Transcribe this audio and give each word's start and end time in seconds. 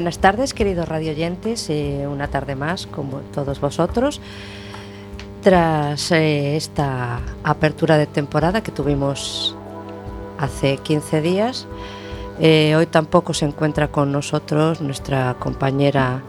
Buenas 0.00 0.18
tardes, 0.18 0.54
queridos 0.54 0.88
radioyentes, 0.88 1.68
eh, 1.68 2.06
una 2.10 2.28
tarde 2.28 2.54
más 2.54 2.86
con 2.86 3.10
todos 3.34 3.60
vosotros. 3.60 4.22
Tras 5.42 6.10
eh, 6.12 6.56
esta 6.56 7.20
apertura 7.44 7.98
de 7.98 8.06
temporada 8.06 8.62
que 8.62 8.72
tuvimos 8.72 9.54
hace 10.38 10.78
15 10.78 11.20
días, 11.20 11.66
eh, 12.40 12.76
hoy 12.76 12.86
tampoco 12.86 13.34
se 13.34 13.44
encuentra 13.44 13.88
con 13.88 14.10
nosotros 14.10 14.80
nuestra 14.80 15.36
compañera 15.38 16.22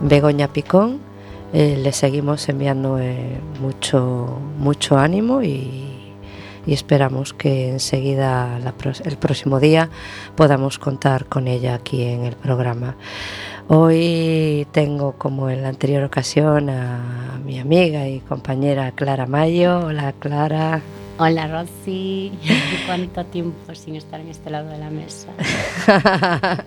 Begoña 0.00 0.46
Picón. 0.46 1.00
le 1.52 1.92
seguimos 1.92 2.48
enviando 2.48 3.00
mucho, 3.60 4.38
mucho 4.58 4.96
ánimo 4.96 5.42
y 5.42 6.01
y 6.66 6.74
esperamos 6.74 7.32
que 7.32 7.68
enseguida 7.68 8.58
el 9.04 9.16
próximo 9.16 9.60
día 9.60 9.90
podamos 10.36 10.78
contar 10.78 11.26
con 11.26 11.48
ella 11.48 11.74
aquí 11.74 12.02
en 12.02 12.24
el 12.24 12.36
programa. 12.36 12.96
Hoy 13.68 14.66
tengo, 14.72 15.12
como 15.12 15.48
en 15.48 15.62
la 15.62 15.68
anterior 15.68 16.04
ocasión, 16.04 16.68
a 16.70 17.40
mi 17.44 17.58
amiga 17.58 18.08
y 18.08 18.20
compañera 18.20 18.92
Clara 18.92 19.26
Mayo. 19.26 19.86
Hola 19.86 20.12
Clara. 20.18 20.82
Hola 21.24 21.46
Rosy, 21.46 22.32
cuánto 22.86 23.24
tiempo 23.26 23.76
sin 23.76 23.94
estar 23.94 24.18
en 24.18 24.26
este 24.26 24.50
lado 24.50 24.70
de 24.70 24.78
la 24.78 24.90
mesa. 24.90 25.28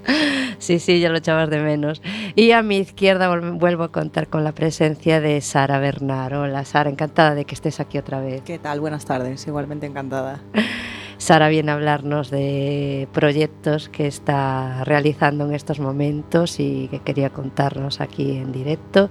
sí, 0.60 0.80
sí, 0.80 1.02
ya 1.02 1.10
lo 1.10 1.18
echabas 1.18 1.50
de 1.50 1.60
menos. 1.60 2.02
Y 2.38 2.52
a 2.52 2.62
mi 2.62 2.78
izquierda 2.78 3.38
vuelvo 3.38 3.84
a 3.84 3.92
contar 3.92 4.30
con 4.30 4.46
la 4.46 4.54
presencia 4.54 5.20
de 5.20 5.42
Sara 5.42 5.80
Bernard. 5.80 6.36
Hola 6.36 6.64
Sara, 6.64 6.90
encantada 6.90 7.36
de 7.36 7.44
que 7.44 7.54
estés 7.54 7.82
aquí 7.82 7.98
otra 7.98 8.22
vez. 8.22 8.44
¿Qué 8.44 8.58
tal? 8.58 8.80
Buenas 8.80 9.04
tardes, 9.04 9.46
igualmente 9.46 9.88
encantada. 9.88 10.40
Sara 11.18 11.50
viene 11.50 11.72
a 11.72 11.74
hablarnos 11.74 12.32
de 12.32 13.10
proyectos 13.12 13.90
que 13.90 14.08
está 14.08 14.86
realizando 14.86 15.44
en 15.44 15.54
estos 15.54 15.82
momentos 15.82 16.62
y 16.62 16.88
que 16.88 17.00
quería 17.00 17.30
contarnos 17.30 18.00
aquí 18.00 18.38
en 18.38 18.54
directo 18.54 19.10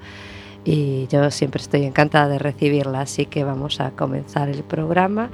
y 0.64 1.06
yo 1.08 1.30
siempre 1.30 1.60
estoy 1.60 1.84
encantada 1.84 2.28
de 2.28 2.38
recibirla, 2.38 3.02
así 3.02 3.26
que 3.26 3.44
vamos 3.44 3.80
a 3.80 3.90
comenzar 3.90 4.48
el 4.48 4.62
programa 4.62 5.30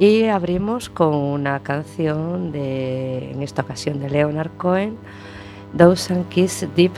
y 0.00 0.24
abrimos 0.24 0.88
con 0.88 1.14
una 1.14 1.60
canción 1.60 2.52
de, 2.52 3.32
en 3.32 3.42
esta 3.42 3.62
ocasión 3.62 4.00
de 4.00 4.08
Leonard 4.08 4.50
Cohen, 4.56 4.96
Those 5.76 6.12
and 6.12 6.28
Kiss 6.30 6.66
Deep. 6.74 6.92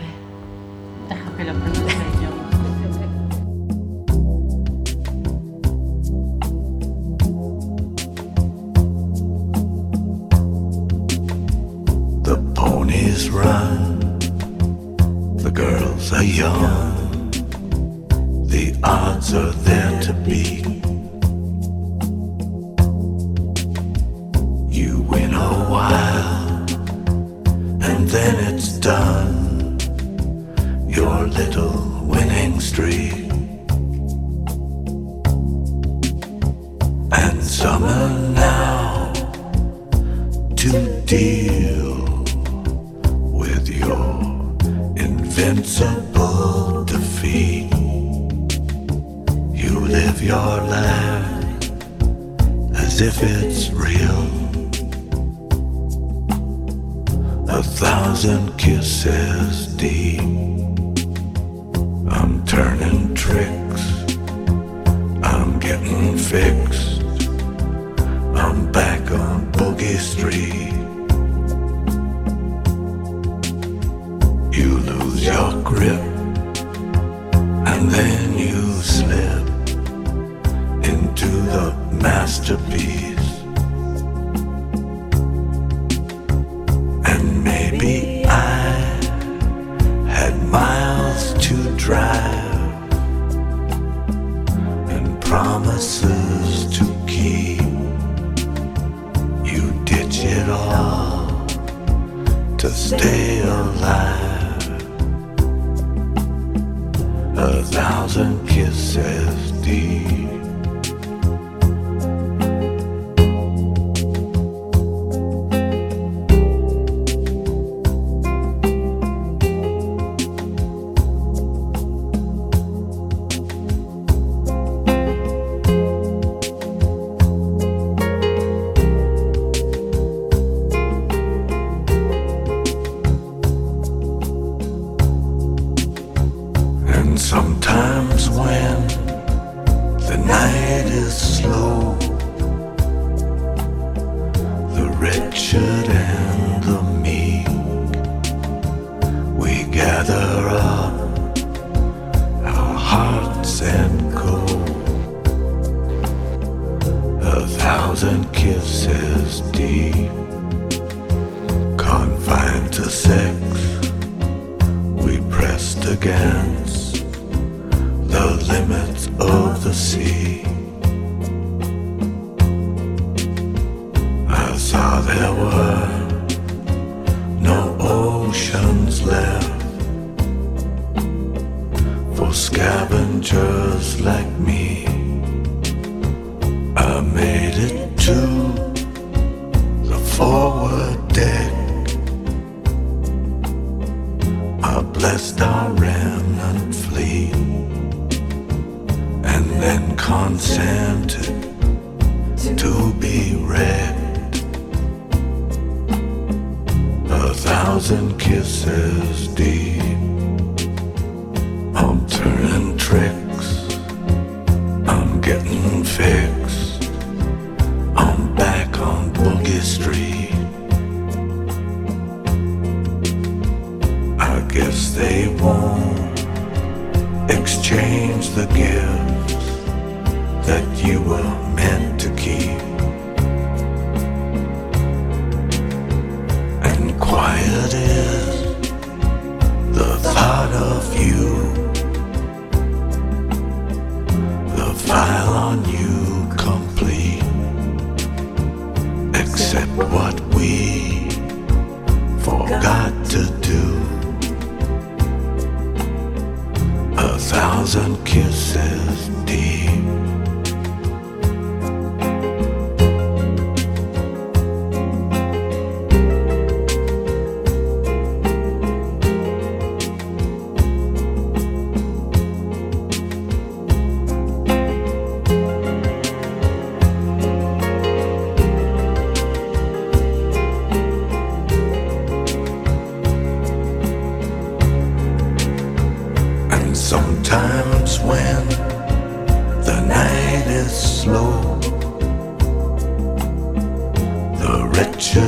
The 12.23 12.37
ponies 12.55 13.31
run, 13.31 14.19
the 15.39 15.51
girls 15.51 16.13
are 16.13 16.23
young. 16.23 17.02
Odds 18.85 19.35
are 19.35 19.53
there 19.53 20.01
to 20.03 20.13
beat. 20.13 20.67
You 24.75 25.03
win 25.03 25.35
a 25.35 25.53
while, 25.71 26.67
and 27.83 28.09
then 28.09 28.55
it's 28.55 28.79
done. 28.79 29.79
Your 30.89 31.27
little 31.29 32.05
winning 32.05 32.61
streak. 32.61 33.13
And 37.13 37.43
summer 37.43 38.09
now 38.35 39.13
to 40.57 41.03
deal 41.07 42.25
with 43.33 43.69
your 43.69 44.23
invincible 44.97 46.85
defeat 46.85 47.62
live 49.93 50.23
your 50.23 50.57
life 50.79 51.71
as 52.77 53.03
if 53.03 53.23
it's 53.23 53.69
real. 53.73 54.23
A 57.51 57.63
thousand 57.63 58.57
kisses 58.57 59.67
deep. 59.77 60.23
I'm 62.11 62.43
turning 62.47 63.15
tricks. 63.15 63.83
I'm 65.23 65.59
getting 65.59 66.17
fixed. 66.17 67.03
I'm 68.45 68.73
back 68.73 69.03
on 69.11 69.53
Boogie 69.53 70.01
Street. 70.13 70.73
You 74.57 74.71
lose 74.91 75.27
your 75.27 75.63
grip 75.63 76.01
and 77.71 77.91
then 77.91 78.39
you 78.39 78.73
slip 78.81 79.42
the 81.53 81.75
masterpiece. 82.01 83.12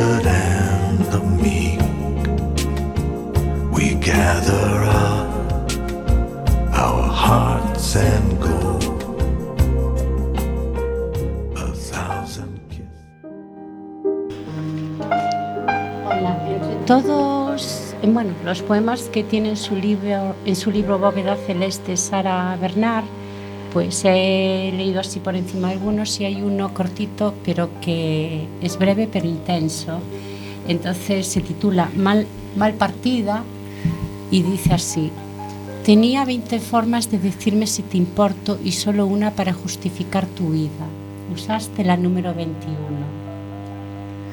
Wretched 0.04 0.26
and 0.26 0.98
the 1.12 1.20
meek, 1.42 1.80
we 3.72 3.94
gather 3.94 4.84
up 4.84 5.72
our 6.72 7.02
hearts 7.02 7.96
and 7.96 8.40
go. 8.40 8.78
A 11.56 11.72
thousand 11.72 12.60
entre 16.46 16.76
todos, 16.86 17.94
eh, 18.02 18.06
bueno, 18.06 18.32
los 18.44 18.62
poemas 18.62 19.08
que 19.08 19.24
tiene 19.24 19.50
en 19.50 19.56
su 19.56 19.74
libro, 19.76 20.34
en 20.44 20.56
su 20.56 20.70
libro 20.70 20.98
Bóveda 20.98 21.36
Celeste 21.36 21.96
Sara 21.96 22.56
Bernard, 22.60 23.04
pues 23.74 24.04
he 24.04 24.72
leído 24.72 25.00
así 25.00 25.18
por 25.18 25.34
encima 25.34 25.70
algunos 25.70 26.20
y 26.20 26.24
hay 26.24 26.42
uno 26.42 26.72
cortito 26.72 27.34
pero 27.44 27.68
que 27.80 28.46
es 28.62 28.78
breve 28.78 29.08
pero 29.12 29.26
intenso. 29.26 29.98
Entonces 30.68 31.26
se 31.26 31.40
titula 31.40 31.90
Mal, 31.96 32.24
Mal 32.56 32.74
partida 32.74 33.42
y 34.30 34.42
dice 34.42 34.74
así. 34.74 35.10
Tenía 35.84 36.24
20 36.24 36.60
formas 36.60 37.10
de 37.10 37.18
decirme 37.18 37.66
si 37.66 37.82
te 37.82 37.96
importo 37.96 38.58
y 38.64 38.72
solo 38.72 39.06
una 39.06 39.32
para 39.32 39.52
justificar 39.52 40.24
tu 40.24 40.50
vida. 40.50 40.86
Usaste 41.34 41.82
la 41.82 41.96
número 41.96 42.32
21. 42.32 42.76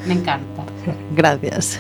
Me 0.08 0.14
encanta. 0.14 0.64
Gracias. 1.16 1.80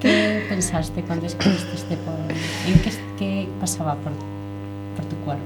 ¿Qué 0.00 0.44
pensaste 0.48 1.02
cuando 1.02 1.26
escribiste 1.26 1.74
este 1.74 1.96
poema? 1.96 2.28
¿En 2.66 2.80
qué, 2.80 2.92
qué 3.18 3.48
pasaba 3.60 3.96
por, 3.96 4.12
por 4.96 5.04
tu 5.06 5.16
cuerpo? 5.24 5.42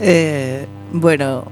Eh, 0.00 0.66
bueno, 0.92 1.44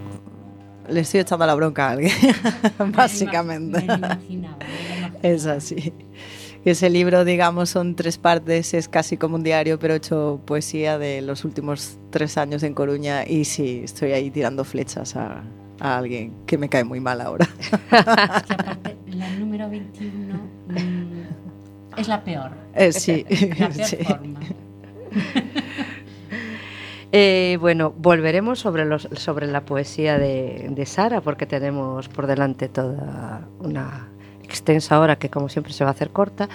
le 0.89 1.01
estoy 1.01 1.21
echando 1.21 1.47
la 1.47 1.55
bronca 1.55 1.89
a 1.89 1.91
alguien, 1.93 2.13
básicamente. 2.95 3.79
Me 3.79 3.95
imaginaba, 3.95 4.57
me 4.59 4.89
lo 4.89 4.97
imaginaba. 4.99 5.19
Es 5.23 5.47
así. 5.47 5.93
Ese 6.65 6.89
libro, 6.89 7.27
digamos, 7.27 7.69
son 7.69 7.95
tres 7.95 8.17
partes, 8.17 8.73
es 8.73 8.89
casi 8.89 9.19
como 9.19 9.37
un 9.37 9.43
diario, 9.43 9.79
pero 9.79 9.93
he 9.93 9.99
hecho 9.99 10.41
poesía 10.47 10.97
de 10.99 11.21
los 11.21 11.45
últimos 11.45 11.99
tres 12.11 12.39
años 12.39 12.63
en 12.63 12.73
Coruña 12.73 13.27
y 13.27 13.45
sí, 13.45 13.83
estoy 13.85 14.13
ahí 14.13 14.31
tirando 14.31 14.65
flechas 14.65 15.15
a, 15.15 15.43
a 15.79 15.99
alguien 15.99 16.33
que 16.47 16.57
me 16.57 16.71
cae 16.71 16.85
muy 16.85 17.01
mal 17.01 17.21
ahora. 17.21 17.47
Es 17.61 18.43
que 18.45 18.55
aparte, 18.55 18.97
la 19.09 19.29
número 19.37 19.69
21 19.69 20.35
mm, 20.69 21.99
es 21.99 22.09
la 22.09 22.25
peor. 22.25 22.53
Eh, 22.75 22.93
sí, 22.93 23.27
La 23.59 23.69
peor 23.69 23.87
sí. 23.87 23.97
forma. 23.97 24.41
Eh, 27.17 27.59
bueno, 27.61 27.95
volveremos 27.97 28.59
sobre, 28.59 28.85
la 29.47 29.65
poesía 29.65 30.19
de, 30.19 30.85
Sara 30.85 31.21
porque 31.21 31.47
tenemos 31.47 32.09
por 32.09 32.27
delante 32.27 32.69
toda 32.69 33.47
una 33.61 34.09
extensa 34.43 34.99
hora 34.99 35.15
que 35.15 35.31
como 35.31 35.49
siempre 35.49 35.73
se 35.73 35.85
va 35.85 35.91
a 35.91 35.93
hacer 35.93 36.11
corta, 36.11 36.49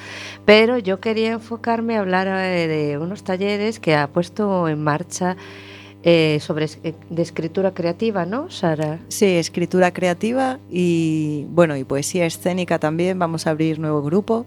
pero 0.44 0.78
yo 0.78 1.00
quería 1.00 1.32
enfocarme 1.32 1.96
a 1.96 2.02
hablar 2.02 2.28
eh, 2.28 2.68
de 2.68 2.98
unos 2.98 3.24
talleres 3.24 3.80
que 3.80 3.96
ha 3.96 4.10
puesto 4.10 4.68
en 4.68 4.84
marcha 4.84 5.38
eh, 6.04 6.40
sobre 6.42 6.68
escritura 7.16 7.74
creativa, 7.74 8.26
¿no, 8.26 8.50
Sara? 8.50 9.00
Sí, 9.08 9.38
escritura 9.38 9.94
creativa 9.94 10.60
y 10.70 11.46
bueno, 11.52 11.78
y 11.78 11.86
poesía 11.86 12.26
escénica 12.26 12.80
también. 12.80 13.18
Vamos 13.18 13.48
a 13.48 13.52
abrir 13.52 13.80
nuevo 13.80 14.02
grupo. 14.02 14.46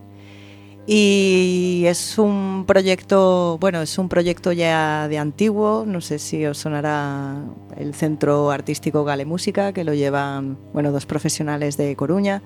Y 0.87 1.72
es 1.87 2.19
un 2.19 2.65
proyecto, 2.67 3.57
bueno, 3.61 3.81
es 3.83 3.97
un 3.99 4.09
proyecto 4.09 4.53
ya 4.53 5.09
de 5.09 5.19
antiguo, 5.19 5.85
no 5.87 6.01
sé 6.01 6.19
si 6.19 6.45
os 6.47 6.59
sonará 6.59 7.37
el 7.77 7.95
Centro 7.95 8.51
Artístico 8.51 9.05
Gale 9.05 9.25
Música, 9.25 9.73
que 9.73 9.85
lo 9.85 9.95
llevan, 9.95 10.59
bueno, 10.73 10.93
dos 10.93 11.07
profesionales 11.07 11.77
de 11.77 11.95
Coruña, 11.97 12.43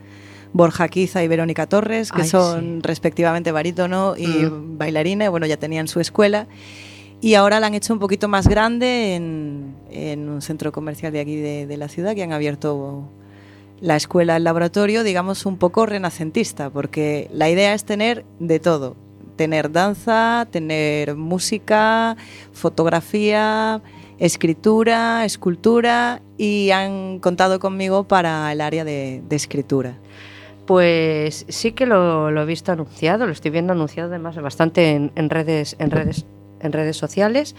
Borja 0.53 0.89
Quiza 0.89 1.23
y 1.25 1.29
Verónica 1.29 1.67
Torres, 1.67 2.13
que 2.13 2.23
Ay, 2.23 2.29
son 2.29 2.83
respectivamente 2.83 3.53
barítono 3.53 4.15
y 4.17 4.27
Mm. 4.27 4.79
bailarina, 4.79 5.29
bueno, 5.31 5.47
ya 5.47 5.57
tenían 5.57 5.89
su 5.89 6.01
escuela. 6.01 6.47
Y 7.21 7.35
ahora 7.35 7.61
la 7.61 7.67
han 7.69 7.75
hecho 7.75 7.93
un 7.95 7.99
poquito 7.99 8.29
más 8.29 8.47
grande 8.47 9.15
en, 9.17 9.75
en 9.91 10.29
un 10.29 10.43
centro 10.43 10.71
comercial 10.73 11.13
de 11.13 11.21
aquí 11.21 11.37
de, 11.37 11.67
de 11.67 11.77
la 11.77 11.89
ciudad, 11.89 12.15
que 12.15 12.23
han 12.23 12.33
abierto 12.33 13.09
la 13.81 13.97
escuela, 13.97 14.37
el 14.37 14.45
laboratorio, 14.45 15.03
digamos, 15.03 15.45
un 15.47 15.57
poco 15.59 15.85
renacentista, 15.87 16.71
porque 16.71 17.29
la 17.33 17.49
idea 17.51 17.75
es 17.75 17.85
tener 17.85 18.25
de 18.39 18.59
todo. 18.61 18.97
Tener 19.37 19.71
danza, 19.71 20.47
tener 20.51 21.15
música, 21.15 22.17
fotografía, 22.53 23.83
escritura, 24.19 25.25
escultura 25.25 26.23
y 26.39 26.71
han 26.71 27.19
contado 27.21 27.61
conmigo 27.61 28.05
para 28.05 28.51
el 28.53 28.61
área 28.61 28.85
de, 28.85 29.23
escritura. 29.31 29.99
Pues 30.67 31.47
sí 31.49 31.73
que 31.73 31.87
lo, 31.87 32.31
lo 32.31 32.43
he 32.43 32.47
visto 32.47 32.73
anunciado, 32.73 33.27
lo 33.27 33.33
estoy 33.33 33.51
viendo 33.51 33.73
anunciado 33.73 34.09
además 34.09 34.37
bastante 34.37 34.91
en, 34.91 35.13
en 35.15 35.31
redes, 35.31 35.77
en 35.79 35.91
redes, 35.91 36.27
en 36.61 36.73
redes 36.73 36.97
sociales. 36.97 37.55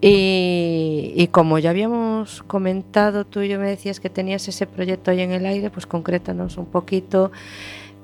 Y, 0.00 1.12
y 1.16 1.28
como 1.28 1.58
ya 1.58 1.70
habíamos 1.70 2.42
comentado, 2.42 3.24
tú 3.24 3.40
y 3.40 3.48
yo 3.48 3.58
me 3.58 3.68
decías 3.68 4.00
que 4.00 4.10
tenías 4.10 4.46
ese 4.48 4.66
proyecto 4.66 5.10
ahí 5.10 5.20
en 5.20 5.32
el 5.32 5.46
aire, 5.46 5.70
pues 5.70 5.86
concrétanos 5.86 6.56
un 6.58 6.66
poquito 6.66 7.32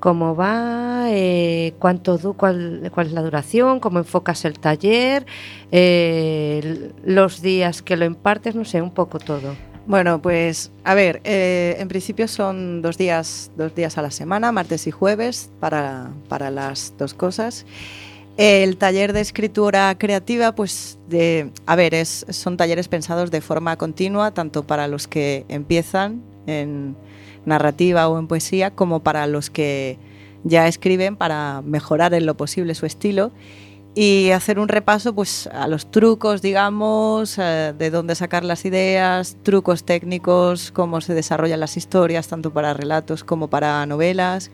cómo 0.01 0.35
va, 0.35 1.05
eh, 1.07 1.73
cuánto 1.79 2.17
du, 2.17 2.33
cuál, 2.33 2.91
cuál 2.93 3.07
es 3.07 3.13
la 3.13 3.21
duración, 3.21 3.79
cómo 3.79 3.99
enfocas 3.99 4.43
el 4.43 4.59
taller, 4.59 5.25
eh, 5.71 6.91
los 7.05 7.41
días 7.41 7.81
que 7.81 7.95
lo 7.95 8.03
impartes, 8.03 8.55
no 8.55 8.65
sé, 8.65 8.81
un 8.81 8.91
poco 8.91 9.19
todo. 9.19 9.55
Bueno, 9.87 10.21
pues 10.21 10.71
a 10.83 10.93
ver, 10.95 11.21
eh, 11.23 11.77
en 11.79 11.87
principio 11.87 12.27
son 12.27 12.81
dos 12.81 12.97
días, 12.97 13.51
dos 13.55 13.73
días 13.73 13.97
a 13.97 14.01
la 14.01 14.11
semana, 14.11 14.51
martes 14.51 14.87
y 14.87 14.91
jueves, 14.91 15.49
para, 15.59 16.09
para 16.27 16.51
las 16.51 16.93
dos 16.97 17.13
cosas. 17.13 17.65
El 18.37 18.77
taller 18.77 19.13
de 19.13 19.21
escritura 19.21 19.95
creativa, 19.97 20.55
pues, 20.55 20.97
de, 21.09 21.51
a 21.67 21.75
ver, 21.75 21.93
es, 21.93 22.25
son 22.29 22.57
talleres 22.57 22.87
pensados 22.87 23.29
de 23.29 23.41
forma 23.41 23.77
continua, 23.77 24.31
tanto 24.31 24.63
para 24.63 24.87
los 24.87 25.07
que 25.07 25.45
empiezan 25.47 26.23
en 26.47 26.95
narrativa 27.45 28.07
o 28.07 28.19
en 28.19 28.27
poesía, 28.27 28.71
como 28.71 29.01
para 29.01 29.27
los 29.27 29.49
que 29.49 29.97
ya 30.43 30.67
escriben 30.67 31.15
para 31.15 31.61
mejorar 31.63 32.13
en 32.13 32.25
lo 32.25 32.35
posible 32.35 32.75
su 32.75 32.85
estilo 32.85 33.31
y 33.93 34.31
hacer 34.31 34.57
un 34.57 34.69
repaso 34.69 35.13
pues 35.13 35.47
a 35.47 35.67
los 35.67 35.91
trucos, 35.91 36.41
digamos, 36.41 37.37
eh, 37.37 37.73
de 37.77 37.89
dónde 37.89 38.15
sacar 38.15 38.45
las 38.45 38.63
ideas, 38.63 39.35
trucos 39.43 39.83
técnicos, 39.83 40.71
cómo 40.71 41.01
se 41.01 41.13
desarrollan 41.13 41.59
las 41.59 41.75
historias, 41.75 42.27
tanto 42.27 42.53
para 42.53 42.73
relatos 42.73 43.23
como 43.23 43.49
para 43.49 43.85
novelas, 43.85 44.49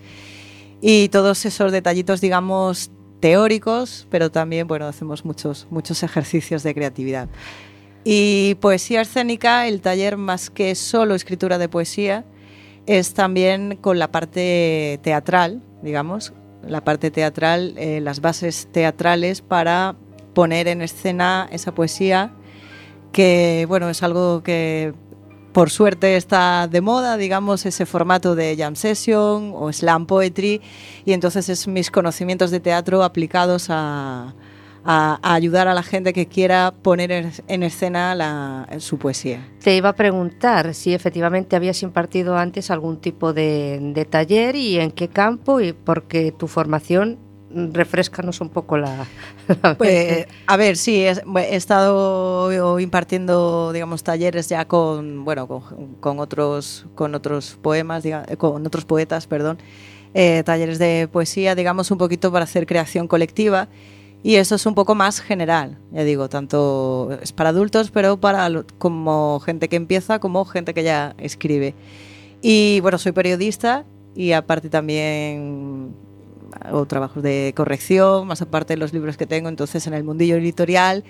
y 0.82 1.10
todos 1.10 1.46
esos 1.46 1.72
detallitos, 1.72 2.20
digamos, 2.20 2.90
teóricos, 3.20 4.08
pero 4.10 4.32
también, 4.32 4.68
bueno, 4.68 4.88
hacemos 4.88 5.24
muchos, 5.24 5.68
muchos 5.70 6.02
ejercicios 6.04 6.64
de 6.64 6.74
creatividad. 6.74 7.30
Y 8.04 8.56
poesía 8.56 9.02
escénica, 9.02 9.68
el 9.68 9.82
taller 9.82 10.18
más 10.18 10.50
que 10.50 10.74
solo 10.76 11.14
escritura 11.14 11.58
de 11.58 11.70
poesía, 11.70 12.26
es 12.88 13.14
también 13.14 13.78
con 13.80 14.00
la 14.00 14.12
parte 14.12 15.00
teatral, 15.04 15.62
digamos, 15.84 16.34
la 16.66 16.84
parte 16.84 17.12
teatral, 17.12 17.76
eh, 17.78 18.02
las 18.02 18.22
bases 18.22 18.68
teatrales 18.72 19.42
para 19.42 19.96
poner 20.34 20.68
en 20.68 20.82
escena 20.82 21.48
esa 21.52 21.74
poesía 21.74 22.32
que 23.12 23.66
bueno, 23.68 23.90
es 23.90 24.04
algo 24.04 24.44
que 24.44 24.94
por 25.52 25.70
suerte 25.70 26.18
está 26.18 26.68
de 26.68 26.82
moda, 26.82 27.18
digamos, 27.18 27.66
ese 27.66 27.86
formato 27.88 28.36
de 28.36 28.56
jam 28.56 28.76
session 28.76 29.54
o 29.56 29.74
slam 29.74 30.06
poetry, 30.06 30.62
y 31.04 31.14
entonces 31.14 31.50
es 31.50 31.68
mis 31.68 31.90
conocimientos 31.90 32.52
de 32.52 32.60
teatro 32.60 33.04
aplicados 33.04 33.68
a, 33.70 34.36
a, 34.90 35.20
a 35.22 35.34
ayudar 35.34 35.68
a 35.68 35.74
la 35.74 35.84
gente 35.84 36.14
que 36.14 36.28
quiera 36.28 36.74
poner 36.82 37.12
en, 37.12 37.32
en 37.50 37.64
escena 37.64 38.16
la, 38.16 38.68
su 38.80 38.98
poesía. 38.98 39.46
Te 39.62 39.76
iba 39.76 39.90
a 39.90 39.94
preguntar 39.96 40.74
si 40.74 40.94
efectivamente 40.94 41.58
habías 41.58 41.84
impartido 41.84 42.38
antes 42.38 42.72
algún 42.72 42.98
tipo 43.02 43.34
de, 43.34 43.80
de 43.94 44.06
taller 44.06 44.56
y 44.56 44.80
en 44.80 44.92
qué 44.92 45.10
campo, 45.10 45.60
y 45.60 45.74
porque 45.74 46.32
tu 46.32 46.48
formación 46.48 47.20
refrescanos 47.54 48.40
un 48.42 48.50
poco 48.50 48.78
la... 48.78 49.06
la 49.64 49.76
Pues, 49.76 50.26
a 50.48 50.58
ver, 50.58 50.78
sí, 50.78 51.04
es- 51.04 51.22
he 51.36 51.56
estado 51.56 52.80
impartiendo, 52.80 53.72
digamos, 53.74 54.04
talleres 54.04 54.48
ya 54.50 54.66
con, 54.66 55.26
bueno, 55.26 55.48
con, 55.48 55.96
con 56.00 56.20
otros, 56.20 56.86
con 56.96 57.14
otros 57.16 57.58
poemas, 57.62 58.04
diga- 58.06 58.26
eh, 58.30 58.38
con 58.38 58.66
otros 58.66 58.86
poetas, 58.86 59.28
perdón, 59.28 59.58
eh, 60.14 60.44
talleres 60.46 60.80
de 60.80 61.10
poesía, 61.12 61.56
digamos, 61.56 61.92
un 61.92 61.98
poquito 61.98 62.32
para 62.32 62.44
hacer 62.46 62.66
creación 62.66 63.08
colectiva. 63.08 63.68
Y 64.24 64.36
eso 64.36 64.56
es 64.56 64.66
un 64.66 64.74
poco 64.74 64.96
más 64.96 65.22
general, 65.22 65.78
ya 65.92 66.04
digo, 66.04 66.28
tanto 66.28 67.18
es 67.22 67.32
para 67.32 67.50
adultos, 67.50 67.92
pero 67.92 68.18
para 68.18 68.64
como 68.78 69.40
gente 69.40 69.70
que 69.70 69.76
empieza, 69.76 70.20
como 70.20 70.44
gente 70.46 70.74
que 70.74 70.84
ya 70.84 71.16
escribe. 71.18 71.76
Y 72.42 72.80
bueno, 72.82 72.98
soy 72.98 73.12
periodista 73.12 73.86
y 74.16 74.32
aparte 74.32 74.70
también 74.70 75.94
hago 76.62 76.86
trabajos 76.86 77.22
de 77.24 77.54
corrección, 77.56 78.28
más 78.28 78.42
aparte 78.42 78.74
de 78.74 78.78
los 78.78 78.94
libros 78.94 79.18
que 79.18 79.28
tengo, 79.28 79.50
entonces 79.50 79.86
en 79.88 79.94
el 79.94 80.04
mundillo 80.04 80.36
editorial, 80.38 81.04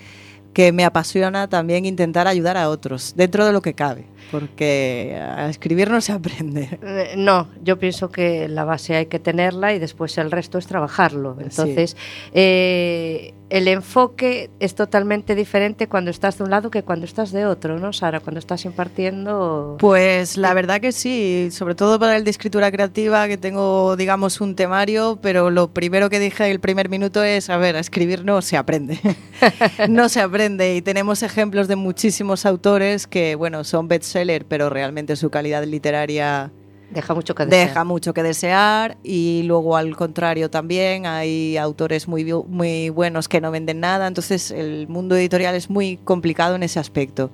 que 0.58 0.72
me 0.72 0.84
apasiona 0.84 1.48
también 1.48 1.86
intentar 1.86 2.26
ayudar 2.26 2.56
a 2.56 2.68
otros, 2.68 3.14
dentro 3.14 3.46
de 3.46 3.52
lo 3.52 3.62
que 3.62 3.74
cabe, 3.74 4.06
porque 4.32 5.16
a 5.16 5.48
escribir 5.48 5.88
no 5.88 6.00
se 6.00 6.10
aprende. 6.10 6.80
Eh, 6.82 7.14
No, 7.16 7.46
yo 7.62 7.78
pienso 7.78 8.10
que 8.10 8.48
la 8.48 8.64
base 8.64 8.96
hay 8.96 9.06
que 9.06 9.20
tenerla 9.20 9.72
y 9.72 9.78
después 9.78 10.18
el 10.18 10.32
resto 10.32 10.58
es 10.58 10.66
trabajarlo. 10.66 11.36
Entonces, 11.40 11.96
eh, 12.32 13.34
el 13.50 13.68
enfoque 13.68 14.50
es 14.60 14.74
totalmente 14.74 15.34
diferente 15.34 15.88
cuando 15.88 16.10
estás 16.10 16.38
de 16.38 16.44
un 16.44 16.50
lado 16.50 16.70
que 16.70 16.82
cuando 16.82 17.06
estás 17.06 17.32
de 17.32 17.46
otro, 17.46 17.78
¿no, 17.78 17.92
Sara? 17.92 18.20
Cuando 18.20 18.38
estás 18.38 18.64
impartiendo... 18.64 19.76
Pues 19.78 20.36
la 20.36 20.54
verdad 20.54 20.80
que 20.80 20.92
sí, 20.92 21.48
sobre 21.50 21.74
todo 21.74 21.98
para 21.98 22.16
el 22.16 22.24
de 22.24 22.30
escritura 22.30 22.70
creativa, 22.70 23.26
que 23.26 23.38
tengo, 23.38 23.96
digamos, 23.96 24.40
un 24.40 24.54
temario, 24.54 25.18
pero 25.22 25.50
lo 25.50 25.72
primero 25.72 26.10
que 26.10 26.18
dije 26.18 26.50
el 26.50 26.60
primer 26.60 26.88
minuto 26.88 27.22
es, 27.22 27.48
a 27.50 27.56
ver, 27.56 27.76
a 27.76 27.80
escribir 27.80 28.24
no 28.24 28.42
se 28.42 28.56
aprende. 28.56 29.00
no 29.88 30.08
se 30.08 30.20
aprende 30.20 30.76
y 30.76 30.82
tenemos 30.82 31.22
ejemplos 31.22 31.68
de 31.68 31.76
muchísimos 31.76 32.44
autores 32.44 33.06
que, 33.06 33.34
bueno, 33.34 33.64
son 33.64 33.88
bestseller, 33.88 34.44
pero 34.44 34.68
realmente 34.70 35.16
su 35.16 35.30
calidad 35.30 35.64
literaria 35.64 36.52
Deja 36.90 37.14
mucho 37.14 37.34
que 37.34 37.44
desear. 37.44 37.68
deja 37.68 37.84
mucho 37.84 38.14
que 38.14 38.22
desear 38.22 38.96
y 39.02 39.42
luego 39.44 39.76
al 39.76 39.94
contrario 39.94 40.48
también 40.50 41.04
hay 41.04 41.58
autores 41.58 42.08
muy, 42.08 42.24
muy 42.24 42.88
buenos 42.88 43.28
que 43.28 43.40
no 43.42 43.50
venden 43.50 43.80
nada, 43.80 44.06
entonces 44.06 44.50
el 44.50 44.88
mundo 44.88 45.14
editorial 45.14 45.54
es 45.54 45.68
muy 45.68 45.98
complicado 45.98 46.54
en 46.54 46.62
ese 46.62 46.78
aspecto. 46.80 47.30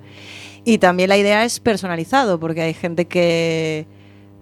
Y 0.65 0.79
también 0.79 1.09
la 1.09 1.17
idea 1.17 1.45
es 1.45 1.59
personalizado, 1.59 2.39
porque 2.39 2.61
hay 2.63 2.73
gente 2.73 3.05
que... 3.05 3.87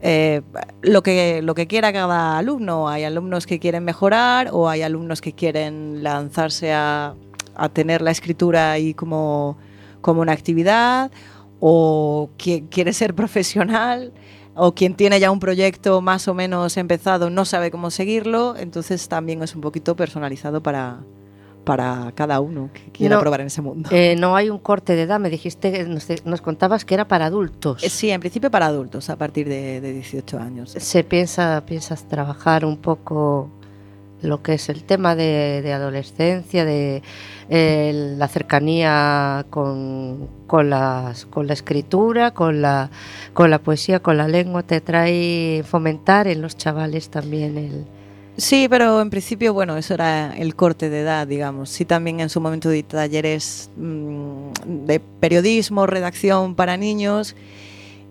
eh, 0.02 0.42
lo 0.82 1.04
que 1.04 1.42
lo 1.44 1.54
que 1.54 1.68
quiera 1.68 1.94
cada 1.94 2.38
alumno, 2.38 2.90
hay 2.90 3.04
alumnos 3.04 3.46
que 3.46 3.60
quieren 3.60 3.84
mejorar 3.84 4.50
o 4.52 4.68
hay 4.68 4.82
alumnos 4.82 5.22
que 5.22 5.34
quieren 5.34 6.02
lanzarse 6.02 6.74
a, 6.74 7.14
a 7.56 7.70
tener 7.70 8.02
la 8.02 8.12
escritura 8.12 8.72
ahí 8.72 8.94
como, 8.94 9.58
como 10.02 10.22
una 10.22 10.32
actividad 10.34 11.12
o 11.60 12.30
quien 12.38 12.68
quiere 12.68 12.94
ser 12.94 13.14
profesional 13.14 14.12
o 14.56 14.74
quien 14.74 14.96
tiene 14.96 15.20
ya 15.20 15.32
un 15.32 15.40
proyecto 15.40 16.02
más 16.02 16.28
o 16.28 16.34
menos 16.34 16.78
empezado 16.78 17.30
no 17.30 17.46
sabe 17.46 17.72
cómo 17.72 17.92
seguirlo, 17.92 18.56
entonces 18.58 19.08
también 19.08 19.42
es 19.44 19.56
un 19.56 19.62
poquito 19.62 19.96
personalizado 19.96 20.62
para, 20.62 21.00
para 21.64 22.12
cada 22.16 22.40
uno 22.40 22.70
que 22.74 22.92
quiera 22.92 23.16
No, 23.16 23.22
probar 23.22 23.42
en 23.42 23.48
ese 23.48 23.62
mundo. 23.62 23.90
Eh, 23.92 24.16
no 24.18 24.36
hay 24.36 24.50
un 24.50 24.60
corte 24.60 24.96
de 24.96 25.04
edad, 25.04 25.20
me 25.20 25.30
dijiste, 25.30 25.86
nos, 25.86 26.08
nos 26.26 26.42
contabas 26.42 26.86
que 26.86 26.94
era 26.94 27.08
para 27.08 27.26
adultos. 27.26 27.84
Eh, 27.84 27.90
sí, 27.90 28.12
en 28.12 28.20
principio 28.20 28.52
para 28.52 28.68
adultos, 28.68 29.10
a 29.10 29.16
partir 29.16 29.48
de, 29.48 29.82
de 29.82 29.94
18 29.94 30.40
años. 30.40 30.76
¿Se 30.78 31.04
piensa, 31.04 31.64
piensas 31.66 32.08
trabajar 32.08 32.66
un 32.66 32.78
poco 32.78 33.50
lo 34.24 34.42
que 34.42 34.54
es 34.54 34.70
el 34.70 34.84
tema 34.84 35.16
de, 35.16 35.62
de 35.62 35.74
adolescencia, 35.74 36.66
de 36.66 37.02
la 37.50 38.28
cercanía 38.28 39.46
con, 39.50 40.30
la 40.50 41.14
escritura, 41.50 42.32
con 42.32 42.62
la, 42.62 42.90
poesía, 43.64 44.00
con 44.00 44.18
la 44.18 44.28
lengua? 44.28 44.64
¿Te 44.64 44.82
trae 44.82 45.64
fomentar 45.64 46.28
en 46.28 46.42
los 46.42 46.58
chavales 46.58 47.10
también 47.10 47.58
el...? 47.58 47.86
Sí, 48.36 48.66
pero 48.68 49.00
en 49.00 49.12
principio, 49.12 49.54
bueno, 49.54 49.78
eso 49.78 49.94
era 49.94 50.36
el 50.36 50.56
corte 50.56 50.90
de 50.90 51.02
edad, 51.02 51.28
digamos. 51.28 51.70
Sí, 51.70 51.86
también 51.86 52.20
en 52.20 52.30
su 52.30 52.42
momento 52.42 52.72
di 52.72 52.82
talleres 52.82 53.70
mm, 53.78 54.86
de 54.88 55.00
periodismo, 55.00 55.86
redacción 55.86 56.56
para 56.56 56.76
niños. 56.76 57.36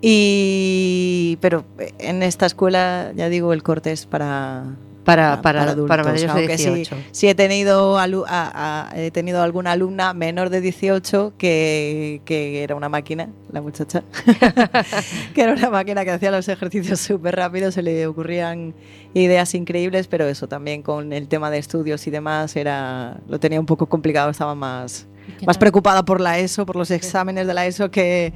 Y, 0.01 1.39
pero 1.41 1.65
en 1.99 2.23
esta 2.23 2.47
escuela, 2.47 3.13
ya 3.17 3.29
digo, 3.29 3.53
el 3.53 3.65
corte 3.65 3.91
es 3.91 4.07
para, 4.07 4.65
Para, 5.05 5.33
Ah, 5.33 5.43
para, 5.43 5.59
para 5.61 5.73
adultos, 5.73 5.89
para 5.89 6.05
mayores 6.05 6.35
de 6.49 6.59
sí, 6.59 6.65
18. 6.71 6.97
Sí 7.11 7.29
he 7.29 7.35
tenido, 7.35 7.99
alu- 7.99 8.25
a- 8.29 8.89
a- 8.91 8.97
he 9.01 9.11
tenido 9.11 9.43
alguna 9.43 9.73
alumna 9.73 10.15
menor 10.15 10.49
de 10.49 10.61
18 10.61 11.33
que, 11.37 12.21
que 12.25 12.63
era 12.63 12.77
una 12.77 12.89
máquina, 12.89 13.29
la 13.51 13.61
muchacha, 13.61 14.05
que 15.35 15.43
era 15.43 15.53
una 15.55 15.71
máquina 15.71 16.05
que 16.05 16.11
hacía 16.13 16.31
los 16.31 16.49
ejercicios 16.49 17.01
súper 17.01 17.37
rápido, 17.37 17.73
se 17.73 17.83
le 17.83 18.07
ocurrían 18.07 18.75
ideas 19.15 19.55
increíbles, 19.55 20.07
pero 20.09 20.27
eso 20.27 20.47
también 20.49 20.83
con 20.83 21.13
el 21.13 21.29
tema 21.29 21.51
de 21.51 21.59
estudios 21.59 22.07
y 22.07 22.11
demás 22.11 22.55
era 22.57 23.19
lo 23.29 23.41
tenía 23.41 23.59
un 23.61 23.67
poco 23.67 23.87
complicado, 23.87 24.31
estaba 24.31 24.55
más, 24.55 25.07
¿Y 25.29 25.33
qué 25.33 25.47
más 25.47 25.59
preocupada 25.59 26.05
por 26.05 26.21
la 26.21 26.39
ESO, 26.39 26.65
por 26.67 26.77
los 26.77 26.91
exámenes 26.91 27.47
de 27.47 27.55
la 27.55 27.67
ESO 27.67 27.91
que 27.91 28.33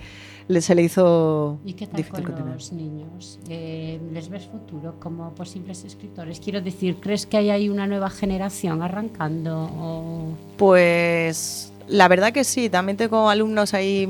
se 0.61 0.75
le 0.75 0.83
hizo 0.83 1.59
¿Y 1.65 1.73
qué 1.73 1.87
tal 1.87 1.97
difícil 1.97 2.25
con 2.25 2.25
continuar. 2.25 2.55
los 2.55 2.73
niños? 2.73 3.38
Eh, 3.49 4.00
¿Les 4.12 4.29
ves 4.29 4.47
futuro 4.47 4.95
como 5.00 5.31
posibles 5.35 5.85
escritores? 5.85 6.41
Quiero 6.41 6.61
decir, 6.61 6.97
¿crees 7.00 7.26
que 7.26 7.37
hay 7.37 7.50
ahí 7.50 7.69
una 7.69 7.87
nueva 7.87 8.11
generación 8.11 8.83
arrancando? 8.83 9.71
O... 9.79 10.29
Pues 10.57 11.73
la 11.88 12.09
verdad 12.09 12.33
que 12.33 12.45
sí, 12.45 12.69
también 12.69 12.97
tengo 12.97 13.29
alumnos 13.29 13.75
ahí 13.75 14.09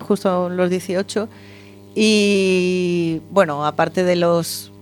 justo 0.00 0.48
los 0.48 0.70
18 0.70 1.28
y 1.94 3.20
bueno, 3.30 3.64
aparte 3.64 4.02
de 4.04 4.16
los 4.16 4.72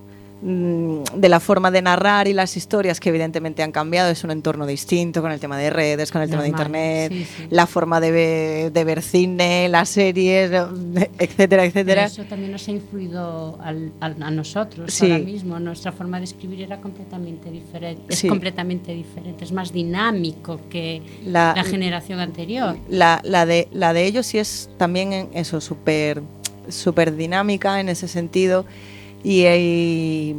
de 0.45 1.29
la 1.29 1.39
forma 1.39 1.71
de 1.71 1.81
narrar 1.81 2.27
y 2.27 2.33
las 2.33 2.57
historias 2.57 2.99
que 2.99 3.07
evidentemente 3.09 3.63
han 3.63 3.71
cambiado, 3.71 4.11
es 4.11 4.23
un 4.25 4.31
entorno 4.31 4.65
distinto 4.65 5.21
con 5.21 5.31
el 5.31 5.39
tema 5.39 5.57
de 5.57 5.69
redes, 5.69 6.11
con 6.11 6.21
el 6.21 6.29
tema 6.29 6.41
de 6.43 6.49
internet, 6.49 7.11
sí, 7.13 7.23
sí. 7.25 7.47
la 7.49 7.65
forma 7.65 8.01
de 8.01 8.11
ver, 8.11 8.71
de 8.73 8.83
ver 8.83 9.01
cine, 9.01 9.69
las 9.69 9.87
series, 9.89 10.51
etcétera, 11.19 11.63
etcétera. 11.65 12.05
Eso 12.05 12.23
también 12.25 12.51
nos 12.51 12.67
ha 12.67 12.71
influido 12.71 13.57
al- 13.61 13.93
al- 14.01 14.21
a 14.21 14.31
nosotros 14.31 14.93
Sí. 14.93 15.09
ahora 15.09 15.23
mismo. 15.23 15.59
Nuestra 15.59 15.93
forma 15.93 16.17
de 16.17 16.25
escribir 16.25 16.61
era 16.61 16.81
completamente 16.81 17.49
diferente. 17.49 18.13
Es 18.13 18.23
completamente 18.27 18.93
diferente. 18.93 19.45
Es 19.45 19.53
más 19.53 19.71
dinámico 19.71 20.59
que 20.69 21.01
La- 21.25 21.53
la 21.55 21.63
generación 21.63 22.19
anterior. 22.19 22.75
La, 22.89 23.21
la 23.23 23.45
de, 23.45 23.69
la 23.71 23.93
de 23.93 24.05
ellos 24.05 24.25
sí 24.25 24.39
es 24.39 24.69
también 24.77 25.13
en 25.13 25.29
eso, 25.33 25.61
súper 25.61 26.21
súper 26.69 27.15
dinámica 27.15 27.79
en 27.79 27.89
ese 27.89 28.07
sentido. 28.07 28.65
Y, 29.23 30.35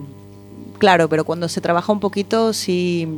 claro, 0.79 1.09
pero 1.09 1.25
cuando 1.25 1.49
se 1.49 1.61
trabaja 1.61 1.93
un 1.93 2.01
poquito, 2.01 2.53
sí, 2.53 3.09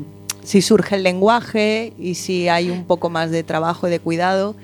sí 0.43 0.63
surge 0.63 0.95
el 0.97 1.03
lenguaje 1.03 1.93
y 1.99 2.15
sí 2.15 2.49
hay 2.49 2.71
un 2.71 2.85
poco 2.85 3.11
más 3.11 3.31
de 3.31 3.43
trabajo 3.43 3.89
y 3.89 3.91
de 3.91 3.99
cuidado. 4.01 4.55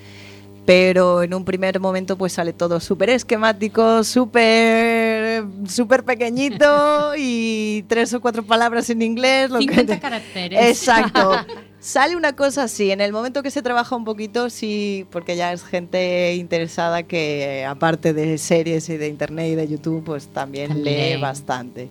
Pero 0.64 1.24
en 1.24 1.34
un 1.34 1.44
primer 1.44 1.80
momento 1.80 2.16
pues 2.16 2.34
sale 2.34 2.52
todo 2.52 2.78
súper 2.78 3.10
esquemático, 3.10 4.04
súper 4.04 5.44
súper 5.68 6.04
pequeñito 6.04 7.14
y 7.18 7.84
tres 7.88 8.14
o 8.14 8.20
cuatro 8.20 8.44
palabras 8.44 8.88
en 8.88 9.02
inglés. 9.02 9.50
lo 9.50 9.58
que 9.58 9.64
50 9.64 9.94
te- 9.94 10.00
caracteres. 10.00 10.60
Exacto. 10.68 11.32
Sale 11.82 12.14
una 12.14 12.34
cosa 12.36 12.62
así, 12.62 12.92
en 12.92 13.00
el 13.00 13.12
momento 13.12 13.42
que 13.42 13.50
se 13.50 13.60
trabaja 13.60 13.96
un 13.96 14.04
poquito, 14.04 14.50
sí, 14.50 15.04
porque 15.10 15.34
ya 15.34 15.52
es 15.52 15.64
gente 15.64 16.36
interesada 16.36 17.02
que 17.02 17.64
aparte 17.68 18.12
de 18.12 18.38
series 18.38 18.88
y 18.88 18.96
de 18.98 19.08
internet 19.08 19.48
y 19.50 19.54
de 19.56 19.66
YouTube, 19.66 20.04
pues 20.04 20.28
también, 20.28 20.68
También. 20.68 21.14
lee 21.14 21.20
bastante. 21.20 21.88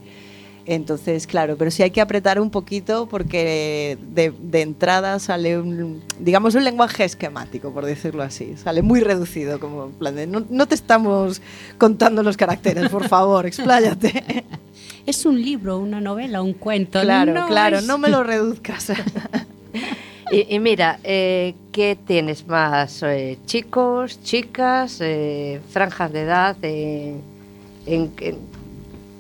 Entonces, 0.66 1.28
claro, 1.28 1.58
pero 1.58 1.72
sí 1.72 1.84
hay 1.84 1.92
que 1.92 2.00
apretar 2.00 2.40
un 2.40 2.52
poquito 2.52 3.06
porque 3.08 3.98
de, 4.14 4.32
de 4.42 4.62
entrada 4.62 5.20
sale 5.20 5.58
un, 5.60 6.02
digamos, 6.20 6.56
un 6.56 6.64
lenguaje 6.64 7.04
esquemático, 7.04 7.74
por 7.74 7.84
decirlo 7.86 8.24
así. 8.24 8.56
Sale 8.56 8.82
muy 8.82 9.02
reducido, 9.02 9.60
como 9.60 9.88
en 9.88 9.92
plan 9.92 10.16
de, 10.16 10.26
no, 10.26 10.46
no 10.50 10.68
te 10.70 10.76
estamos 10.76 11.42
contando 11.78 12.24
los 12.24 12.38
caracteres, 12.38 12.88
por 12.90 13.10
favor, 13.10 13.46
expláyate. 13.46 14.46
Es 15.06 15.26
un 15.26 15.42
libro, 15.42 15.80
una 15.80 16.00
novela, 16.00 16.44
un 16.44 16.54
cuento. 16.54 17.02
Claro, 17.02 17.34
no 17.34 17.48
claro, 17.48 17.80
es- 17.80 17.86
no 17.86 17.98
me 17.98 18.08
lo 18.08 18.24
reduzcas. 18.24 18.94
Y, 20.32 20.60
mira, 20.60 20.98
eh, 21.04 21.56
¿qué 21.74 21.98
tienes 22.08 22.48
más? 22.48 23.04
Eh, 23.04 23.38
¿Chicos, 23.46 24.22
chicas, 24.24 25.00
eh, 25.02 25.60
franjas 25.72 26.14
de 26.14 26.22
edad? 26.22 26.56
eh, 26.62 27.16
en, 27.86 28.14
en- 28.22 28.38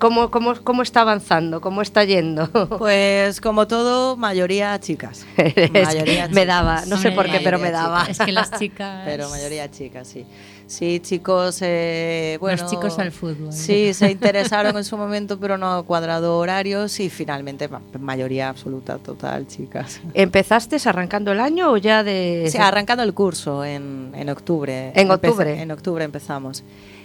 ¿cómo, 0.01 0.29
cómo, 0.31 0.55
¿Cómo 0.63 0.81
está 0.81 1.01
avanzando? 1.01 1.61
¿Cómo 1.61 1.81
está 1.81 2.03
yendo? 2.03 2.49
Pues 2.77 3.39
como 3.39 3.67
todo, 3.67 4.17
mayoría 4.17 4.77
chicas. 4.79 5.25
Es- 5.37 5.71
Mayoría 5.71 6.23
me 6.27 6.41
chicas. 6.41 6.47
daba, 6.47 6.85
no 6.87 6.97
sé 6.97 7.11
por 7.11 7.29
qué, 7.31 7.39
pero 7.43 7.57
me 7.59 7.71
daba. 7.71 8.05
Es 8.09 8.17
que 8.19 8.31
las 8.33 8.51
chicas. 8.59 9.03
Pero 9.05 9.29
mayoría 9.29 9.71
chicas, 9.71 10.07
sí. 10.07 10.25
Sí, 10.67 11.01
chicos, 11.01 11.57
eh, 11.61 12.37
bueno... 12.39 12.61
Los 12.61 12.71
chicos 12.71 12.97
al 12.97 13.11
fútbol. 13.11 13.51
Sí, 13.51 13.93
se 13.93 14.09
interesaron 14.09 14.77
en 14.77 14.85
su 14.85 14.95
momento, 14.95 15.37
pero 15.37 15.57
no 15.57 15.73
ha 15.73 15.83
cuadrado 15.83 16.37
horarios 16.37 16.97
y 17.01 17.09
finalmente 17.09 17.67
ma- 17.67 17.81
mayoría 17.99 18.47
absoluta, 18.47 18.97
total, 18.97 19.47
chicas. 19.47 19.99
¿Empezaste 20.13 20.77
arrancando 20.85 21.33
el 21.33 21.41
año 21.41 21.71
o 21.73 21.77
ya 21.77 22.03
de...? 22.05 22.47
Sí, 22.49 22.57
arrancando 22.57 23.03
el 23.03 23.13
curso 23.13 23.65
en, 23.65 24.13
en 24.15 24.29
octubre. 24.29 24.93
¿En 24.95 25.09
Empeza- 25.09 25.13
octubre? 25.15 25.61
En 25.61 25.71
octubre 25.71 26.05
empezamos. 26.05 26.63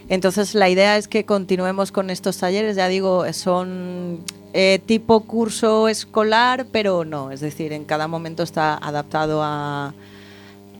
Entonces 0.09 0.55
la 0.55 0.69
idea 0.69 0.97
es 0.97 1.07
que 1.07 1.25
continuemos 1.25 1.91
con 1.91 2.09
estos 2.09 2.37
talleres, 2.37 2.75
ya 2.75 2.87
digo, 2.87 3.25
son 3.33 4.23
eh, 4.53 4.79
tipo 4.85 5.19
curso 5.21 5.87
escolar, 5.89 6.65
pero 6.71 7.03
no, 7.03 7.31
es 7.31 7.41
decir, 7.41 7.73
en 7.73 7.83
cada 7.83 8.07
momento 8.07 8.43
está 8.43 8.77
adaptado 8.77 9.41
a, 9.43 9.93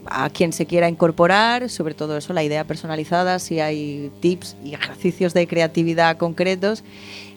a 0.06 0.30
quien 0.30 0.52
se 0.52 0.66
quiera 0.66 0.88
incorporar, 0.88 1.68
sobre 1.68 1.94
todo 1.94 2.16
eso, 2.16 2.32
la 2.32 2.42
idea 2.42 2.64
personalizada, 2.64 3.38
si 3.38 3.60
hay 3.60 4.10
tips 4.20 4.56
y 4.64 4.74
ejercicios 4.74 5.34
de 5.34 5.46
creatividad 5.46 6.16
concretos. 6.16 6.82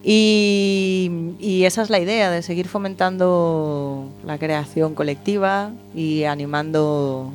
Y, 0.03 1.11
y 1.39 1.65
esa 1.65 1.83
es 1.83 1.89
la 1.89 1.99
idea, 1.99 2.31
de 2.31 2.41
seguir 2.41 2.67
fomentando 2.67 4.09
la 4.25 4.37
creación 4.39 4.95
colectiva 4.95 5.71
y 5.93 6.23
animando 6.23 7.31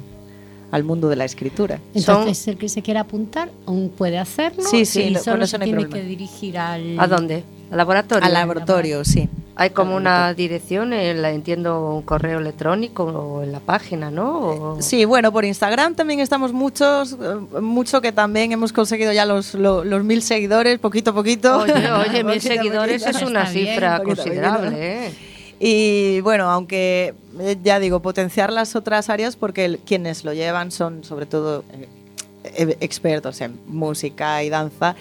al 0.71 0.85
mundo 0.85 1.09
de 1.09 1.17
la 1.17 1.25
escritura. 1.25 1.81
Entonces, 1.95 2.49
el 2.49 2.57
que 2.59 2.69
se 2.69 2.83
quiera 2.83 3.01
apuntar 3.03 3.51
aún 3.67 3.91
puede 3.91 4.19
hacerlo. 4.19 4.65
Sí, 4.69 4.85
sí, 4.85 5.03
y 5.03 5.11
lo- 5.11 5.23
solo 5.23 5.45
eso 5.45 5.53
se 5.53 5.59
no 5.59 5.65
hay 5.65 5.71
tiene 5.71 5.83
problema. 5.85 6.03
que 6.03 6.09
dirigir 6.09 6.59
al. 6.59 6.99
¿A 7.01 7.07
dónde? 7.07 7.45
¿Al 7.71 7.77
laboratorio? 7.79 8.25
Al 8.27 8.33
laboratorio, 8.33 9.05
sí. 9.05 9.29
Hay 9.59 9.71
como 9.71 9.97
una 9.97 10.35
dirección, 10.35 10.93
eh, 10.93 11.15
la 11.15 11.31
entiendo 11.31 11.95
un 11.97 12.03
correo 12.03 12.41
electrónico 12.41 13.05
o 13.05 13.43
en 13.43 13.53
la 13.53 13.61
página, 13.61 14.11
¿no? 14.11 14.39
O- 14.75 14.83
Sí, 14.83 15.07
bueno, 15.07 15.33
por 15.33 15.47
Instagram 15.47 15.95
también 15.95 16.21
estamos 16.21 16.53
muchos, 16.53 17.13
eh, 17.15 17.61
mucho 17.63 18.03
que 18.03 18.13
también 18.13 18.53
hemos 18.53 18.73
conseguido 18.75 19.13
ya 19.15 19.25
los, 19.25 19.55
lo- 19.55 19.83
los 19.83 20.05
mil 20.05 20.21
seguidores, 20.21 20.79
poquito 20.79 21.13
a 21.13 21.15
poquito. 21.15 21.57
Oye, 21.61 21.73
oye, 21.91 22.23
mil 22.25 22.41
seguidores 22.43 23.03
poquito. 23.03 23.19
es 23.25 23.31
una 23.31 23.51
bien, 23.51 23.67
cifra 23.69 24.03
considerable, 24.03 24.67
poquito. 24.69 24.83
¿eh? 24.83 25.11
Y 25.59 26.21
bueno, 26.21 26.51
aunque 26.51 27.15
eh, 27.41 27.57
ya 27.63 27.79
digo, 27.79 28.01
potenciar 28.01 28.53
las 28.53 28.77
otras 28.77 29.09
áreas 29.11 29.37
porque 29.37 29.65
el- 29.65 29.79
quienes 29.79 30.25
lo 30.25 30.33
llevan 30.33 30.71
son 30.71 31.03
sobre 31.05 31.27
todo 31.27 31.65
eh, 32.45 32.77
expertos 32.81 33.41
en 33.41 33.59
música 33.67 34.43
y 34.45 34.51
danza, 34.51 34.95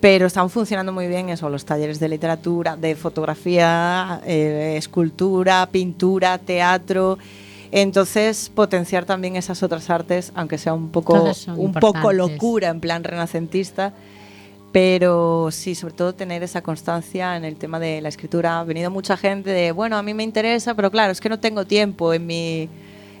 pero 0.00 0.26
están 0.26 0.50
funcionando 0.50 0.92
muy 0.92 1.06
bien 1.08 1.28
eso, 1.28 1.48
los 1.48 1.64
talleres 1.64 2.00
de 2.00 2.08
literatura, 2.08 2.76
de 2.76 2.96
fotografía, 2.96 4.20
eh, 4.26 4.74
escultura, 4.76 5.68
pintura, 5.70 6.38
teatro. 6.38 7.18
Entonces, 7.70 8.50
potenciar 8.54 9.04
también 9.06 9.36
esas 9.36 9.62
otras 9.62 9.88
artes, 9.90 10.32
aunque 10.34 10.58
sea 10.58 10.74
un 10.74 10.90
poco, 10.90 11.14
un 11.56 11.72
poco 11.80 12.12
locura 12.12 12.68
en 12.68 12.80
plan 12.80 13.04
renacentista, 13.04 13.92
pero 14.72 15.50
sí, 15.50 15.74
sobre 15.74 15.94
todo 15.94 16.14
tener 16.14 16.42
esa 16.42 16.62
constancia 16.62 17.36
en 17.36 17.44
el 17.44 17.56
tema 17.56 17.78
de 17.78 18.00
la 18.00 18.08
escritura. 18.08 18.58
Ha 18.58 18.64
venido 18.64 18.90
mucha 18.90 19.16
gente 19.16 19.50
de, 19.50 19.70
bueno, 19.70 19.96
a 19.96 20.02
mí 20.02 20.14
me 20.14 20.22
interesa, 20.22 20.74
pero 20.74 20.90
claro, 20.90 21.12
es 21.12 21.20
que 21.20 21.28
no 21.28 21.38
tengo 21.38 21.66
tiempo 21.66 22.14
en 22.14 22.26
mi, 22.26 22.70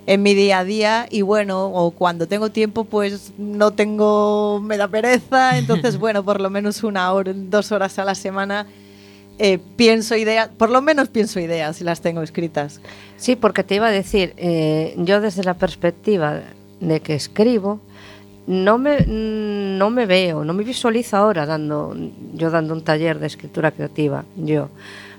en 0.06 0.22
mi 0.22 0.34
día 0.34 0.60
a 0.60 0.64
día 0.64 1.06
y 1.10 1.20
bueno, 1.20 1.66
o 1.66 1.90
cuando 1.90 2.26
tengo 2.26 2.50
tiempo 2.50 2.84
pues 2.84 3.34
no 3.36 3.72
tengo, 3.72 4.60
me 4.62 4.78
da 4.78 4.88
pereza, 4.88 5.58
entonces 5.58 5.98
bueno, 5.98 6.24
por 6.24 6.40
lo 6.40 6.48
menos 6.48 6.82
una 6.82 7.12
hora, 7.12 7.32
dos 7.34 7.70
horas 7.70 7.98
a 7.98 8.04
la 8.04 8.14
semana 8.14 8.66
eh, 9.38 9.58
pienso 9.76 10.16
ideas, 10.16 10.48
por 10.56 10.70
lo 10.70 10.80
menos 10.82 11.08
pienso 11.08 11.40
ideas 11.40 11.80
y 11.80 11.84
las 11.84 12.00
tengo 12.00 12.22
escritas. 12.22 12.80
Sí, 13.16 13.36
porque 13.36 13.64
te 13.64 13.74
iba 13.74 13.88
a 13.88 13.90
decir, 13.90 14.34
eh, 14.36 14.94
yo 14.98 15.20
desde 15.20 15.42
la 15.42 15.54
perspectiva 15.54 16.42
de 16.80 17.00
que 17.00 17.14
escribo, 17.14 17.80
no 18.46 18.78
me, 18.78 19.04
no 19.06 19.90
me 19.90 20.06
veo, 20.06 20.44
no 20.44 20.52
me 20.52 20.64
visualizo 20.64 21.16
ahora 21.16 21.46
dando, 21.46 21.94
yo 22.34 22.50
dando 22.50 22.74
un 22.74 22.82
taller 22.82 23.18
de 23.18 23.26
escritura 23.26 23.70
creativa. 23.70 24.24
Yo 24.36 24.68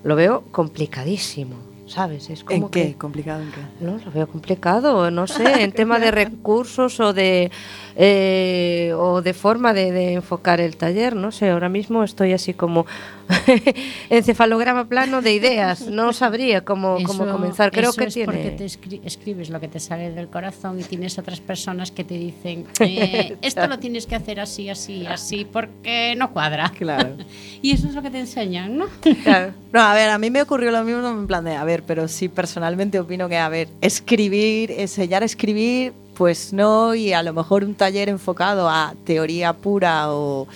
lo 0.04 0.16
veo 0.16 0.44
complicadísimo, 0.52 1.56
¿sabes? 1.88 2.30
Es 2.30 2.44
como 2.44 2.66
¿En 2.66 2.72
qué? 2.72 2.88
que- 2.90 2.96
¿Complicado 2.96 3.42
en 3.44 3.52
qué? 3.52 3.62
No, 3.86 3.98
lo 4.04 4.12
veo 4.12 4.28
complicado, 4.28 5.12
no 5.12 5.28
sé, 5.28 5.64
en 5.64 5.72
tema 5.74 6.00
de 6.00 6.12
recursos 6.12 7.00
o 7.00 7.14
de 7.14 7.52
eh, 7.96 8.92
o 8.98 9.22
de 9.22 9.34
forma 9.34 9.74
de, 9.74 9.92
de 9.92 10.14
enfocar 10.14 10.60
el 10.62 10.76
taller, 10.78 11.16
no 11.16 11.32
sé, 11.32 11.50
ahora 11.52 11.70
mismo 11.70 12.04
estoy 12.04 12.34
así 12.34 12.54
como 12.54 12.86
encefalograma 14.10 14.86
plano 14.86 15.22
de 15.22 15.34
ideas, 15.34 15.88
no 15.88 16.14
sabría 16.14 16.62
cómo, 16.66 16.98
cómo 17.06 17.24
Eso- 17.24 17.32
comenzar, 17.32 17.72
creo 17.72 17.90
eso 17.92 18.00
que 18.02 18.08
es 18.08 18.18
porque 18.26 18.42
tiene... 18.42 18.58
te 18.58 18.66
escri- 18.66 19.02
escribes 19.04 19.50
lo 19.50 19.60
que 19.60 19.68
te 19.68 19.80
sale 19.80 20.12
del 20.12 20.28
corazón 20.28 20.80
y 20.80 20.84
tienes 20.84 21.18
otras 21.18 21.40
personas 21.40 21.92
que 21.92 22.04
te 22.04 22.16
dicen 22.18 22.66
eh, 22.80 23.38
esto 23.42 23.68
lo 23.68 23.80
tienes 23.80 24.08
que 24.08 24.16
hacer 24.16 24.40
así, 24.40 24.70
así, 24.70 25.06
así 25.06 25.46
porque 25.46 26.16
no 26.18 26.32
cuadra. 26.32 26.72
Claro. 26.78 27.16
Y 27.62 27.72
eso 27.72 27.88
es 27.88 27.96
lo 27.96 28.02
que 28.02 28.10
te 28.10 28.20
enseñan, 28.20 28.78
¿no? 28.78 28.86
Claro. 29.24 29.54
No, 29.72 29.82
a 29.82 29.94
ver, 29.94 30.10
a 30.10 30.18
mí 30.18 30.30
me 30.30 30.42
ocurrió 30.42 30.72
lo 30.72 30.84
mismo 30.84 31.08
en 31.08 31.28
plan 31.28 31.44
de, 31.46 31.56
a 31.56 31.64
ver, 31.64 31.73
pero 31.82 32.08
sí 32.08 32.30
personalmente 32.30 33.00
opino 33.00 33.28
que, 33.28 33.38
a 33.38 33.50
ver, 33.50 33.70
escribir, 33.82 34.70
enseñar 34.70 35.24
a 35.24 35.26
escribir, 35.26 35.94
pues 36.16 36.54
no, 36.54 36.94
y 36.94 37.14
a 37.14 37.24
lo 37.24 37.34
mejor 37.34 37.64
un 37.64 37.74
taller 37.74 38.10
enfocado 38.10 38.70
a 38.70 38.94
teoría 39.04 39.54
pura 39.54 40.12
o 40.14 40.48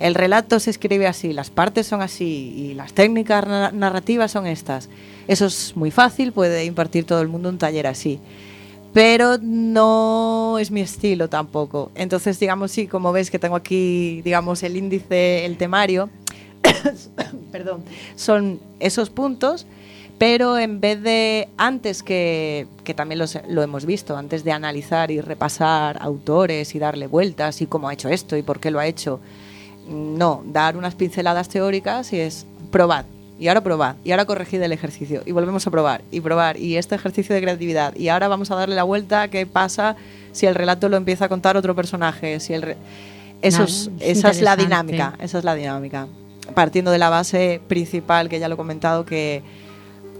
el 0.00 0.16
relato 0.16 0.58
se 0.58 0.70
escribe 0.70 1.06
así, 1.06 1.32
las 1.32 1.50
partes 1.50 1.86
son 1.86 2.02
así 2.02 2.52
y 2.56 2.74
las 2.74 2.92
técnicas 2.94 3.46
na- 3.46 3.70
narrativas 3.70 4.32
son 4.32 4.48
estas. 4.48 4.88
Eso 5.28 5.46
es 5.46 5.76
muy 5.76 5.92
fácil, 5.92 6.32
puede 6.32 6.64
impartir 6.64 7.04
todo 7.04 7.20
el 7.22 7.28
mundo 7.28 7.48
un 7.48 7.58
taller 7.58 7.86
así. 7.86 8.18
Pero 8.92 9.38
no 9.40 10.56
es 10.60 10.70
mi 10.70 10.80
estilo 10.80 11.28
tampoco. 11.28 11.90
Entonces, 11.94 12.38
digamos, 12.40 12.70
sí, 12.72 12.86
como 12.86 13.12
ves 13.12 13.30
que 13.30 13.38
tengo 13.38 13.56
aquí, 13.56 14.20
digamos, 14.22 14.62
el 14.64 14.76
índice, 14.76 15.44
el 15.46 15.56
temario, 15.56 16.10
perdón, 17.52 17.82
son 18.16 18.60
esos 18.80 19.10
puntos, 19.10 19.66
pero 20.18 20.58
en 20.58 20.80
vez 20.80 21.02
de 21.02 21.48
antes 21.56 22.02
que, 22.02 22.66
que 22.84 22.94
también 22.94 23.18
los- 23.18 23.38
lo 23.48 23.62
hemos 23.62 23.84
visto, 23.84 24.16
antes 24.16 24.44
de 24.44 24.52
analizar 24.52 25.10
y 25.10 25.20
repasar 25.20 25.98
autores 26.00 26.74
y 26.74 26.78
darle 26.78 27.06
vueltas 27.06 27.60
y 27.60 27.66
cómo 27.66 27.88
ha 27.88 27.92
hecho 27.92 28.08
esto 28.08 28.36
y 28.36 28.42
por 28.42 28.60
qué 28.60 28.70
lo 28.70 28.78
ha 28.78 28.86
hecho, 28.86 29.20
no, 29.88 30.42
dar 30.46 30.76
unas 30.76 30.94
pinceladas 30.94 31.48
teóricas 31.48 32.12
y 32.12 32.20
es 32.20 32.46
probad. 32.70 33.04
Y 33.38 33.48
ahora 33.48 33.62
probad, 33.62 33.96
y 34.04 34.12
ahora 34.12 34.26
corregid 34.26 34.62
el 34.62 34.70
ejercicio, 34.70 35.22
y 35.26 35.32
volvemos 35.32 35.66
a 35.66 35.70
probar, 35.72 36.02
y 36.12 36.20
probar, 36.20 36.56
y 36.56 36.76
este 36.76 36.94
ejercicio 36.94 37.34
de 37.34 37.42
creatividad, 37.42 37.92
y 37.96 38.06
ahora 38.08 38.28
vamos 38.28 38.52
a 38.52 38.54
darle 38.54 38.76
la 38.76 38.84
vuelta 38.84 39.22
a 39.22 39.28
qué 39.28 39.44
pasa 39.44 39.96
si 40.30 40.46
el 40.46 40.54
relato 40.54 40.88
lo 40.88 40.96
empieza 40.96 41.24
a 41.24 41.28
contar 41.28 41.56
otro 41.56 41.74
personaje, 41.74 42.38
si 42.38 42.54
el 42.54 42.62
re- 42.62 42.76
Eso 43.42 43.64
es- 43.64 43.90
esa 43.98 44.30
es 44.30 44.40
la 44.40 44.54
dinámica, 44.56 45.14
esa 45.20 45.38
es 45.38 45.44
la 45.44 45.54
dinámica. 45.56 46.06
Partiendo 46.54 46.92
de 46.92 46.98
la 46.98 47.10
base 47.10 47.60
principal, 47.66 48.28
que 48.28 48.38
ya 48.38 48.46
lo 48.48 48.54
he 48.54 48.56
comentado, 48.56 49.04
que 49.04 49.42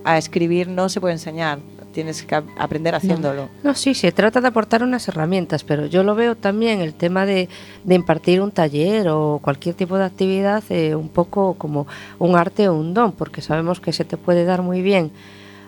a 0.04 0.18
escribir 0.18 0.68
no 0.68 0.88
se 0.88 1.00
puede 1.00 1.14
enseñar, 1.14 1.58
tienes 1.92 2.22
que 2.22 2.34
ap- 2.34 2.44
aprender 2.58 2.94
haciéndolo. 2.94 3.48
No, 3.62 3.74
sí, 3.74 3.94
se 3.94 4.12
trata 4.12 4.40
de 4.40 4.48
aportar 4.48 4.82
unas 4.82 5.06
herramientas, 5.08 5.64
pero 5.64 5.86
yo 5.86 6.02
lo 6.02 6.14
veo 6.14 6.34
también 6.36 6.80
el 6.80 6.92
tema 6.94 7.24
de, 7.26 7.48
de 7.84 7.94
impartir 7.94 8.40
un 8.40 8.50
taller 8.50 9.08
o 9.08 9.38
cualquier 9.42 9.74
tipo 9.74 9.96
de 9.96 10.04
actividad 10.04 10.62
eh, 10.70 10.94
un 10.94 11.08
poco 11.08 11.54
como 11.54 11.86
un 12.18 12.36
arte 12.36 12.68
o 12.68 12.74
un 12.74 12.94
don, 12.94 13.12
porque 13.12 13.40
sabemos 13.42 13.80
que 13.80 13.92
se 13.92 14.04
te 14.04 14.16
puede 14.16 14.44
dar 14.44 14.62
muy 14.62 14.82
bien 14.82 15.10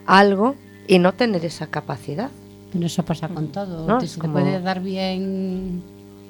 algo 0.07 0.55
y 0.89 0.99
no 0.99 1.13
tener 1.15 1.45
esa 1.45 1.67
capacidad. 1.69 2.31
Pero 2.73 2.87
eso 2.87 3.05
pasa 3.05 3.29
con 3.29 3.49
todo. 3.49 3.87
No, 3.87 3.99
te, 3.99 4.05
es 4.05 4.11
se 4.13 4.17
te 4.17 4.21
como- 4.23 4.35
puede 4.35 4.61
dar 4.61 4.81
bien 4.81 5.83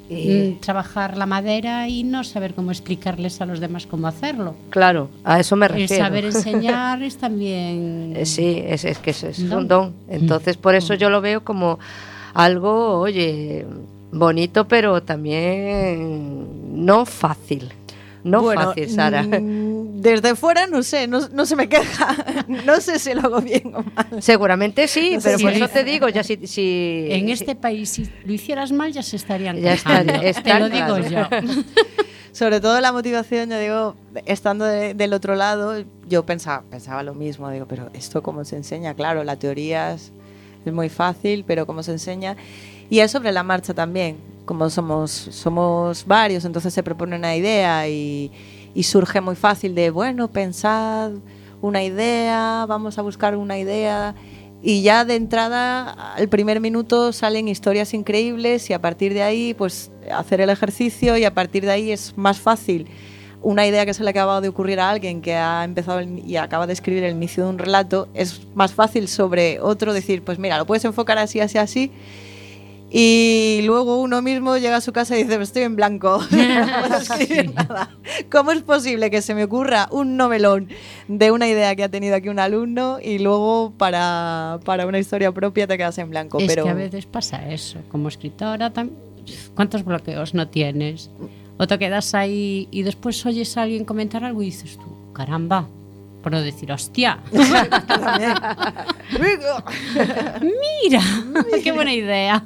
Mm, 0.08 0.60
trabajar 0.60 1.16
la 1.16 1.26
madera 1.26 1.88
y 1.88 2.04
no 2.04 2.22
saber 2.22 2.54
cómo 2.54 2.70
explicarles 2.70 3.40
a 3.40 3.46
los 3.46 3.58
demás 3.60 3.86
cómo 3.86 4.06
hacerlo. 4.06 4.54
Claro, 4.70 5.08
a 5.24 5.40
eso 5.40 5.56
me 5.56 5.66
El 5.66 5.72
refiero. 5.72 6.04
saber 6.04 6.24
enseñar 6.26 7.02
es 7.02 7.16
también... 7.16 8.12
Eh, 8.16 8.24
Sí, 8.26 8.62
es, 8.64 8.84
es 8.84 8.98
que 8.98 9.10
es, 9.10 9.24
es 9.24 9.38
Un 9.40 9.48
don. 9.48 9.58
un 9.62 9.68
don. 9.68 9.94
Entonces, 10.08 10.56
por 10.56 10.74
eso 10.74 10.94
yo 10.94 11.10
lo 11.10 11.20
veo 11.20 11.42
como 11.44 11.78
algo, 12.34 12.98
oye, 13.00 13.66
bonito, 14.12 14.68
pero 14.68 15.02
también 15.02 16.84
no 16.84 17.04
fácil. 17.06 17.70
No 18.22 18.42
Bueno, 18.42 18.62
fácil, 18.62 18.90
Sara. 18.90 19.24
Desde 20.10 20.36
fuera 20.36 20.66
no 20.68 20.82
sé, 20.82 21.08
no, 21.08 21.28
no 21.32 21.46
se 21.46 21.56
me 21.56 21.68
queja. 21.68 22.14
No 22.64 22.80
sé 22.80 22.98
si 22.98 23.12
lo 23.14 23.22
hago 23.22 23.40
bien 23.40 23.74
o 23.74 23.82
mal. 23.82 24.22
Seguramente 24.22 24.86
sí, 24.88 25.12
No 25.16 25.20
pero 25.22 25.38
por 25.38 25.52
eso 25.52 25.68
te 25.68 25.82
digo, 25.84 26.08
ya 26.08 26.22
si... 26.22 26.46
si 26.46 27.08
En 27.10 27.26
si- 27.26 27.32
este 27.32 27.54
país, 27.56 27.90
si 27.90 28.08
lo 28.24 28.32
hicieras 28.32 28.70
mal, 28.72 28.92
ya 28.92 29.02
se 29.02 29.16
estarían 29.16 29.56
Ya 29.60 29.72
está- 29.74 30.02
quejando. 30.04 30.12
está 30.26 30.42
Te 30.42 30.60
lo 30.60 30.68
digo 30.68 31.08
claro. 31.08 31.46
yo. 31.46 31.62
Sobre 32.32 32.60
todo 32.60 32.80
la 32.82 32.92
motivación, 32.92 33.48
yo 33.50 33.58
digo, 33.58 33.96
estando 34.26 34.64
de- 34.66 34.92
del 34.94 35.12
otro 35.14 35.34
lado, 35.34 35.82
yo 36.06 36.24
pensaba, 36.26 36.62
pensaba 36.70 37.02
lo 37.02 37.14
mismo, 37.14 37.50
digo, 37.50 37.66
pero 37.66 37.88
esto 37.94 38.22
cómo 38.22 38.44
se 38.44 38.56
enseña, 38.56 38.92
claro, 38.94 39.24
la 39.24 39.36
teoría 39.36 39.92
es, 39.94 40.12
es 40.66 40.72
muy 40.72 40.88
fácil, 40.90 41.44
pero 41.46 41.66
como 41.66 41.82
se 41.82 41.92
enseña. 41.92 42.36
Y 42.90 43.00
es 43.00 43.10
sobre 43.10 43.32
la 43.32 43.42
marcha 43.42 43.72
también, 43.74 44.18
como 44.44 44.68
somos, 44.70 45.10
somos 45.10 46.04
varios, 46.06 46.44
entonces 46.44 46.72
se 46.74 46.82
propone 46.82 47.16
una 47.16 47.34
idea 47.34 47.88
y, 47.88 48.30
y 48.76 48.82
surge 48.82 49.22
muy 49.22 49.36
fácil 49.36 49.74
de, 49.74 49.88
bueno, 49.88 50.28
pensad 50.28 51.12
una 51.62 51.82
idea, 51.82 52.66
vamos 52.68 52.98
a 52.98 53.02
buscar 53.02 53.34
una 53.34 53.58
idea. 53.58 54.14
Y 54.62 54.82
ya 54.82 55.06
de 55.06 55.16
entrada, 55.16 56.12
al 56.14 56.28
primer 56.28 56.60
minuto 56.60 57.14
salen 57.14 57.48
historias 57.48 57.94
increíbles 57.94 58.68
y 58.68 58.74
a 58.74 58.80
partir 58.82 59.14
de 59.14 59.22
ahí, 59.22 59.54
pues 59.54 59.90
hacer 60.14 60.42
el 60.42 60.50
ejercicio 60.50 61.16
y 61.16 61.24
a 61.24 61.32
partir 61.32 61.64
de 61.64 61.70
ahí 61.70 61.90
es 61.90 62.18
más 62.18 62.38
fácil 62.38 62.86
una 63.42 63.66
idea 63.66 63.86
que 63.86 63.94
se 63.94 64.04
le 64.04 64.10
acaba 64.10 64.42
de 64.42 64.48
ocurrir 64.48 64.78
a 64.78 64.90
alguien 64.90 65.22
que 65.22 65.34
ha 65.34 65.64
empezado 65.64 66.02
y 66.02 66.36
acaba 66.36 66.66
de 66.66 66.74
escribir 66.74 67.04
el 67.04 67.14
inicio 67.14 67.44
de 67.44 67.50
un 67.50 67.58
relato, 67.58 68.08
es 68.12 68.42
más 68.54 68.74
fácil 68.74 69.08
sobre 69.08 69.58
otro 69.60 69.94
decir, 69.94 70.22
pues 70.22 70.38
mira, 70.38 70.58
lo 70.58 70.66
puedes 70.66 70.84
enfocar 70.84 71.16
así, 71.16 71.40
así, 71.40 71.56
así. 71.56 71.92
Y 72.98 73.61
luego 73.64 74.00
uno 74.00 74.22
mismo 74.22 74.56
llega 74.56 74.76
a 74.76 74.80
su 74.80 74.90
casa 74.90 75.18
y 75.18 75.24
dice, 75.24 75.35
estoy 75.42 75.64
en 75.64 75.76
blanco, 75.76 76.18
no 76.30 76.80
puedo 76.80 76.96
escribir 76.96 77.54
nada. 77.54 77.90
¿Cómo 78.32 78.52
es 78.52 78.62
posible 78.62 79.11
que 79.11 79.20
se 79.20 79.35
me 79.35 79.44
ocurra 79.44 79.87
un 79.90 80.16
novelón 80.16 80.70
de 81.06 81.30
una 81.30 81.46
idea 81.46 81.76
que 81.76 81.85
ha 81.85 81.90
tenido 81.90 82.16
aquí 82.16 82.30
un 82.30 82.38
alumno 82.38 82.98
y 83.02 83.18
luego 83.18 83.74
para, 83.76 84.61
para 84.64 84.87
una 84.87 84.98
historia 84.98 85.30
propia 85.30 85.66
te 85.66 85.76
quedas 85.76 85.98
en 85.98 86.09
blanco? 86.09 86.38
Es 86.38 86.46
Pero 86.46 86.64
que 86.64 86.70
a 86.70 86.74
veces 86.74 87.04
pasa 87.04 87.46
eso, 87.52 87.80
como 87.90 88.09
escritora, 88.09 88.72
¿cuántos 89.54 89.85
bloqueos 89.85 90.32
no 90.32 90.48
tienes? 90.48 91.11
O 91.59 91.66
te 91.66 91.78
quedas 91.78 92.14
ahí 92.14 92.66
y 92.70 92.82
después 92.82 93.26
oyes 93.26 93.59
a 93.59 93.64
alguien 93.64 93.85
comentar 93.85 94.24
algo 94.24 94.40
y 94.40 94.46
dices 94.46 94.78
tú, 94.78 95.12
caramba, 95.12 95.68
por 96.26 96.32
no 96.32 96.42
decir, 96.42 96.72
hostia, 96.72 97.20
mira, 100.82 101.00
qué 101.62 101.70
buena 101.70 101.94
idea. 101.94 102.42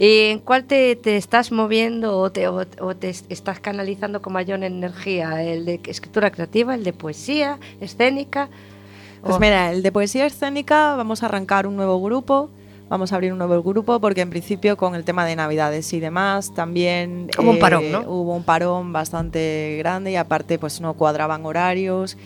¿Y 0.00 0.30
en 0.30 0.40
cuál 0.40 0.64
te, 0.64 0.96
te 0.96 1.16
estás 1.16 1.52
moviendo 1.52 2.18
o 2.18 2.32
te, 2.32 2.48
o- 2.48 2.66
o 2.80 2.96
te 2.96 3.10
es- 3.10 3.24
estás 3.28 3.60
canalizando 3.60 4.20
con 4.20 4.32
mayor 4.32 4.64
energía? 4.64 5.44
¿El 5.44 5.64
de 5.64 5.80
escritura 5.86 6.32
creativa, 6.32 6.74
el 6.74 6.82
de 6.82 6.92
poesía, 6.92 7.60
escénica? 7.80 8.48
Pues 9.22 9.36
O- 9.36 9.38
mira, 9.38 9.70
el 9.70 9.84
de 9.84 9.92
poesía 9.92 10.26
escénica 10.26 10.96
vamos 10.96 11.22
a 11.22 11.26
arrancar 11.26 11.68
un 11.68 11.76
nuevo 11.76 12.02
grupo. 12.02 12.50
Vamos 12.88 13.12
a 13.12 13.16
abrir 13.16 13.32
un 13.32 13.38
nuevo 13.38 13.62
grupo 13.62 13.98
porque 13.98 14.20
en 14.20 14.30
principio 14.30 14.76
con 14.76 14.94
el 14.94 15.04
tema 15.04 15.24
de 15.24 15.34
Navidades 15.36 15.92
y 15.94 16.00
demás 16.00 16.52
también 16.54 17.28
Como 17.34 17.50
un 17.52 17.58
parón, 17.58 17.90
¿no? 17.90 18.00
hubo 18.02 18.34
un 18.36 18.44
parón 18.44 18.92
bastante 18.92 19.76
grande 19.78 20.10
y 20.12 20.16
aparte 20.16 20.58
pues 20.58 20.80
no 20.80 20.92
cuadraban 20.94 21.46
horarios 21.46 22.16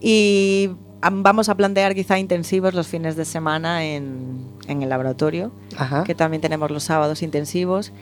y 0.00 0.70
am- 1.02 1.22
vamos 1.24 1.48
a 1.48 1.56
plantear 1.56 1.94
quizá 1.94 2.18
intensivos 2.18 2.72
los 2.72 2.86
fines 2.86 3.16
de 3.16 3.24
semana 3.24 3.84
en, 3.84 4.38
en 4.68 4.82
el 4.82 4.88
laboratorio 4.88 5.50
Ajá. 5.76 6.04
que 6.04 6.14
también 6.14 6.40
tenemos 6.40 6.70
los 6.70 6.84
sábados 6.84 7.22
intensivos, 7.22 7.92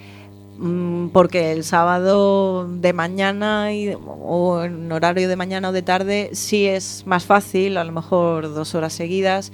mm, 0.59 1.09
porque 1.09 1.53
el 1.53 1.65
sábado 1.65 2.69
de 2.69 2.93
mañana 2.93 3.73
y- 3.73 3.97
o 3.97 4.63
en 4.63 4.93
horario 4.93 5.27
de 5.29 5.37
mañana 5.37 5.71
o 5.71 5.73
de 5.73 5.83
tarde 5.83 6.31
sí 6.35 6.67
es 6.67 7.05
más 7.07 7.25
fácil, 7.25 7.79
a 7.79 7.85
lo 7.85 7.93
mejor 7.93 8.53
dos 8.53 8.75
horas 8.75 8.93
seguidas, 8.93 9.53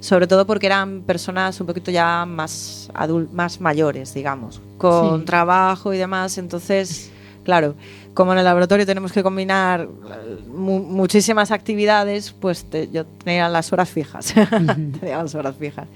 sobre 0.00 0.26
todo 0.26 0.46
porque 0.46 0.66
eran 0.66 1.02
personas 1.02 1.60
un 1.60 1.66
poquito 1.66 1.90
ya 1.90 2.24
más, 2.26 2.90
adul- 2.94 3.30
más 3.32 3.60
mayores, 3.60 4.14
digamos, 4.14 4.60
con 4.78 5.20
Sí. 5.20 5.24
trabajo 5.26 5.92
y 5.92 5.98
demás, 5.98 6.38
entonces, 6.38 7.10
claro. 7.44 7.74
Como 8.14 8.32
en 8.32 8.38
el 8.38 8.44
laboratorio 8.44 8.84
tenemos 8.84 9.12
que 9.12 9.22
combinar 9.22 9.82
eh, 9.82 10.38
mu- 10.48 10.82
muchísimas 10.82 11.50
actividades, 11.52 12.32
pues 12.32 12.64
te- 12.68 12.88
yo 12.90 13.04
tenía 13.06 13.48
las 13.48 13.72
horas 13.72 13.88
fijas. 13.88 14.34
tenía 15.00 15.22
las 15.22 15.34
horas 15.36 15.54
fijas. 15.56 15.86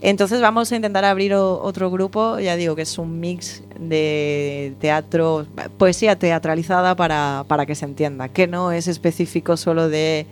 Entonces 0.00 0.40
vamos 0.40 0.70
a 0.70 0.76
intentar 0.76 1.04
abrir 1.04 1.34
otro 1.34 1.90
grupo, 1.90 2.38
ya 2.38 2.54
digo 2.54 2.76
que 2.76 2.82
es 2.82 2.98
un 2.98 3.18
mix 3.18 3.64
de 3.80 4.74
teatro, 4.80 5.44
poesía 5.76 6.16
teatralizada 6.16 6.94
para, 6.94 7.44
para 7.48 7.66
que 7.66 7.74
se 7.74 7.84
entienda, 7.84 8.28
que 8.28 8.46
no 8.46 8.70
es 8.70 8.86
específico 8.86 9.56
solo 9.56 9.88
de 9.88 10.26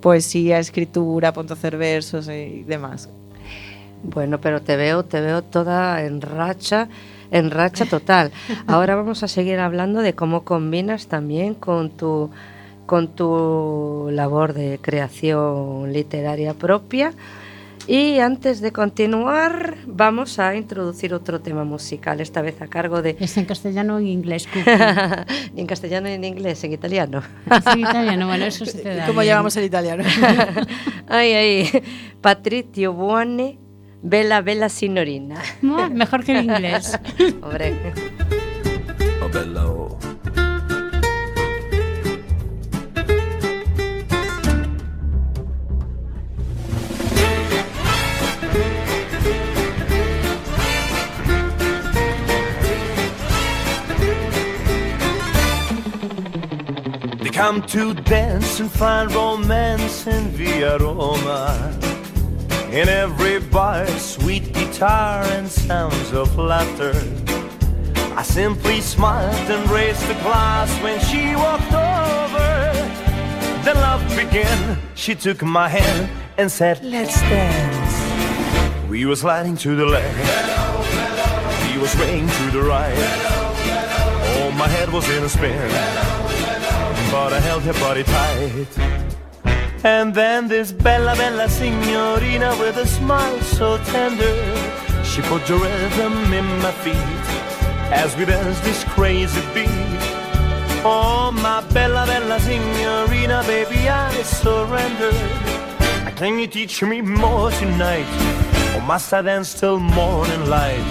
poesía, 0.00 0.58
escritura, 0.58 1.32
punto 1.32 1.54
hacer 1.54 1.76
versos 1.76 2.28
y 2.28 2.64
demás. 2.64 3.08
Bueno, 4.02 4.40
pero 4.40 4.62
te 4.62 4.76
veo, 4.76 5.04
te 5.04 5.20
veo 5.20 5.42
toda 5.42 6.02
en 6.04 6.20
racha, 6.20 6.88
en 7.30 7.50
racha 7.50 7.84
total. 7.86 8.32
Ahora 8.66 8.96
vamos 8.96 9.22
a 9.22 9.28
seguir 9.28 9.58
hablando 9.58 10.00
de 10.00 10.14
cómo 10.14 10.44
combinas 10.44 11.06
también 11.06 11.54
con 11.54 11.90
tu 11.90 12.30
con 12.86 13.06
tu 13.06 14.08
labor 14.10 14.52
de 14.52 14.80
creación 14.82 15.92
literaria 15.92 16.54
propia. 16.54 17.12
Y 17.90 18.20
antes 18.20 18.60
de 18.60 18.70
continuar, 18.70 19.78
vamos 19.84 20.38
a 20.38 20.54
introducir 20.54 21.12
otro 21.12 21.40
tema 21.40 21.64
musical, 21.64 22.20
esta 22.20 22.40
vez 22.40 22.62
a 22.62 22.68
cargo 22.68 23.02
de 23.02 23.16
Es 23.18 23.36
en 23.36 23.46
castellano 23.46 23.96
o 23.96 23.98
en 23.98 24.06
inglés, 24.06 24.46
ni 25.54 25.62
en 25.62 25.66
castellano 25.66 26.06
ni 26.06 26.14
en 26.14 26.22
inglés, 26.22 26.62
en 26.62 26.72
italiano. 26.72 27.20
Es 27.50 27.66
en 27.66 27.80
italiano, 27.80 28.28
bueno, 28.28 28.44
eso 28.44 28.64
se 28.64 28.78
te 28.78 28.94
da 28.94 29.06
¿Cómo 29.06 29.22
bien. 29.22 29.32
llevamos 29.32 29.56
el 29.56 29.64
italiano? 29.64 30.04
ay, 31.08 31.32
ay, 31.32 31.82
Patrizio 32.20 32.92
Buone, 32.92 33.58
Bella 34.02 34.40
Bella 34.40 34.68
Signorina. 34.68 35.42
No, 35.60 35.90
Mejor 35.90 36.22
que 36.22 36.38
el 36.38 36.44
inglés. 36.44 36.96
Hombre. 37.42 37.74
Oh, 39.20 39.28
bella, 39.30 39.66
come 57.40 57.62
to 57.62 57.94
dance 57.94 58.60
and 58.60 58.70
find 58.70 59.10
romance 59.14 60.06
in 60.06 60.28
Via 60.36 60.76
Roma. 60.76 61.74
In 62.70 62.86
every 62.86 63.40
bar, 63.40 63.86
sweet 63.96 64.52
guitar 64.52 65.22
and 65.22 65.48
sounds 65.48 66.12
of 66.12 66.36
laughter. 66.36 66.92
I 68.14 68.22
simply 68.24 68.82
smiled 68.82 69.50
and 69.50 69.70
raised 69.70 70.06
the 70.06 70.18
glass 70.20 70.68
when 70.82 71.00
she 71.08 71.34
walked 71.34 71.72
over. 71.72 72.50
Then 73.64 73.76
love 73.76 74.02
began. 74.10 74.76
She 74.94 75.14
took 75.14 75.40
my 75.42 75.70
hand 75.70 76.10
and 76.36 76.52
said, 76.52 76.84
Let's 76.84 77.18
dance. 77.22 78.90
We 78.90 79.06
were 79.06 79.16
sliding 79.16 79.56
to 79.64 79.74
the 79.74 79.86
left. 79.86 80.14
He 81.72 81.78
was 81.78 81.90
swaying 81.92 82.28
to 82.28 82.50
the 82.50 82.60
right. 82.60 82.92
Oh, 84.36 84.52
my 84.58 84.68
head 84.68 84.92
was 84.92 85.08
in 85.08 85.24
a 85.24 85.28
spin. 85.30 86.19
But 87.10 87.32
I 87.32 87.40
held 87.40 87.62
her 87.64 87.72
body 87.74 88.04
tight. 88.04 88.68
And 89.82 90.14
then 90.14 90.46
this 90.46 90.72
bella 90.72 91.16
bella 91.16 91.48
signorina 91.48 92.54
with 92.60 92.76
a 92.76 92.86
smile 92.86 93.40
so 93.40 93.78
tender, 93.78 94.34
she 95.02 95.20
put 95.22 95.44
the 95.46 95.56
rhythm 95.56 96.32
in 96.32 96.46
my 96.60 96.70
feet 96.70 96.94
as 97.90 98.16
we 98.16 98.26
danced 98.26 98.62
this 98.62 98.84
crazy 98.84 99.40
beat. 99.54 99.68
Oh, 100.84 101.30
my 101.32 101.62
bella 101.72 102.06
bella 102.06 102.38
signorina, 102.38 103.42
baby, 103.46 103.88
I 103.88 104.12
surrender. 104.22 105.12
Can 106.16 106.38
you 106.38 106.46
teach 106.46 106.82
me 106.82 107.00
more 107.00 107.50
tonight? 107.50 108.06
Or 108.76 108.82
must 108.82 109.12
I 109.12 109.22
dance 109.22 109.58
till 109.58 109.80
morning 109.80 110.46
light? 110.46 110.84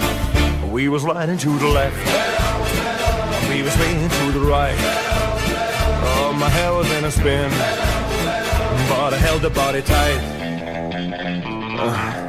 We 0.71 0.89
was 0.89 1.03
sliding 1.03 1.38
to 1.38 1.60
the 1.60 1.67
left, 1.67 1.97
we 3.49 3.62
was 3.62 3.73
swaying 3.73 4.10
to 4.10 4.32
the 4.32 4.41
right. 4.41 5.09
My 6.39 6.47
hair 6.47 6.73
was 6.73 6.89
in 6.91 7.04
a 7.04 7.12
spin 7.12 7.52
but 8.89 9.13
I 9.13 9.17
held 9.17 9.41
the 9.41 9.49
body 9.49 9.82
tight. 9.82 10.21
Uh. 11.78 12.19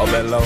Oh, 0.00 0.06
bello. 0.14 0.42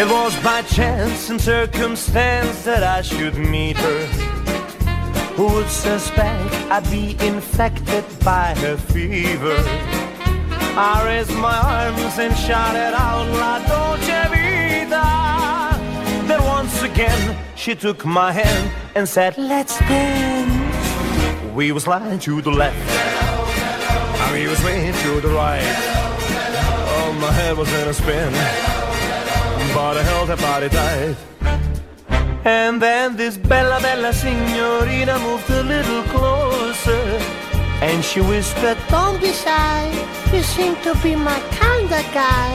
It 0.00 0.08
was 0.08 0.36
by 0.42 0.62
chance 0.62 1.28
and 1.30 1.40
circumstance 1.40 2.62
that 2.64 2.82
I 2.82 3.02
should 3.02 3.36
meet 3.36 3.76
her. 3.76 4.06
Who 5.36 5.46
would 5.54 5.68
suspect 5.68 6.54
I'd 6.70 6.88
be 6.90 7.16
infected 7.26 8.04
by 8.24 8.54
her 8.58 8.76
fever? 8.76 9.97
I 10.80 11.04
raised 11.04 11.34
my 11.34 11.58
arms 11.58 12.18
and 12.20 12.36
shouted 12.36 12.94
out, 12.94 13.26
La 13.42 13.58
Dolce 13.66 14.20
Vita. 14.30 15.76
Then 16.28 16.40
once 16.44 16.82
again, 16.84 17.36
she 17.56 17.74
took 17.74 18.04
my 18.04 18.30
hand 18.30 18.70
and 18.94 19.08
said, 19.08 19.36
Let's 19.36 19.76
dance. 19.80 21.52
We 21.52 21.72
was 21.72 21.88
lying 21.88 22.20
to 22.20 22.40
the 22.40 22.52
left, 22.52 22.78
and 24.20 24.32
we 24.32 24.46
was 24.46 24.58
swaying 24.58 24.94
to 24.94 25.20
the 25.20 25.30
right. 25.30 25.66
Oh, 27.00 27.12
my 27.20 27.32
head 27.32 27.56
was 27.56 27.68
in 27.72 27.88
a 27.88 27.92
spin, 27.92 28.32
but 29.74 29.96
I 29.96 30.02
held 30.04 30.28
her 30.28 30.36
body 30.36 30.68
tight. 30.68 31.16
And 32.44 32.80
then 32.80 33.16
this 33.16 33.36
bella, 33.36 33.80
bella 33.80 34.12
signorina 34.12 35.18
moved 35.18 35.50
a 35.50 35.64
little 35.64 36.04
closer. 36.04 36.47
And 37.80 38.04
she 38.04 38.20
whispered, 38.20 38.76
Don't 38.88 39.20
be 39.20 39.32
shy, 39.32 39.88
you 40.32 40.42
seem 40.42 40.74
to 40.82 40.94
be 41.02 41.14
my 41.14 41.38
kind 41.50 41.84
of 41.86 42.04
guy. 42.12 42.50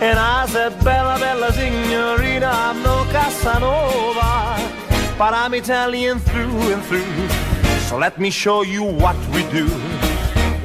and 0.00 0.18
I 0.18 0.46
said, 0.46 0.72
Bella, 0.82 1.18
bella 1.18 1.52
signorina, 1.52 2.46
I'm 2.46 2.82
no 2.82 3.04
Casanova, 3.12 4.58
but 5.18 5.34
I'm 5.34 5.54
Italian 5.54 6.18
through 6.18 6.58
and 6.72 6.82
through. 6.84 7.28
So 7.88 7.98
let 7.98 8.18
me 8.18 8.30
show 8.30 8.62
you 8.62 8.82
what 8.82 9.16
we 9.34 9.42
do. 9.52 9.68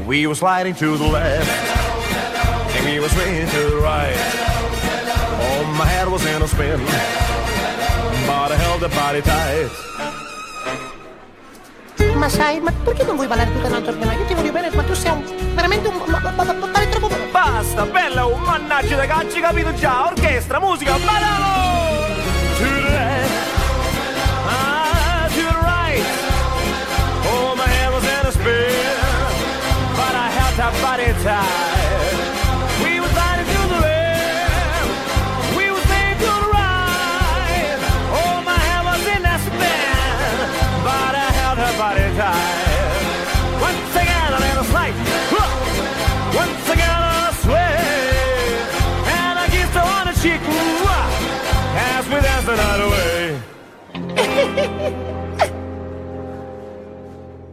We 0.08 0.26
were 0.26 0.36
sliding 0.36 0.74
to 0.76 0.98
the 0.98 1.06
left, 1.06 1.50
and 2.76 2.86
we 2.86 3.00
were 3.00 3.10
swinging 3.10 3.48
to 3.48 3.62
the 3.76 3.78
right. 3.84 4.16
Oh, 5.42 5.76
my 5.78 5.86
head 5.86 6.08
was 6.08 6.26
in 6.26 6.42
a 6.42 6.48
spin, 6.48 6.80
but 8.26 8.52
I 8.52 8.56
held 8.56 8.82
the 8.82 8.90
body 8.90 9.22
tight. 9.22 9.70
Ma 12.20 12.28
sai, 12.28 12.60
ma 12.60 12.70
perché 12.84 13.06
non 13.06 13.16
vuoi 13.16 13.28
ballare 13.28 13.50
tutto 13.50 13.68
un 13.68 13.74
altro 13.76 13.98
tema? 13.98 14.12
Io 14.14 14.26
ti 14.26 14.34
voglio 14.34 14.52
bene, 14.52 14.70
ma 14.72 14.84
tu 14.84 14.94
sei 14.94 15.12
un, 15.12 15.24
veramente 15.56 15.88
un... 15.88 16.02
ma, 16.06 16.20
ma, 16.20 16.32
ma, 16.32 16.52
ma 16.52 16.68
pare 16.68 16.90
troppo... 16.90 17.08
Basta, 17.32 17.86
bella, 17.86 18.28
oh, 18.28 18.36
mannaggia 18.36 18.98
da 18.98 19.06
cacci, 19.06 19.40
capito 19.40 19.74
già? 19.74 20.08
Orchestra, 20.08 20.60
musica, 20.60 20.98
ballalo! 20.98 22.08
To 22.58 22.64
the 22.66 22.82
left, 22.90 23.32
ah, 24.48 25.30
to 25.30 25.42
the 25.42 25.58
right. 25.64 26.06
Oh, 27.24 27.56
my 27.56 27.66
head 27.66 27.94
was 27.94 28.04
in 28.04 28.26
a 28.26 28.32
spin, 28.34 28.98
but 29.96 30.14
I 30.14 30.30
held 30.30 30.58
that 30.58 30.74
body 30.82 31.14
tight. 31.24 31.69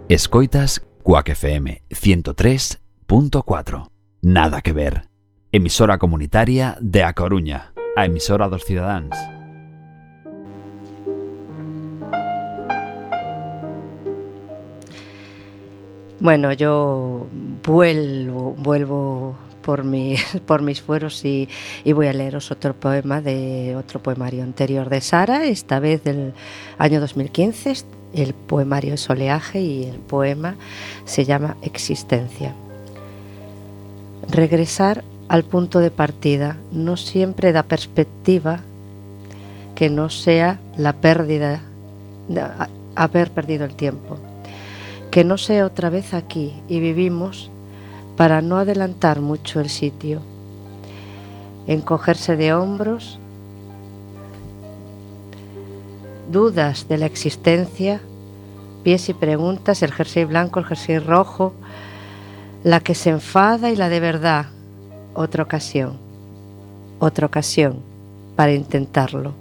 Escoitas 0.09 0.87
Cuac 1.03 1.31
FM 1.31 1.83
103.4 1.90 3.90
Nada 4.23 4.62
que 4.62 4.73
ver. 4.73 5.09
Emisora 5.51 5.99
comunitaria 5.99 6.79
de 6.81 7.03
A 7.03 7.12
Coruña. 7.12 7.73
A 7.97 8.05
emisora 8.05 8.47
dos 8.47 8.64
cidadáns 8.64 9.16
Bueno, 16.21 16.53
yo 16.53 17.27
vuelvo, 17.64 18.55
vuelvo 18.59 19.35
por, 19.61 19.83
mi, 19.83 20.14
por 20.47 20.62
mis 20.62 20.83
fueros 20.83 21.25
y, 21.25 21.49
y 21.83 21.92
voy 21.92 22.07
a 22.07 22.12
leeros 22.12 22.53
otro 22.53 22.75
poema 22.75 23.21
de 23.21 23.75
otro 23.75 24.01
poemario 24.01 24.45
anterior 24.45 24.88
de 24.88 25.01
Sara, 25.01 25.47
esta 25.47 25.81
vez 25.81 26.05
del 26.05 26.33
año 26.79 27.01
2015. 27.01 27.96
El 28.14 28.35
poemario 28.35 28.95
es 28.95 29.09
Oleaje 29.11 29.61
y 29.61 29.85
el 29.85 29.99
poema 29.99 30.57
se 31.05 31.25
llama 31.25 31.57
Existencia. 31.62 32.55
Regresar 34.31 35.05
al 35.29 35.45
punto 35.45 35.81
de 35.81 35.90
partida 35.90 36.57
no 36.73 36.97
siempre 36.97 37.53
da 37.53 37.62
perspectiva 37.62 38.61
que 39.75 39.90
no 39.90 40.09
sea 40.09 40.59
la 40.77 40.95
pérdida 40.95 41.62
haber 42.95 43.31
perdido 43.31 43.64
el 43.64 43.75
tiempo 43.75 44.16
que 45.16 45.25
no 45.25 45.38
sea 45.38 45.64
otra 45.64 45.88
vez 45.88 46.12
aquí 46.12 46.53
y 46.69 46.79
vivimos 46.79 47.51
para 48.19 48.42
no 48.42 48.59
adelantar 48.59 49.23
mucho 49.23 49.61
el 49.61 49.71
sitio, 49.71 50.21
encogerse 51.66 52.37
de 52.37 52.53
hombros, 52.53 53.19
dudas 56.31 56.89
de 56.89 56.99
la 56.99 57.07
existencia, 57.07 58.01
pies 58.83 59.09
y 59.09 59.15
preguntas, 59.15 59.83
el 59.83 59.93
jersey 59.93 60.25
blanco, 60.25 60.59
el 60.59 60.67
jersey 60.67 60.99
rojo, 60.99 61.55
la 62.65 62.81
que 62.81 62.95
se 62.95 63.11
enfada 63.11 63.71
y 63.71 63.77
la 63.77 63.89
de 63.89 64.01
verdad, 64.01 64.47
otra 65.15 65.43
ocasión, 65.43 65.99
otra 66.99 67.27
ocasión 67.27 67.81
para 68.35 68.53
intentarlo. 68.53 69.35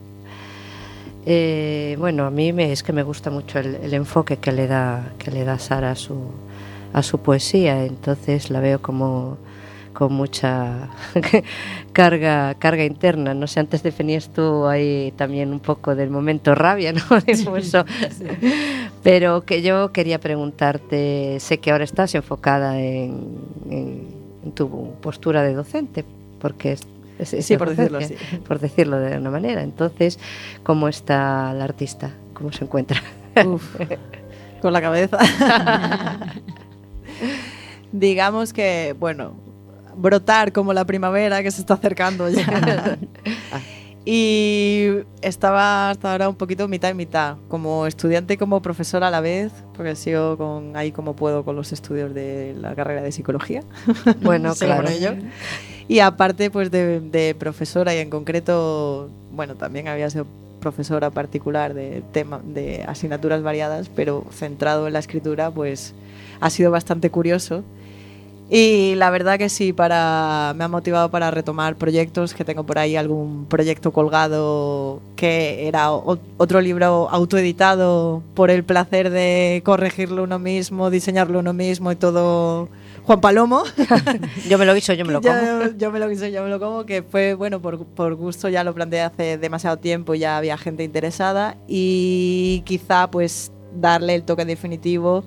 Eh, 1.25 1.95
bueno, 1.99 2.25
a 2.25 2.29
mí 2.29 2.53
me, 2.53 2.71
es 2.71 2.83
que 2.83 2.93
me 2.93 3.01
gusta 3.03 3.31
mucho 3.31 3.59
el, 3.59 3.75
el 3.75 3.93
enfoque 3.93 4.37
que 4.37 4.51
le 4.51 4.67
da 4.67 5.11
que 5.17 5.31
le 5.31 5.43
da 5.43 5.57
Sara 5.57 5.91
a 5.91 5.95
su 5.95 6.29
a 6.93 7.01
su 7.03 7.19
poesía, 7.19 7.83
entonces 7.83 8.49
la 8.49 8.59
veo 8.61 8.81
como 8.81 9.37
con 9.95 10.13
mucha 10.13 10.89
carga 11.93 12.53
carga 12.55 12.83
interna. 12.85 13.33
No 13.33 13.47
sé, 13.47 13.59
antes 13.61 13.81
definías 13.81 14.29
tú 14.29 14.67
ahí 14.67 15.11
también 15.17 15.51
un 15.51 15.59
poco 15.59 15.95
del 15.95 16.09
momento 16.11 16.53
rabia, 16.53 16.93
¿no? 16.93 17.01
Pero 19.03 19.41
que 19.45 19.61
yo 19.61 19.91
quería 19.91 20.19
preguntarte, 20.19 21.37
sé 21.39 21.57
que 21.59 21.71
ahora 21.71 21.83
estás 21.83 22.13
enfocada 22.15 22.79
en, 22.79 23.39
en- 23.69 24.07
en 24.43 24.51
tu 24.51 24.91
postura 25.01 25.41
de 25.41 25.53
docente, 25.55 26.05
porque 26.39 26.73
es, 26.73 26.81
es- 27.17 27.33
es 27.33 27.45
Sí, 27.45 27.57
por 27.57 27.69
decirlo 27.75 27.97
así. 27.97 28.15
por 28.47 28.59
decirlo 28.59 28.99
de 28.99 29.17
una 29.17 29.31
manera. 29.31 29.63
Entonces, 29.63 30.19
¿cómo 30.63 30.87
está 30.87 31.53
la 31.53 31.63
artista? 31.63 32.11
¿Cómo 32.33 32.51
se 32.51 32.65
encuentra? 32.65 33.01
Uf, 33.45 33.75
con 34.61 34.73
la 34.73 34.81
cabeza. 34.81 35.17
Digamos 37.91 38.51
que, 38.53 38.95
bueno, 38.99 39.33
brotar 39.97 40.51
como 40.51 40.73
la 40.73 40.85
primavera 40.85 41.43
que 41.43 41.51
se 41.51 41.61
está 41.61 41.75
acercando 41.75 42.29
ya. 42.29 42.97
y 44.05 44.89
estaba 45.21 45.89
hasta 45.89 46.11
ahora 46.11 46.29
un 46.29 46.35
poquito 46.35 46.67
mitad 46.67 46.89
y 46.91 46.93
mitad, 46.93 47.37
como 47.47 47.87
estudiante 47.87 48.35
y 48.35 48.37
como 48.37 48.61
profesora 48.61 49.07
a 49.07 49.11
la 49.11 49.19
vez, 49.19 49.51
porque 49.75 49.95
sigo 49.95 50.37
con, 50.37 50.77
ahí 50.77 50.91
como 50.91 51.15
puedo 51.15 51.43
con 51.43 51.55
los 51.55 51.73
estudios 51.73 52.13
de 52.13 52.55
la 52.59 52.75
carrera 52.75 53.01
de 53.01 53.11
psicología. 53.11 53.61
Bueno, 54.21 54.53
claro. 54.59 54.87
ello. 54.87 55.15
Y 55.87 55.99
aparte, 55.99 56.49
pues 56.51 56.71
de, 56.71 56.99
de 56.99 57.35
profesora 57.35 57.93
y 57.95 57.99
en 57.99 58.09
concreto, 58.09 59.09
bueno, 59.31 59.55
también 59.55 59.87
había 59.87 60.09
sido 60.09 60.25
profesora 60.59 61.11
particular 61.11 61.75
de 61.75 62.01
tema 62.11 62.41
de 62.43 62.83
asignaturas 62.87 63.43
variadas, 63.43 63.89
pero 63.95 64.25
centrado 64.31 64.87
en 64.87 64.93
la 64.93 64.99
escritura, 64.99 65.51
pues 65.51 65.93
ha 66.39 66.49
sido 66.49 66.71
bastante 66.71 67.11
curioso. 67.11 67.63
Y 68.49 68.93
la 68.95 69.09
verdad 69.09 69.39
que 69.39 69.49
sí, 69.49 69.73
para, 69.73 70.53
me 70.55 70.63
ha 70.63 70.67
motivado 70.67 71.09
para 71.09 71.31
retomar 71.31 71.75
proyectos, 71.77 72.33
que 72.35 72.45
tengo 72.45 72.63
por 72.63 72.77
ahí 72.77 72.95
algún 72.95 73.45
proyecto 73.45 73.91
colgado 73.91 75.01
que 75.15 75.67
era 75.67 75.91
o- 75.91 76.19
otro 76.37 76.61
libro 76.61 77.07
autoeditado 77.09 78.21
por 78.35 78.51
el 78.51 78.63
placer 78.63 79.09
de 79.09 79.63
corregirlo 79.65 80.23
uno 80.23 80.37
mismo, 80.37 80.91
diseñarlo 80.91 81.39
uno 81.39 81.53
mismo 81.53 81.91
y 81.91 81.95
todo 81.95 82.69
Juan 83.05 83.19
Palomo. 83.19 83.63
Yo 84.47 84.59
me 84.59 84.65
lo 84.65 84.75
guiso, 84.75 84.93
yo 84.93 85.05
me 85.05 85.13
lo 85.13 85.21
como. 85.23 85.33
Yo, 85.35 85.77
yo 85.77 85.91
me 85.91 85.99
lo 85.99 86.07
quise, 86.07 86.31
yo 86.31 86.43
me 86.43 86.49
lo 86.49 86.59
como, 86.59 86.85
que 86.85 87.01
fue, 87.01 87.33
bueno, 87.33 87.59
por, 87.61 87.83
por 87.83 88.13
gusto 88.15 88.47
ya 88.49 88.63
lo 88.63 88.75
planteé 88.75 89.01
hace 89.01 89.37
demasiado 89.39 89.77
tiempo, 89.77 90.13
ya 90.13 90.37
había 90.37 90.55
gente 90.57 90.83
interesada 90.83 91.55
y 91.67 92.61
quizá 92.65 93.09
pues 93.09 93.51
darle 93.75 94.15
el 94.15 94.23
toque 94.23 94.45
definitivo 94.45 95.23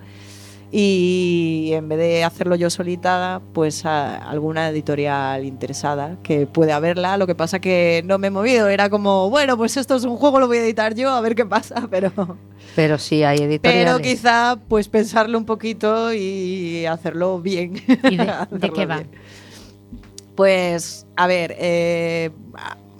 y 0.70 1.70
en 1.72 1.88
vez 1.88 1.98
de 1.98 2.24
hacerlo 2.24 2.54
yo 2.54 2.68
solita, 2.68 3.40
pues 3.54 3.86
a 3.86 4.16
alguna 4.16 4.68
editorial 4.68 5.44
interesada 5.44 6.18
que 6.22 6.46
puede 6.46 6.72
haberla. 6.72 7.16
Lo 7.16 7.26
que 7.26 7.34
pasa 7.34 7.58
que 7.58 8.02
no 8.04 8.18
me 8.18 8.26
he 8.26 8.30
movido, 8.30 8.68
era 8.68 8.90
como, 8.90 9.30
bueno, 9.30 9.56
pues 9.56 9.78
esto 9.78 9.96
es 9.96 10.04
un 10.04 10.16
juego, 10.16 10.40
lo 10.40 10.46
voy 10.46 10.58
a 10.58 10.64
editar 10.64 10.94
yo, 10.94 11.10
a 11.10 11.20
ver 11.20 11.34
qué 11.34 11.46
pasa, 11.46 11.86
pero... 11.90 12.12
Pero 12.76 12.98
sí 12.98 13.24
hay 13.24 13.38
editoriales. 13.38 13.86
Pero 13.86 13.98
quizá 14.02 14.58
pues 14.68 14.88
pensarlo 14.88 15.38
un 15.38 15.46
poquito 15.46 16.12
y 16.12 16.84
hacerlo 16.84 17.40
bien. 17.40 17.82
¿Y 18.10 18.16
de, 18.16 18.70
qué 18.74 18.86
va? 18.86 18.96
bien. 18.96 19.10
Pues, 20.36 21.06
a 21.16 21.26
ver, 21.26 21.56
eh, 21.58 22.30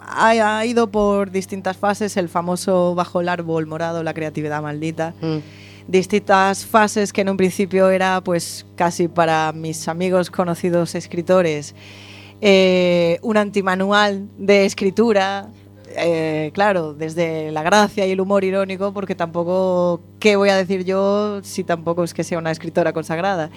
ha, 0.01 0.59
ha 0.59 0.67
ido 0.67 0.91
por 0.91 1.31
distintas 1.31 1.77
fases 1.77 2.17
el 2.17 2.29
famoso 2.29 2.95
bajo 2.97 3.21
el 3.21 3.29
árbol 3.29 3.67
morado, 3.67 4.03
la 4.03 4.15
creatividad 4.15 4.63
maldita. 4.63 5.15
Mm. 5.21 5.37
Distintas 5.89 6.65
fases 6.65 7.13
que 7.13 7.23
en 7.23 7.31
un 7.31 7.37
principio 7.37 7.89
era 7.91 8.21
pues 8.21 8.67
casi 8.77 9.09
para 9.09 9.53
mis 9.53 9.89
amigos 9.89 10.31
conocidos 10.31 10.95
escritores 10.95 11.75
eh, 12.41 13.19
un 13.23 13.37
antimanual 13.37 14.29
de 14.39 14.65
escritura, 14.65 15.49
eh, 15.97 16.51
claro, 16.55 16.95
desde 16.95 17.51
la 17.51 17.63
gracia 17.63 18.07
y 18.07 18.13
el 18.13 18.21
humor 18.21 18.45
irónico, 18.45 18.93
porque 18.93 19.17
tampoco, 19.17 20.01
¿qué 20.21 20.37
voy 20.37 20.51
a 20.51 20.57
decir 20.57 20.85
yo 20.85 21.41
si 21.43 21.65
tampoco 21.65 22.05
es 22.05 22.15
que 22.15 22.23
sea 22.23 22.39
una 22.39 22.53
escritora 22.53 22.93
consagrada? 22.93 23.51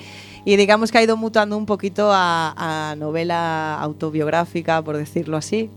Y 0.45 0.55
digamos 0.55 0.91
que 0.91 0.97
ha 0.97 1.03
ido 1.03 1.15
mutando 1.15 1.57
un 1.57 1.67
poquito 1.67 2.11
a, 2.11 2.91
a 2.91 2.95
novela 2.95 3.79
autobiográfica, 3.79 4.81
por 4.81 4.97
decirlo 4.97 5.37
así. 5.37 5.69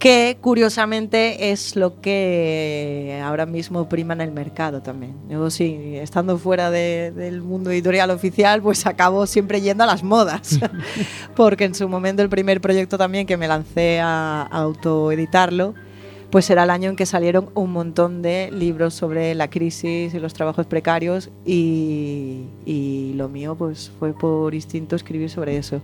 Que 0.00 0.38
curiosamente 0.40 1.52
es 1.52 1.76
lo 1.76 2.00
que 2.00 3.20
ahora 3.22 3.44
mismo 3.46 3.88
prima 3.88 4.14
en 4.14 4.22
el 4.22 4.32
mercado 4.32 4.80
también. 4.82 5.14
Yo 5.28 5.50
sí, 5.50 5.78
estando 5.96 6.38
fuera 6.38 6.70
de- 6.70 7.12
del 7.12 7.42
mundo 7.42 7.70
editorial 7.70 8.10
oficial, 8.10 8.62
pues 8.62 8.86
acabo 8.86 9.26
siempre 9.26 9.60
yendo 9.60 9.84
a 9.84 9.86
las 9.86 10.02
modas, 10.02 10.58
porque 11.36 11.64
en 11.64 11.74
su 11.74 11.88
momento 11.88 12.22
el 12.22 12.30
primer 12.30 12.60
proyecto 12.60 12.96
también 12.98 13.26
que 13.26 13.36
me 13.36 13.46
lancé 13.46 14.00
a, 14.00 14.42
a 14.50 14.58
autoeditarlo, 14.62 15.74
pues 16.30 16.48
era 16.48 16.62
el 16.64 16.70
año 16.70 16.88
en 16.90 16.96
que 16.96 17.04
salieron 17.06 17.50
un 17.54 17.70
montón 17.72 18.22
de 18.22 18.50
libros 18.52 18.94
sobre 18.94 19.34
la 19.34 19.50
crisis 19.50 20.14
y 20.14 20.18
los 20.18 20.32
trabajos 20.32 20.64
precarios 20.64 21.28
y, 21.44 22.44
y 22.64 23.12
lo 23.16 23.28
mío 23.28 23.54
pues 23.54 23.92
fue 23.98 24.12
por 24.14 24.54
instinto 24.54 24.96
escribir 24.96 25.28
sobre 25.28 25.56
eso. 25.58 25.82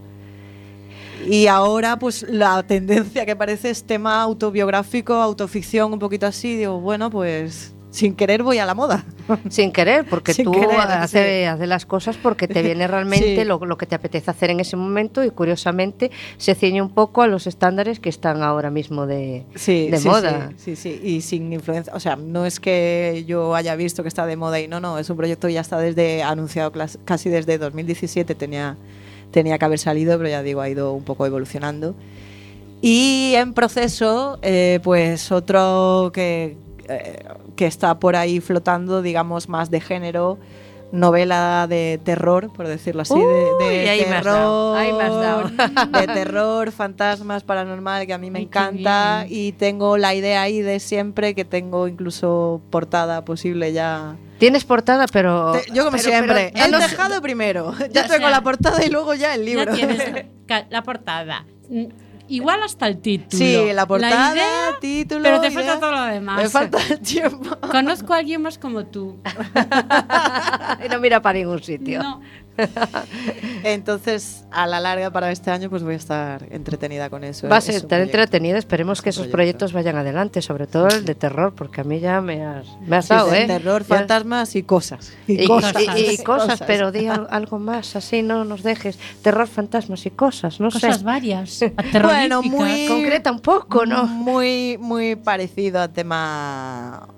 Y 1.28 1.46
ahora, 1.48 1.98
pues 1.98 2.22
la 2.28 2.62
tendencia 2.62 3.26
que 3.26 3.36
parece 3.36 3.70
es 3.70 3.84
tema 3.84 4.22
autobiográfico, 4.22 5.14
autoficción, 5.14 5.92
un 5.92 5.98
poquito 5.98 6.26
así. 6.26 6.56
Digo, 6.56 6.80
bueno, 6.80 7.10
pues 7.10 7.72
sin 7.90 8.14
querer 8.14 8.42
voy 8.42 8.58
a 8.58 8.66
la 8.66 8.74
moda. 8.74 9.04
Sin 9.48 9.72
querer, 9.72 10.04
porque 10.04 10.34
Sin 10.34 10.44
tú 10.44 10.52
querer, 10.52 10.78
haces 10.78 11.10
sí. 11.40 11.44
haces 11.44 11.66
las 11.66 11.86
cosas 11.86 12.16
porque 12.18 12.46
te 12.46 12.60
viene 12.62 12.86
realmente 12.88 13.36
Sí. 13.40 13.44
lo, 13.44 13.58
lo 13.58 13.78
que 13.78 13.86
te 13.86 13.94
apetece 13.94 14.30
hacer 14.30 14.50
en 14.50 14.60
ese 14.60 14.76
momento 14.76 15.24
y 15.24 15.30
curiosamente 15.30 16.10
se 16.36 16.54
ciñe 16.54 16.82
un 16.82 16.90
poco 16.90 17.22
a 17.22 17.26
los 17.26 17.46
estándares 17.46 17.98
que 17.98 18.08
están 18.10 18.42
ahora 18.42 18.70
mismo 18.70 19.06
de, 19.06 19.46
Sí, 19.54 19.88
de 19.90 19.96
sí, 19.98 20.08
moda. 20.08 20.50
Sí, 20.58 20.76
sí, 20.76 20.98
sí, 20.98 21.00
y 21.08 21.22
sin 21.22 21.50
influencia. 21.52 21.92
O 21.94 21.98
sea, 22.00 22.16
no 22.16 22.44
es 22.44 22.60
que 22.60 23.24
yo 23.26 23.54
haya 23.54 23.74
visto 23.76 24.02
que 24.02 24.08
está 24.08 24.26
de 24.26 24.36
moda 24.36 24.60
y 24.60 24.68
no, 24.68 24.78
no, 24.78 24.98
es 24.98 25.08
un 25.08 25.16
proyecto 25.16 25.48
ya 25.48 25.62
está 25.62 25.78
desde 25.78 26.22
anunciado 26.22 26.72
casi 27.06 27.30
desde 27.30 27.56
2017 27.58 28.34
tenía, 28.34 28.76
tenía 29.30 29.58
que 29.58 29.64
haber 29.64 29.78
salido, 29.78 30.16
pero 30.16 30.28
ya 30.28 30.42
digo, 30.42 30.60
ha 30.60 30.68
ido 30.68 30.92
un 30.92 31.04
poco 31.04 31.26
evolucionando. 31.26 31.94
Y 32.82 33.32
en 33.34 33.54
proceso, 33.54 34.38
eh, 34.42 34.80
pues 34.82 35.32
otro 35.32 36.10
que, 36.12 36.56
eh, 36.88 37.24
que 37.56 37.66
está 37.66 37.98
por 37.98 38.16
ahí 38.16 38.40
flotando, 38.40 39.02
digamos, 39.02 39.48
más 39.48 39.70
de 39.70 39.80
género, 39.80 40.38
novela 40.96 41.66
de 41.68 42.00
terror, 42.02 42.52
por 42.52 42.66
decirlo 42.66 43.02
así, 43.02 43.14
de, 43.14 43.24
de 43.24 43.90
has 43.90 43.98
terror, 44.22 44.24
dado, 44.24 44.74
ahí 44.74 44.92
me 44.92 45.02
has 45.04 45.14
dado. 45.14 45.50
de 46.00 46.06
terror, 46.08 46.72
fantasmas, 46.72 47.42
paranormal, 47.44 48.06
que 48.06 48.12
a 48.14 48.18
mí 48.18 48.30
me 48.30 48.38
Ay, 48.40 48.44
encanta 48.46 49.26
y 49.28 49.52
tengo 49.52 49.96
la 49.98 50.14
idea 50.14 50.42
ahí 50.42 50.60
de 50.62 50.80
siempre 50.80 51.34
que 51.34 51.44
tengo 51.44 51.86
incluso 51.88 52.60
portada 52.70 53.24
posible 53.24 53.72
ya. 53.72 54.16
Tienes 54.38 54.64
portada, 54.64 55.06
pero... 55.06 55.52
Te- 55.52 55.72
yo 55.72 55.84
como 55.84 55.96
pero- 55.96 56.02
siempre, 56.02 56.50
pero 56.52 56.64
el 56.66 56.72
danos- 56.72 56.90
tejado 56.90 57.22
primero. 57.22 57.72
Yo 57.78 58.02
tengo 58.02 58.06
sea, 58.18 58.30
la 58.30 58.40
portada 58.42 58.84
y 58.84 58.90
luego 58.90 59.14
ya 59.14 59.34
el 59.34 59.40
Ya 59.40 59.46
libro. 59.46 59.74
tienes 59.74 60.26
la 60.70 60.82
portada. 60.82 61.46
Igual 62.28 62.62
hasta 62.62 62.86
el 62.88 62.98
título. 62.98 63.38
Sí, 63.38 63.72
la 63.72 63.86
portada, 63.86 64.34
idea, 64.34 64.78
título. 64.80 65.22
pero 65.22 65.40
te 65.40 65.48
idea. 65.48 65.60
falta 65.60 65.80
todo 65.80 65.92
lo 65.92 66.02
demás. 66.04 66.42
Me 66.42 66.48
falta 66.48 66.78
el 66.90 67.00
tiempo. 67.00 67.56
Conozco 67.70 68.12
a 68.14 68.18
alguien 68.18 68.42
más 68.42 68.58
como 68.58 68.86
tú. 68.86 69.18
y 70.84 70.88
no 70.88 71.00
mira 71.00 71.22
para 71.22 71.38
ningún 71.38 71.62
sitio. 71.62 72.02
No. 72.02 72.20
Entonces, 73.64 74.44
a 74.50 74.66
la 74.66 74.80
larga 74.80 75.10
para 75.10 75.30
este 75.32 75.50
año, 75.50 75.68
pues 75.70 75.82
voy 75.82 75.94
a 75.94 75.96
estar 75.96 76.46
entretenida 76.50 77.10
con 77.10 77.24
eso. 77.24 77.48
Va 77.48 77.56
a 77.56 77.60
ser 77.60 77.76
Es 77.76 77.82
un 77.82 77.88
tan 77.88 77.98
proyecto. 77.98 78.18
entretenido, 78.18 78.58
esperemos 78.58 79.02
que 79.02 79.10
Es 79.10 79.16
esos 79.16 79.28
proyecto. 79.28 79.36
proyectos 79.36 79.72
vayan 79.72 79.96
adelante, 79.96 80.42
sobre 80.42 80.66
todo 80.66 80.88
el 80.88 81.04
de 81.04 81.14
terror, 81.14 81.54
porque 81.54 81.80
a 81.80 81.84
mí 81.84 82.00
ya 82.00 82.20
me 82.20 82.44
has, 82.44 82.66
me 82.86 82.96
has 82.96 83.06
Sí, 83.06 83.14
dado, 83.14 83.32
¿eh? 83.34 83.46
terror, 83.46 83.82
Ya- 83.82 83.96
fantasmas 83.96 84.54
y 84.56 84.62
cosas. 84.62 85.12
Y, 85.26 85.42
y- 85.42 85.46
cosas. 85.46 85.74
y- 85.96 86.00
y 86.12 86.18
cosas, 86.18 86.46
Cosas. 86.52 86.62
pero 86.66 86.92
di 86.92 87.06
al- 87.06 87.26
algo 87.30 87.58
más, 87.58 87.96
así 87.96 88.22
no 88.22 88.44
nos 88.44 88.62
dejes. 88.62 88.98
Terror, 89.22 89.46
fantasmas 89.48 90.06
y 90.06 90.10
cosas, 90.10 90.60
no 90.60 90.70
Cosas 90.70 90.98
sé. 90.98 91.04
varias. 91.04 91.60
Bueno, 92.02 92.42
muy- 92.42 92.86
Concreta 92.88 93.32
un 93.32 93.40
poco, 93.40 93.84
¿no? 93.86 94.06
Muy, 94.06 94.76
muy 94.80 95.16
parecido 95.16 95.80
al 95.80 95.92
tema 95.92 97.08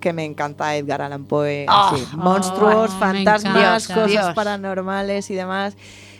que 0.00 0.12
me 0.12 0.24
encanta 0.24 0.74
Edgar 0.76 1.02
Allan 1.02 1.24
Poe. 1.24 1.66
Ah. 1.68 1.94
monstruos, 2.14 2.90
Oh, 2.94 2.98
fantasmas, 2.98 3.56
encanta. 3.84 3.94
cosas 3.94 4.10
Dios. 4.10 4.34
paranormales 4.34 5.30
y 5.30 5.34
demás. 5.34 5.76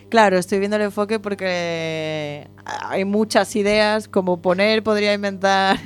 Claro, 0.08 0.36
estoy 0.36 0.58
viendo 0.58 0.76
el 0.76 0.82
enfoque 0.82 1.18
porque 1.18 2.46
hay 2.66 3.06
muchas 3.06 3.56
ideas, 3.56 4.08
como 4.08 4.42
poner, 4.42 4.82
podría 4.82 5.14
inventar. 5.14 5.78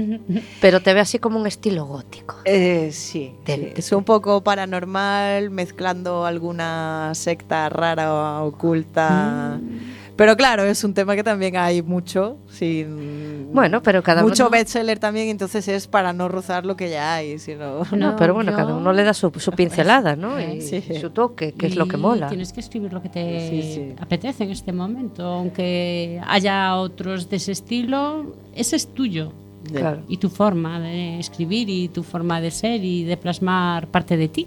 Pero 0.62 0.80
te 0.80 0.94
ve 0.94 1.00
así 1.00 1.18
como 1.18 1.38
un 1.38 1.46
estilo 1.46 1.84
gótico. 1.84 2.36
Eh, 2.46 2.88
sí, 2.92 3.34
es 3.46 3.92
un 3.92 4.04
poco 4.04 4.42
paranormal, 4.42 5.50
mezclando 5.50 6.24
alguna 6.24 7.10
secta 7.14 7.68
rara 7.68 8.14
o 8.42 8.46
oculta. 8.46 9.58
Mm. 9.60 9.93
Pero 10.16 10.36
claro, 10.36 10.62
es 10.64 10.84
un 10.84 10.94
tema 10.94 11.16
que 11.16 11.24
también 11.24 11.56
hay 11.56 11.82
mucho, 11.82 12.36
sin 12.48 13.52
Bueno, 13.52 13.82
pero 13.82 14.02
cada 14.02 14.22
mucho 14.22 14.44
uno. 14.44 14.50
bestseller 14.50 14.98
también, 15.00 15.28
entonces 15.28 15.66
es 15.66 15.88
para 15.88 16.12
no 16.12 16.28
rozar 16.28 16.64
lo 16.64 16.76
que 16.76 16.88
ya 16.88 17.14
hay, 17.16 17.38
sino 17.40 17.84
No, 17.96 18.14
pero 18.16 18.32
bueno, 18.34 18.52
yo- 18.52 18.56
cada 18.56 18.74
uno 18.76 18.92
le 18.92 19.02
da 19.02 19.12
su, 19.12 19.32
su 19.38 19.50
pincelada, 19.52 20.14
¿no? 20.14 20.40
Y 20.40 20.60
sí. 20.60 20.82
su 21.00 21.10
toque, 21.10 21.52
que 21.52 21.66
es 21.66 21.74
lo 21.76 21.88
que 21.88 21.96
mola. 21.96 22.28
Tienes 22.28 22.52
que 22.52 22.60
escribir 22.60 22.92
lo 22.92 23.02
que 23.02 23.08
te 23.08 23.50
Sí, 23.50 23.62
sí. 23.74 23.94
apetece 24.00 24.44
en 24.44 24.50
este 24.52 24.72
momento. 24.72 25.24
Aunque 25.24 26.20
haya 26.26 26.76
otros 26.76 27.28
de 27.28 27.36
ese 27.36 27.52
estilo, 27.52 28.36
ese 28.54 28.76
es 28.76 28.86
tuyo. 28.94 29.32
Claro. 29.72 30.02
Y 30.08 30.18
tu 30.18 30.28
forma 30.28 30.78
de 30.78 31.18
escribir 31.18 31.68
y 31.70 31.88
tu 31.88 32.02
forma 32.02 32.40
de 32.40 32.50
ser 32.50 32.84
y 32.84 33.04
de 33.04 33.16
plasmar 33.16 33.88
parte 33.88 34.16
de 34.16 34.28
ti. 34.28 34.46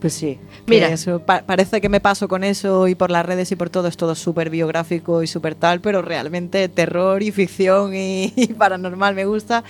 Pues 0.00 0.12
sí. 0.14 0.38
Mira. 0.66 0.88
Eso, 0.88 1.20
pa- 1.20 1.42
parece 1.42 1.80
que 1.80 1.88
me 1.88 2.00
paso 2.00 2.28
con 2.28 2.44
eso 2.44 2.86
y 2.86 2.94
por 2.94 3.10
las 3.10 3.26
redes 3.26 3.50
y 3.50 3.56
por 3.56 3.68
todo 3.68 3.88
es 3.88 3.96
todo 3.96 4.14
súper 4.14 4.48
biográfico 4.48 5.22
y 5.22 5.26
súper 5.26 5.54
tal, 5.56 5.80
pero 5.80 6.02
realmente 6.02 6.68
terror 6.68 7.22
y 7.22 7.32
ficción 7.32 7.94
y, 7.94 8.32
y 8.36 8.46
paranormal 8.54 9.14
me 9.14 9.24
gusta. 9.24 9.64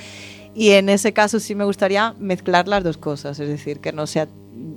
Y 0.55 0.71
en 0.71 0.89
ese 0.89 1.13
caso 1.13 1.41
sí 1.41 1.55
me 1.55 1.65
gustaría 1.65 2.15
mezclar 2.19 2.69
las 2.69 2.83
dos 2.85 2.99
cosas, 2.99 3.39
es 3.39 3.49
decir, 3.49 3.81
que 3.81 3.93
no 3.93 4.07
sea 4.07 4.29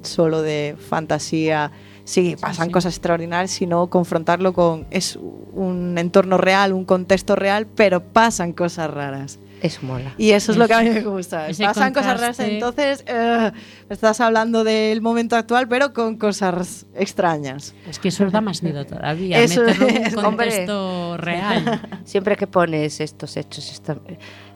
solo 0.04 0.42
de 0.42 0.76
fantasía, 0.90 1.72
sí, 2.06 2.36
pasan 2.40 2.68
sí. 2.68 2.72
cosas 2.72 2.94
extraordinarias, 2.94 3.52
sino 3.52 3.88
confrontarlo 3.88 4.54
con 4.54 4.86
es 4.92 5.18
un 5.54 5.98
entorno 5.98 6.38
real, 6.38 6.72
un 6.74 6.86
contexto 6.86 7.36
real, 7.36 7.66
pero 7.76 8.02
pasan 8.04 8.54
cosas 8.54 8.92
raras. 8.92 9.40
Eso 9.62 9.80
mola. 9.84 10.13
Y 10.17 10.32
eso 10.32 10.52
es 10.52 10.58
lo 10.58 10.67
que 10.67 10.74
a 10.74 10.82
mí 10.82 10.89
me 10.89 11.02
gusta. 11.02 11.47
Ese 11.50 11.63
Pasan 11.63 11.93
cosas 11.93 12.20
raras, 12.20 12.39
entonces 12.39 13.03
eh, 13.05 13.51
estás 13.89 14.20
hablando 14.20 14.64
del 14.64 15.01
momento 15.01 15.36
actual, 15.36 15.68
pero 15.68 15.93
con 15.93 16.18
cosas 16.18 16.88
extrañas. 16.95 17.76
Es 17.88 17.99
que 17.99 18.07
eso 18.07 18.30
da 18.32 18.41
más 18.41 18.64
miedo 18.64 18.86
todavía. 18.86 19.39
Eso 19.39 19.62
meterlo 19.62 19.88
en 19.88 20.05
es, 20.07 20.14
un 20.16 20.26
hombre. 20.26 20.47
contexto 20.47 21.18
real. 21.18 21.82
Siempre 22.05 22.36
que 22.36 22.47
pones 22.47 22.99
estos 23.01 23.38
hechos, 23.38 23.72
esta- 23.72 23.97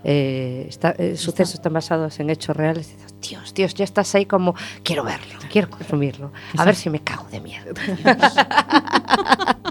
eh, 0.08 0.66
esta- 0.70 0.92
eh, 0.98 1.18
sucesos 1.18 1.56
están 1.56 1.74
basados 1.74 2.20
en 2.20 2.30
hechos 2.30 2.56
reales, 2.56 2.88
dices, 2.90 3.14
Dios, 3.28 3.54
Dios, 3.56 3.74
ya 3.74 3.84
estás 3.84 4.14
ahí 4.16 4.26
como, 4.28 4.54
quiero 4.84 5.04
verlo, 5.04 5.40
quiero 5.52 5.68
consumirlo, 5.70 6.32
a 6.58 6.64
ver 6.64 6.76
si 6.76 6.90
me 6.92 7.00
cago 7.02 7.26
de 7.32 7.42
miedo. 7.42 7.74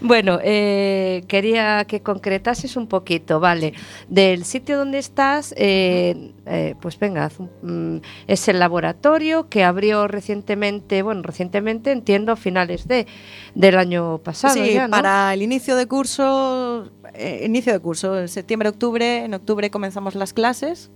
bueno, 0.00 0.38
eh, 0.42 1.24
quería 1.28 1.84
que 1.84 2.00
concretases 2.00 2.76
un 2.76 2.86
poquito, 2.86 3.40
¿vale? 3.40 3.74
Del 4.08 4.44
sitio 4.44 4.78
donde 4.78 4.98
estás, 4.98 5.54
eh, 5.56 6.32
eh, 6.46 6.74
pues 6.80 6.98
venga, 6.98 7.30
mm, 7.62 7.96
es 8.26 8.48
el 8.48 8.58
laboratorio 8.58 9.48
que 9.48 9.64
abrió 9.64 10.08
recientemente, 10.08 11.02
bueno, 11.02 11.22
recientemente 11.22 11.92
entiendo 11.92 12.32
a 12.32 12.36
finales 12.36 12.88
de, 12.88 13.06
del 13.54 13.76
año 13.76 14.18
pasado. 14.18 14.54
sí, 14.54 14.74
ya, 14.74 14.88
¿no? 14.88 14.92
para 14.92 15.32
el 15.34 15.42
inicio 15.42 15.76
de 15.76 15.86
curso, 15.86 16.90
eh, 17.14 17.42
inicio 17.44 17.72
de 17.72 17.80
curso, 17.80 18.18
en 18.18 18.28
septiembre, 18.28 18.68
octubre, 18.68 19.17
en 19.24 19.34
octubre 19.34 19.70
comenzamos 19.70 20.14
las 20.14 20.32
clases. 20.32 20.90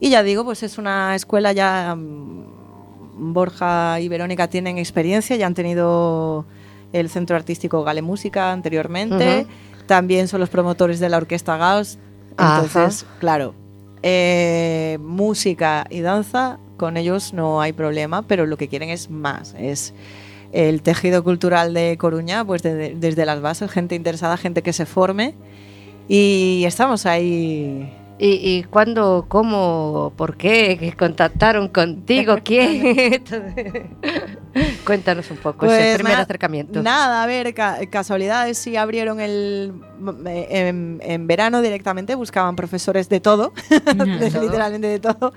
Y 0.00 0.10
ya 0.10 0.22
digo, 0.22 0.44
pues 0.44 0.62
es 0.62 0.78
una 0.78 1.14
escuela 1.14 1.52
ya. 1.52 1.94
mm, 1.96 3.32
Borja 3.32 4.00
y 4.00 4.08
Verónica 4.08 4.48
tienen 4.48 4.76
experiencia, 4.78 5.36
ya 5.36 5.46
han 5.46 5.54
tenido 5.54 6.44
el 6.92 7.08
Centro 7.08 7.36
Artístico 7.36 7.84
Gale 7.84 8.02
Música 8.02 8.50
anteriormente. 8.52 9.46
También 9.86 10.26
son 10.28 10.40
los 10.40 10.48
promotores 10.48 10.98
de 10.98 11.08
la 11.08 11.18
Orquesta 11.18 11.56
Gauss. 11.56 11.98
Entonces, 12.56 13.06
claro, 13.20 13.54
eh, 14.02 14.98
música 15.00 15.86
y 15.90 16.00
danza, 16.00 16.58
con 16.76 16.96
ellos 16.96 17.32
no 17.32 17.60
hay 17.60 17.72
problema, 17.72 18.22
pero 18.22 18.46
lo 18.46 18.56
que 18.56 18.66
quieren 18.68 18.90
es 18.90 19.08
más. 19.10 19.54
Es 19.58 19.94
el 20.52 20.82
tejido 20.82 21.22
cultural 21.22 21.72
de 21.72 21.96
Coruña, 21.98 22.44
pues 22.44 22.62
de- 22.62 22.94
desde 22.96 23.24
las 23.26 23.40
bases, 23.40 23.70
gente 23.70 23.94
interesada, 23.94 24.36
gente 24.36 24.62
que 24.62 24.72
se 24.72 24.86
forme. 24.86 25.34
Y 26.08 26.64
estamos 26.66 27.06
ahí. 27.06 27.92
¿Y, 28.16 28.28
y 28.58 28.62
cuándo, 28.64 29.24
cómo, 29.28 30.12
por 30.16 30.36
qué, 30.36 30.76
¿Que 30.78 30.92
contactaron 30.92 31.66
contigo? 31.68 32.36
¿Quién? 32.44 33.20
Cuéntanos 34.86 35.30
un 35.32 35.38
poco 35.38 35.66
ese 35.66 35.74
Pues 35.76 35.94
primer 35.96 36.12
na- 36.16 36.22
acercamiento. 36.22 36.82
Nada, 36.82 37.22
a 37.22 37.26
ver, 37.26 37.52
ca- 37.54 37.78
casualidades, 37.90 38.56
sí 38.58 38.76
abrieron 38.76 39.20
el. 39.20 39.72
En, 40.26 41.00
en 41.02 41.26
verano 41.26 41.60
directamente, 41.60 42.14
buscaban 42.14 42.54
profesores 42.54 43.08
de 43.08 43.18
todo, 43.20 43.52
de- 43.70 44.30
todo. 44.30 44.42
literalmente 44.42 44.86
de 44.86 45.00
todo. 45.00 45.32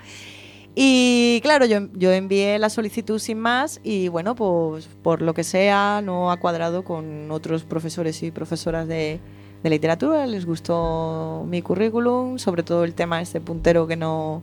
Y 0.76 1.40
claro, 1.42 1.66
yo, 1.66 1.80
yo 1.94 2.12
envié 2.12 2.60
la 2.60 2.70
solicitud 2.70 3.18
sin 3.18 3.40
más 3.40 3.80
y 3.84 4.10
bueno, 4.10 4.36
pues 4.36 4.88
por 5.02 5.24
lo 5.24 5.34
que 5.34 5.44
sea, 5.44 6.02
no 6.04 6.30
ha 6.32 6.38
cuadrado 6.38 6.84
con 6.84 7.32
otros 7.32 7.64
profesores 7.64 8.22
y 8.22 8.30
profesoras 8.30 8.88
de, 8.88 9.20
de 9.64 9.70
literatura, 9.70 10.26
les 10.28 10.46
gustó 10.46 11.46
mi 11.48 11.62
currículum, 11.62 12.38
sobre 12.38 12.64
todo 12.64 12.84
el 12.84 12.94
tema 12.94 13.22
este 13.22 13.42
puntero 13.42 13.88
que 13.88 13.96
no, 13.96 14.42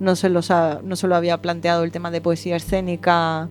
no, 0.00 0.16
se, 0.16 0.28
los 0.28 0.50
ha- 0.50 0.80
no 0.82 0.96
se 0.96 1.06
lo 1.08 1.14
había 1.16 1.40
planteado, 1.40 1.84
el 1.84 1.92
tema 1.92 2.10
de 2.10 2.20
poesía 2.20 2.56
escénica, 2.56 3.48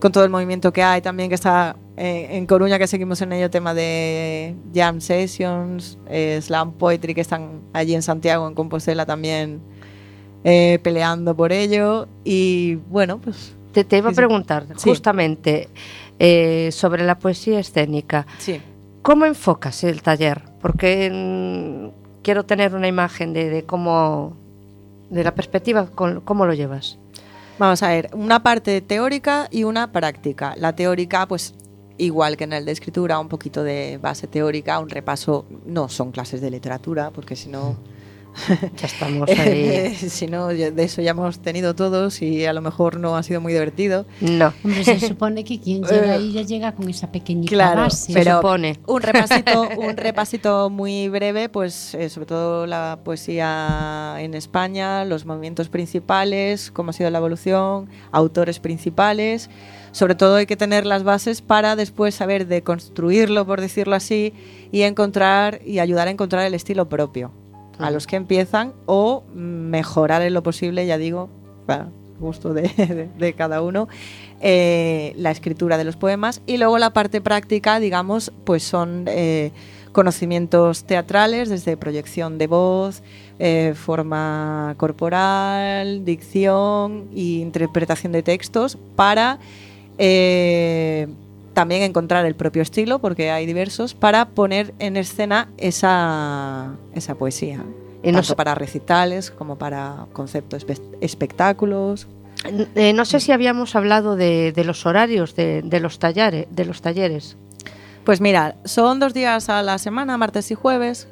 con 0.00 0.12
todo 0.12 0.24
el 0.24 0.30
movimiento 0.30 0.72
que 0.72 0.82
hay 0.82 1.00
también, 1.00 1.28
que 1.28 1.36
está 1.36 1.76
eh, 1.96 2.28
en 2.32 2.46
Coruña, 2.46 2.78
que 2.78 2.86
seguimos 2.86 3.20
en 3.22 3.32
ello, 3.32 3.50
tema 3.50 3.72
de 3.74 4.54
jam 4.74 5.00
sessions, 5.00 5.96
eh, 6.08 6.38
slam 6.42 6.72
poetry, 6.72 7.14
que 7.14 7.20
están 7.20 7.60
allí 7.72 7.94
en 7.94 8.02
Santiago, 8.02 8.46
en 8.48 8.54
Compostela 8.54 9.06
también 9.06 9.60
eh, 10.44 10.80
peleando 10.82 11.36
por 11.36 11.52
ello. 11.52 12.08
Y 12.24 12.76
bueno, 12.90 13.18
pues 13.20 13.54
Te, 13.72 13.84
te 13.84 13.98
iba 13.98 14.10
a 14.10 14.12
preguntar 14.12 14.66
Sí. 14.76 14.90
justamente 14.90 15.68
eh, 16.18 16.70
sobre 16.72 17.04
la 17.04 17.18
poesía 17.18 17.58
escénica. 17.60 18.26
sí. 18.38 18.60
¿Cómo 19.02 19.24
enfocas 19.26 19.82
el 19.84 20.02
taller? 20.02 20.42
Porque 20.60 21.10
mm, 21.12 22.22
quiero 22.22 22.44
tener 22.44 22.74
una 22.74 22.88
imagen 22.88 23.32
de, 23.32 23.50
de 23.50 23.64
cómo, 23.64 24.36
de 25.10 25.24
la 25.24 25.34
perspectiva, 25.34 25.86
con- 25.86 26.20
cómo 26.20 26.46
lo 26.46 26.54
llevas. 26.54 26.98
Vamos 27.58 27.82
a 27.82 27.88
ver, 27.88 28.10
una 28.14 28.42
parte 28.42 28.80
teórica 28.80 29.48
y 29.50 29.64
una 29.64 29.92
práctica. 29.92 30.54
La 30.56 30.74
teórica, 30.74 31.26
pues 31.26 31.54
igual 31.98 32.36
que 32.36 32.44
en 32.44 32.52
el 32.52 32.64
de 32.64 32.72
escritura, 32.72 33.18
un 33.18 33.28
poquito 33.28 33.62
de 33.62 33.98
base 34.00 34.26
teórica, 34.26 34.78
un 34.78 34.88
repaso. 34.88 35.46
No 35.66 35.88
son 35.88 36.12
clases 36.12 36.40
de 36.40 36.50
literatura, 36.50 37.10
porque 37.10 37.36
si 37.36 37.48
no, 37.48 37.76
Ya 38.76 38.86
estamos 38.86 39.28
ahí. 39.28 39.94
si 40.08 40.26
no, 40.26 40.48
de 40.48 40.72
eso 40.82 41.02
ya 41.02 41.10
hemos 41.12 41.38
tenido 41.40 41.74
todos 41.74 42.22
y 42.22 42.46
a 42.46 42.52
lo 42.52 42.60
mejor 42.62 42.98
no 42.98 43.16
ha 43.16 43.22
sido 43.22 43.40
muy 43.40 43.52
divertido. 43.52 44.06
No, 44.20 44.52
Hombre, 44.64 44.84
se 44.84 45.00
supone 45.00 45.44
que 45.44 45.60
quien 45.60 45.82
llega 45.90 46.14
ahí 46.14 46.32
ya 46.32 46.42
llega 46.42 46.72
con 46.72 46.88
esa 46.88 47.12
pequeñita 47.12 47.50
Claro, 47.50 47.82
base. 47.82 48.12
se 48.12 48.18
pero- 48.18 48.36
supone. 48.36 48.78
Un 48.86 49.02
repasito, 49.02 49.68
un 49.78 49.96
repasito 49.96 50.70
muy 50.70 51.08
breve, 51.08 51.48
pues 51.48 51.94
eh, 51.94 52.08
sobre 52.08 52.26
todo 52.26 52.66
la 52.66 53.00
poesía 53.04 54.16
en 54.18 54.34
España, 54.34 55.04
los 55.04 55.26
movimientos 55.26 55.68
principales, 55.68 56.70
cómo 56.70 56.90
ha 56.90 56.92
sido 56.92 57.10
la 57.10 57.18
evolución, 57.18 57.88
autores 58.12 58.58
principales. 58.60 59.50
Sobre 59.92 60.14
todo 60.14 60.36
hay 60.36 60.46
que 60.46 60.56
tener 60.56 60.86
las 60.86 61.02
bases 61.04 61.42
para 61.42 61.76
después 61.76 62.14
saber 62.14 62.46
deconstruirlo, 62.46 63.46
por 63.46 63.60
decirlo 63.60 63.94
así, 63.94 64.32
y 64.72 64.82
encontrar 64.82 65.60
y 65.66 65.80
ayudar 65.80 66.08
a 66.08 66.10
encontrar 66.10 66.46
el 66.46 66.54
estilo 66.54 66.88
propio 66.88 67.30
a 67.78 67.90
los 67.90 68.06
que 68.06 68.16
empiezan 68.16 68.72
o 68.86 69.24
mejorar 69.34 70.22
en 70.22 70.34
lo 70.34 70.42
posible, 70.42 70.86
ya 70.86 70.98
digo, 70.98 71.28
para 71.66 71.88
gusto 72.22 72.54
de, 72.54 73.34
cada 73.36 73.60
uno, 73.60 73.88
eh, 74.40 75.12
la 75.16 75.30
escritura 75.30 75.76
de 75.76 75.84
los 75.84 75.96
poemas. 75.96 76.40
Y 76.46 76.56
luego 76.56 76.78
la 76.78 76.92
parte 76.92 77.20
práctica, 77.20 77.78
digamos, 77.80 78.32
pues 78.44 78.62
son 78.62 79.04
eh, 79.08 79.50
conocimientos 79.92 80.84
teatrales, 80.84 81.50
desde 81.50 81.76
proyección 81.76 82.38
de 82.38 82.46
voz, 82.46 83.02
eh, 83.38 83.74
forma 83.76 84.74
corporal, 84.78 86.04
dicción 86.04 87.08
e 87.14 87.40
interpretación 87.42 88.12
de 88.12 88.22
textos 88.22 88.78
para 88.96 89.38
también 91.54 91.82
encontrar 91.82 92.24
el 92.26 92.34
propio 92.34 92.62
estilo, 92.62 92.98
porque 92.98 93.30
hay 93.30 93.46
diversos, 93.46 93.94
para 93.94 94.30
poner 94.30 94.74
en 94.78 94.96
escena 94.96 95.48
esa, 95.58 96.74
esa 96.94 97.14
poesía. 97.14 97.64
Y 98.02 98.08
no 98.08 98.14
tanto 98.18 98.28
sé- 98.28 98.34
para 98.36 98.54
recitales 98.54 99.30
como 99.30 99.56
para 99.58 100.06
conceptos 100.12 100.66
espe- 100.66 100.80
espectáculos. 101.00 102.08
Eh, 102.74 102.92
no 102.92 103.04
sé 103.04 103.20
si 103.20 103.30
habíamos 103.30 103.76
hablado 103.76 104.16
de, 104.16 104.52
de 104.52 104.64
los 104.64 104.84
horarios 104.86 105.36
de, 105.36 105.62
de 105.62 105.78
los 105.80 105.98
talleres, 105.98 106.46
de 106.50 106.64
los 106.64 106.82
talleres. 106.82 107.36
Pues 108.04 108.20
mira, 108.20 108.56
son 108.64 108.98
dos 108.98 109.14
días 109.14 109.48
a 109.48 109.62
la 109.62 109.78
semana, 109.78 110.16
martes 110.18 110.50
y 110.50 110.54
jueves. 110.56 111.06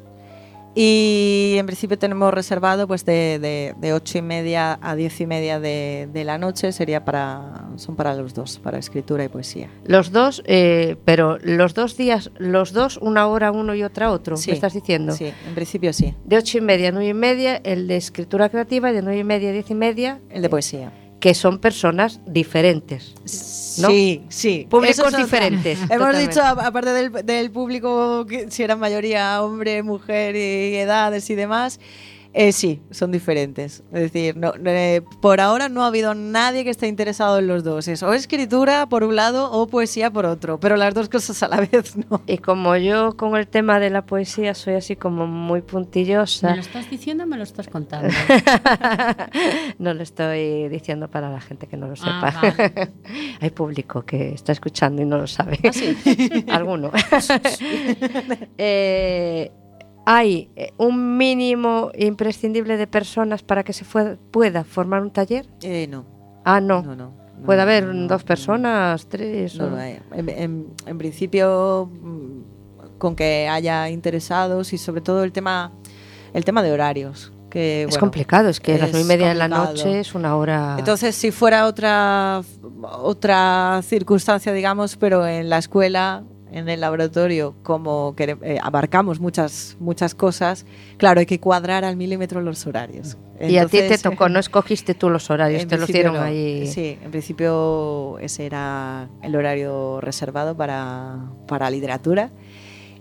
Y 0.73 1.55
en 1.57 1.65
principio 1.65 1.99
tenemos 1.99 2.33
reservado 2.33 2.87
pues 2.87 3.03
de, 3.05 3.39
de, 3.39 3.75
de 3.77 3.93
ocho 3.93 4.17
y 4.17 4.21
media 4.21 4.79
a 4.81 4.95
diez 4.95 5.19
y 5.19 5.25
media 5.25 5.59
de, 5.59 6.07
de 6.13 6.23
la 6.23 6.37
noche. 6.37 6.71
Sería 6.71 7.03
para, 7.03 7.67
son 7.75 7.95
para 7.95 8.15
los 8.15 8.33
dos, 8.33 8.57
para 8.59 8.77
escritura 8.77 9.23
y 9.25 9.27
poesía. 9.27 9.69
Los 9.85 10.11
dos, 10.11 10.41
eh, 10.45 10.95
pero 11.03 11.37
los 11.39 11.73
dos 11.73 11.97
días, 11.97 12.31
los 12.37 12.71
dos, 12.71 12.97
una 12.97 13.27
hora 13.27 13.51
uno 13.51 13.75
y 13.75 13.83
otra 13.83 14.11
otro, 14.11 14.37
Sí, 14.37 14.51
¿me 14.51 14.55
estás 14.55 14.73
diciendo? 14.73 15.13
Sí, 15.13 15.25
en 15.25 15.55
principio 15.55 15.91
sí. 15.91 16.15
De 16.23 16.37
ocho 16.37 16.57
y 16.57 16.61
media 16.61 16.89
a 16.89 16.91
nueve 16.91 17.09
y 17.09 17.13
media, 17.13 17.57
el 17.63 17.87
de 17.87 17.97
escritura 17.97 18.49
creativa, 18.49 18.91
y 18.91 18.93
de 18.93 19.01
nueve 19.01 19.19
y 19.19 19.23
media 19.25 19.49
a 19.49 19.53
diez 19.53 19.69
y 19.69 19.75
media, 19.75 20.19
El 20.29 20.41
de 20.41 20.49
poesía. 20.49 20.93
Que 21.21 21.33
son 21.33 21.59
personas 21.59 22.19
diferentes. 22.25 23.13
¿no? 23.77 23.87
Sí, 23.89 24.23
sí. 24.27 24.67
Públicos 24.69 25.15
diferentes. 25.15 25.79
Hemos 25.83 25.91
totalmente. 25.91 26.27
dicho, 26.27 26.43
aparte 26.43 26.89
del, 26.91 27.11
del 27.25 27.51
público, 27.51 28.25
que 28.25 28.51
si 28.51 28.63
era 28.63 28.75
mayoría 28.75 29.41
hombre, 29.41 29.83
mujer 29.83 30.35
y 30.35 30.75
edades 30.75 31.29
y 31.29 31.35
demás, 31.35 31.79
eh, 32.33 32.53
sí, 32.53 32.81
son 32.91 33.11
diferentes. 33.11 33.83
Es 33.91 34.01
decir, 34.01 34.37
no, 34.37 34.53
eh, 34.65 35.01
por 35.21 35.41
ahora 35.41 35.67
no 35.67 35.83
ha 35.83 35.87
habido 35.87 36.15
nadie 36.15 36.63
que 36.63 36.69
esté 36.69 36.87
interesado 36.87 37.39
en 37.39 37.47
los 37.47 37.63
dos. 37.63 37.89
Es 37.89 38.03
o 38.03 38.13
escritura 38.13 38.87
por 38.87 39.03
un 39.03 39.17
lado 39.17 39.51
o 39.51 39.67
poesía 39.67 40.11
por 40.11 40.25
otro, 40.25 40.59
pero 40.59 40.77
las 40.77 40.93
dos 40.93 41.09
cosas 41.09 41.43
a 41.43 41.49
la 41.49 41.57
vez 41.71 41.97
no. 42.09 42.21
Y 42.27 42.37
como 42.37 42.77
yo 42.77 43.17
con 43.17 43.35
el 43.35 43.47
tema 43.47 43.79
de 43.79 43.89
la 43.89 44.05
poesía 44.05 44.55
soy 44.55 44.75
así 44.75 44.95
como 44.95 45.27
muy 45.27 45.61
¿Me 45.61 45.67
puntillosa, 45.67 46.55
lo 46.55 46.61
estás 46.61 46.89
diciendo 46.89 47.25
o 47.25 47.27
me 47.27 47.37
lo 47.37 47.43
estás 47.43 47.67
contando? 47.67 48.09
no 49.79 49.93
lo 49.93 50.01
estoy 50.01 50.69
diciendo 50.69 51.09
para 51.09 51.29
la 51.29 51.41
gente 51.41 51.67
que 51.67 51.75
no 51.75 51.87
lo 51.87 51.95
sepa. 51.95 52.33
Ah, 52.33 52.41
vale. 52.41 52.91
Hay 53.41 53.49
público 53.49 54.03
que 54.03 54.33
está 54.33 54.53
escuchando 54.53 55.01
y 55.01 55.05
no 55.05 55.17
lo 55.17 55.27
sabe. 55.27 55.59
Alguno. 56.47 56.91
Eh, 58.57 59.51
¿Hay 60.05 60.49
eh, 60.55 60.73
un 60.77 61.17
mínimo 61.17 61.91
imprescindible 61.97 62.77
de 62.77 62.87
personas 62.87 63.43
para 63.43 63.63
que 63.63 63.73
se 63.73 63.85
fue- 63.85 64.17
pueda 64.31 64.63
formar 64.63 65.01
un 65.01 65.11
taller? 65.11 65.45
Eh, 65.61 65.87
no. 65.89 66.05
Ah, 66.43 66.59
no. 66.59 66.81
no, 66.81 66.95
no, 66.95 67.11
no, 67.37 67.45
Puede 67.45 67.61
haber 67.61 67.85
no, 67.85 68.07
dos 68.07 68.23
personas, 68.23 69.07
tres. 69.07 69.55
No, 69.57 69.65
o-. 69.67 69.79
En, 69.79 70.29
en- 70.29 70.67
en 70.85 70.97
principio, 70.97 71.89
mm, 71.91 72.97
con 72.97 73.15
que 73.15 73.47
haya 73.47 73.89
interesados 73.89 74.73
y 74.73 74.77
sobre 74.77 75.01
todo 75.01 75.23
el 75.23 75.31
tema, 75.31 75.71
el 76.33 76.45
tema 76.45 76.63
de 76.63 76.71
horarios. 76.71 77.31
Que, 77.49 77.81
es 77.83 77.87
bueno, 77.89 77.99
complicado, 77.99 78.47
es 78.47 78.59
que 78.61 78.75
a 78.75 78.77
las 78.77 78.91
nueve 78.91 79.01
y 79.01 79.07
media 79.07 79.27
de 79.27 79.35
la 79.35 79.49
noche 79.49 79.99
es 79.99 80.15
una 80.15 80.35
hora. 80.37 80.77
Entonces, 80.79 81.15
si 81.15 81.31
fuera 81.31 81.65
otra, 81.67 82.41
otra 82.81 83.81
circunstancia, 83.83 84.53
digamos, 84.53 84.95
pero 84.95 85.27
en 85.27 85.49
la 85.49 85.57
escuela, 85.57 86.23
en 86.51 86.67
el 86.69 86.81
laboratorio, 86.81 87.55
como 87.63 88.15
quere- 88.15 88.37
eh, 88.41 88.59
abarcamos 88.61 89.19
muchas, 89.19 89.77
muchas 89.79 90.13
cosas, 90.15 90.65
claro, 90.97 91.19
hay 91.21 91.25
que 91.25 91.39
cuadrar 91.39 91.85
al 91.85 91.95
milímetro 91.97 92.41
los 92.41 92.65
horarios. 92.67 93.17
y 93.39 93.57
a 93.57 93.65
ti 93.65 93.71
te 93.71 93.83
Entonces, 93.85 94.01
tocó, 94.03 94.29
no 94.29 94.39
escogiste 94.47 94.93
tú 94.93 95.09
los 95.09 95.29
horarios, 95.29 95.65
te 95.65 95.77
los 95.77 95.87
dieron 95.87 96.13
no. 96.15 96.21
ahí. 96.21 96.67
Sí, 96.67 96.97
en 97.01 97.09
principio 97.11 98.17
ese 98.19 98.45
era 98.45 99.07
el 99.23 99.35
horario 99.35 99.99
reservado 100.01 100.55
para, 100.55 101.17
para 101.47 101.69
literatura. 101.69 102.29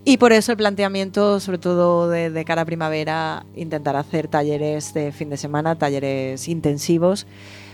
Y 0.02 0.16
por 0.16 0.32
eso 0.32 0.52
el 0.52 0.56
planteamiento, 0.56 1.40
sobre 1.40 1.58
todo 1.58 2.08
de, 2.08 2.30
de 2.30 2.44
cara 2.46 2.62
a 2.62 2.64
primavera, 2.64 3.44
intentar 3.54 3.96
hacer 3.96 4.28
talleres 4.28 4.94
de 4.94 5.12
fin 5.12 5.28
de 5.28 5.36
semana, 5.36 5.76
talleres 5.76 6.48
intensivos, 6.48 7.26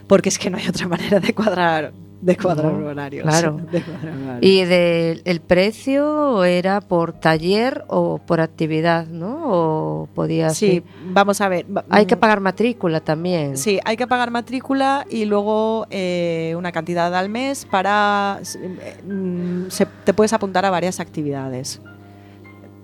porque 0.09 0.29
es 0.31 0.39
que 0.39 0.51
no 0.51 0.59
hay 0.59 0.66
otra 0.66 0.89
manera 0.89 1.20
de 1.20 1.33
cuadrar, 1.35 1.93
de 2.21 2.37
cuadrar 2.37 2.73
No, 2.73 2.89
horarios. 2.89 3.23
claro. 3.25 3.61
de 3.73 3.83
cuadrar 3.83 4.14
horarios. 4.17 4.39
¿Y 4.43 4.64
de, 4.64 5.21
el 5.25 5.41
precio 5.41 6.45
era 6.45 6.81
por 6.81 7.12
taller 7.12 7.85
o 7.89 8.19
por 8.19 8.41
actividad, 8.41 9.07
no? 9.07 9.37
¿O 9.45 10.09
podía 10.14 10.51
sí, 10.51 10.83
vamos 11.05 11.41
a 11.41 11.49
ver. 11.49 11.67
Hay 11.91 12.07
que 12.07 12.17
pagar 12.17 12.41
matrícula 12.41 13.01
también. 13.01 13.57
Sí, 13.57 13.79
hay 13.85 13.97
que 13.97 14.07
pagar 14.07 14.31
matrícula 14.31 15.05
y 15.11 15.25
luego 15.27 15.87
eh, 15.91 16.55
una 16.57 16.73
cantidad 16.73 17.14
al 17.14 17.29
mes 17.29 17.64
para... 17.67 18.41
eh, 18.55 18.97
mm, 19.07 19.69
se- 19.69 19.87
te 20.05 20.14
puedes 20.14 20.33
apuntar 20.33 20.64
a 20.64 20.71
varias 20.71 21.01
actividades. 21.01 21.81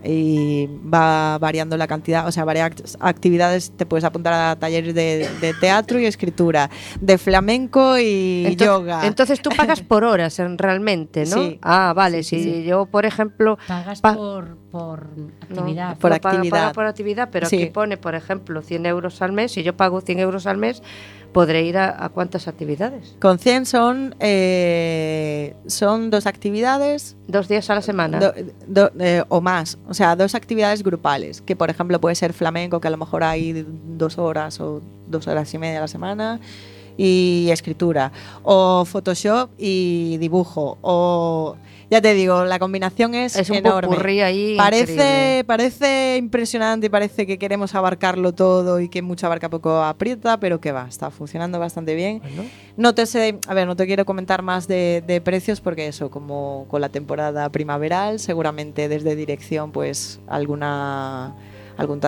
Y 0.04 0.68
va 0.92 1.38
variando 1.38 1.76
la 1.76 1.86
cantidad, 1.86 2.26
o 2.26 2.32
sea, 2.32 2.44
varias 2.44 2.70
act- 2.72 2.96
actividades, 3.00 3.70
te 3.76 3.86
puedes 3.86 4.04
apuntar 4.04 4.32
a 4.32 4.56
talleres 4.56 4.94
de, 4.94 5.28
de 5.40 5.54
teatro 5.54 6.00
y 6.00 6.06
escritura, 6.06 6.70
de 7.00 7.18
flamenco 7.18 7.98
y 7.98 8.44
Entonces, 8.46 8.66
yoga. 8.66 9.06
entonces 9.06 9.40
tú 9.40 9.50
pagas 9.56 9.80
por 9.88 10.04
horas 10.04 10.38
en- 10.38 10.58
realmente, 10.58 11.24
¿no? 11.26 11.36
Sí. 11.36 11.58
Ah, 11.62 11.92
vale. 11.94 12.22
Sí, 12.22 12.42
si 12.42 12.52
sí. 12.52 12.64
yo, 12.64 12.86
por 12.86 13.06
ejemplo, 13.06 13.58
Pagas 13.68 14.00
Pa- 14.00 14.14
por, 14.14 14.56
por 14.72 15.06
no, 15.16 15.30
actividad. 15.60 15.96
Por 15.98 16.10
no 16.10 16.16
actividad. 16.16 16.50
paga 16.50 16.72
por 16.72 16.86
actividad, 16.86 17.28
pero 17.30 17.46
Sí. 17.48 17.56
aquí 17.62 17.66
pone, 17.66 17.96
por 17.96 18.14
ejemplo, 18.14 18.62
100 18.62 18.86
euros 18.86 19.22
al 19.22 19.32
mes. 19.32 19.52
Si 19.52 19.62
yo 19.62 19.76
pago 19.76 20.00
100 20.00 20.18
euros 20.18 20.46
al 20.46 20.56
mes, 20.58 20.82
podré 21.32 21.62
ir 21.62 21.78
a, 21.78 22.04
a 22.04 22.08
cuántas 22.10 22.46
actividades? 22.48 23.16
Con 23.20 23.38
100 23.38 23.66
son, 23.66 24.14
eh, 24.20 25.54
son 25.66 26.10
dos 26.10 26.26
actividades 26.26 27.16
Dos 27.28 27.48
días 27.48 27.68
a 27.70 27.74
la 27.74 27.82
semana. 27.82 28.18
Do- 28.20 28.34
do- 28.66 28.90
eh, 29.00 29.24
o 29.28 29.40
más, 29.40 29.78
o 29.88 29.94
sea, 29.94 30.14
dos 30.16 30.34
actividades 30.34 30.82
grupales, 30.82 31.40
que 31.40 31.56
por 31.56 31.70
ejemplo 31.70 32.00
puede 32.00 32.14
ser 32.14 32.32
flamenco, 32.32 32.80
que 32.80 32.88
a 32.88 32.90
lo 32.90 32.98
mejor 32.98 33.24
hay 33.24 33.64
dos 33.96 34.18
horas 34.18 34.60
o 34.60 34.82
dos 35.08 35.26
horas 35.28 35.52
y 35.54 35.58
media 35.58 35.78
a 35.78 35.82
la 35.82 35.88
semana, 35.88 36.40
y 36.96 37.48
escritura, 37.50 38.12
o 38.42 38.84
Photoshop 38.84 39.50
y 39.56 40.18
dibujo, 40.18 40.76
o 40.82 41.56
ya 41.92 42.00
te 42.00 42.14
digo, 42.14 42.46
la 42.46 42.58
combinación 42.58 43.14
es, 43.14 43.36
Es 43.36 43.50
un 43.50 43.56
enorme. 43.56 44.22
ahí 44.22 44.56
Parece, 44.56 44.92
increíble. 44.94 45.44
parece 45.44 46.16
impresionante 46.18 46.86
y 46.86 46.88
parece 46.88 47.26
que 47.26 47.38
queremos 47.38 47.74
abarcarlo 47.74 48.32
todo 48.32 48.80
y 48.80 48.88
que 48.88 49.02
mucho 49.02 49.26
abarca 49.26 49.50
poco 49.50 49.82
aprieta, 49.82 50.40
pero 50.40 50.58
que 50.58 50.72
va, 50.72 50.86
está 50.88 51.10
funcionando 51.10 51.58
bastante 51.58 51.94
bien. 51.94 52.20
Bueno, 52.20 52.44
No 52.78 52.94
te 52.94 53.04
sé, 53.04 53.38
a 53.46 53.52
ver, 53.52 53.66
no 53.66 53.76
te 53.76 53.84
quiero 53.84 54.06
comentar 54.06 54.40
más 54.40 54.66
de, 54.68 55.04
de 55.06 55.20
precios 55.20 55.60
porque 55.60 55.86
eso, 55.86 56.10
como 56.10 56.64
con 56.70 56.80
la 56.80 56.88
temporada 56.88 57.50
primaveral, 57.50 58.18
seguramente 58.20 58.88
desde 58.88 59.14
dirección, 59.14 59.70
pues 59.70 60.18
alguna, 60.28 61.34
algún 61.76 62.00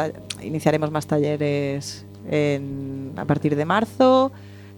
iniciaremos 0.43 0.91
más 0.91 1.07
talleres 1.07 2.07
en- 2.31 3.13
a 3.19 3.27
partir 3.27 3.55
de 3.55 3.67
marzo. 3.67 4.33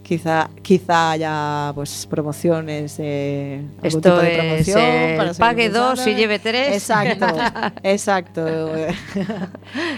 Quizá, 0.07 0.49
quizá 0.63 1.11
haya 1.11 1.73
pues 1.75 2.07
promociones, 2.09 2.95
eh, 3.01 3.61
algún 3.83 3.87
Esto 3.89 3.99
tipo 3.99 4.17
de 4.19 4.39
promoción 4.39 5.17
para 5.17 5.35
pague 5.35 5.69
dos 5.69 6.07
y 6.07 6.15
lleve 6.15 6.39
tres. 6.39 6.75
Exacto, 6.75 7.27
exacto. 7.83 8.47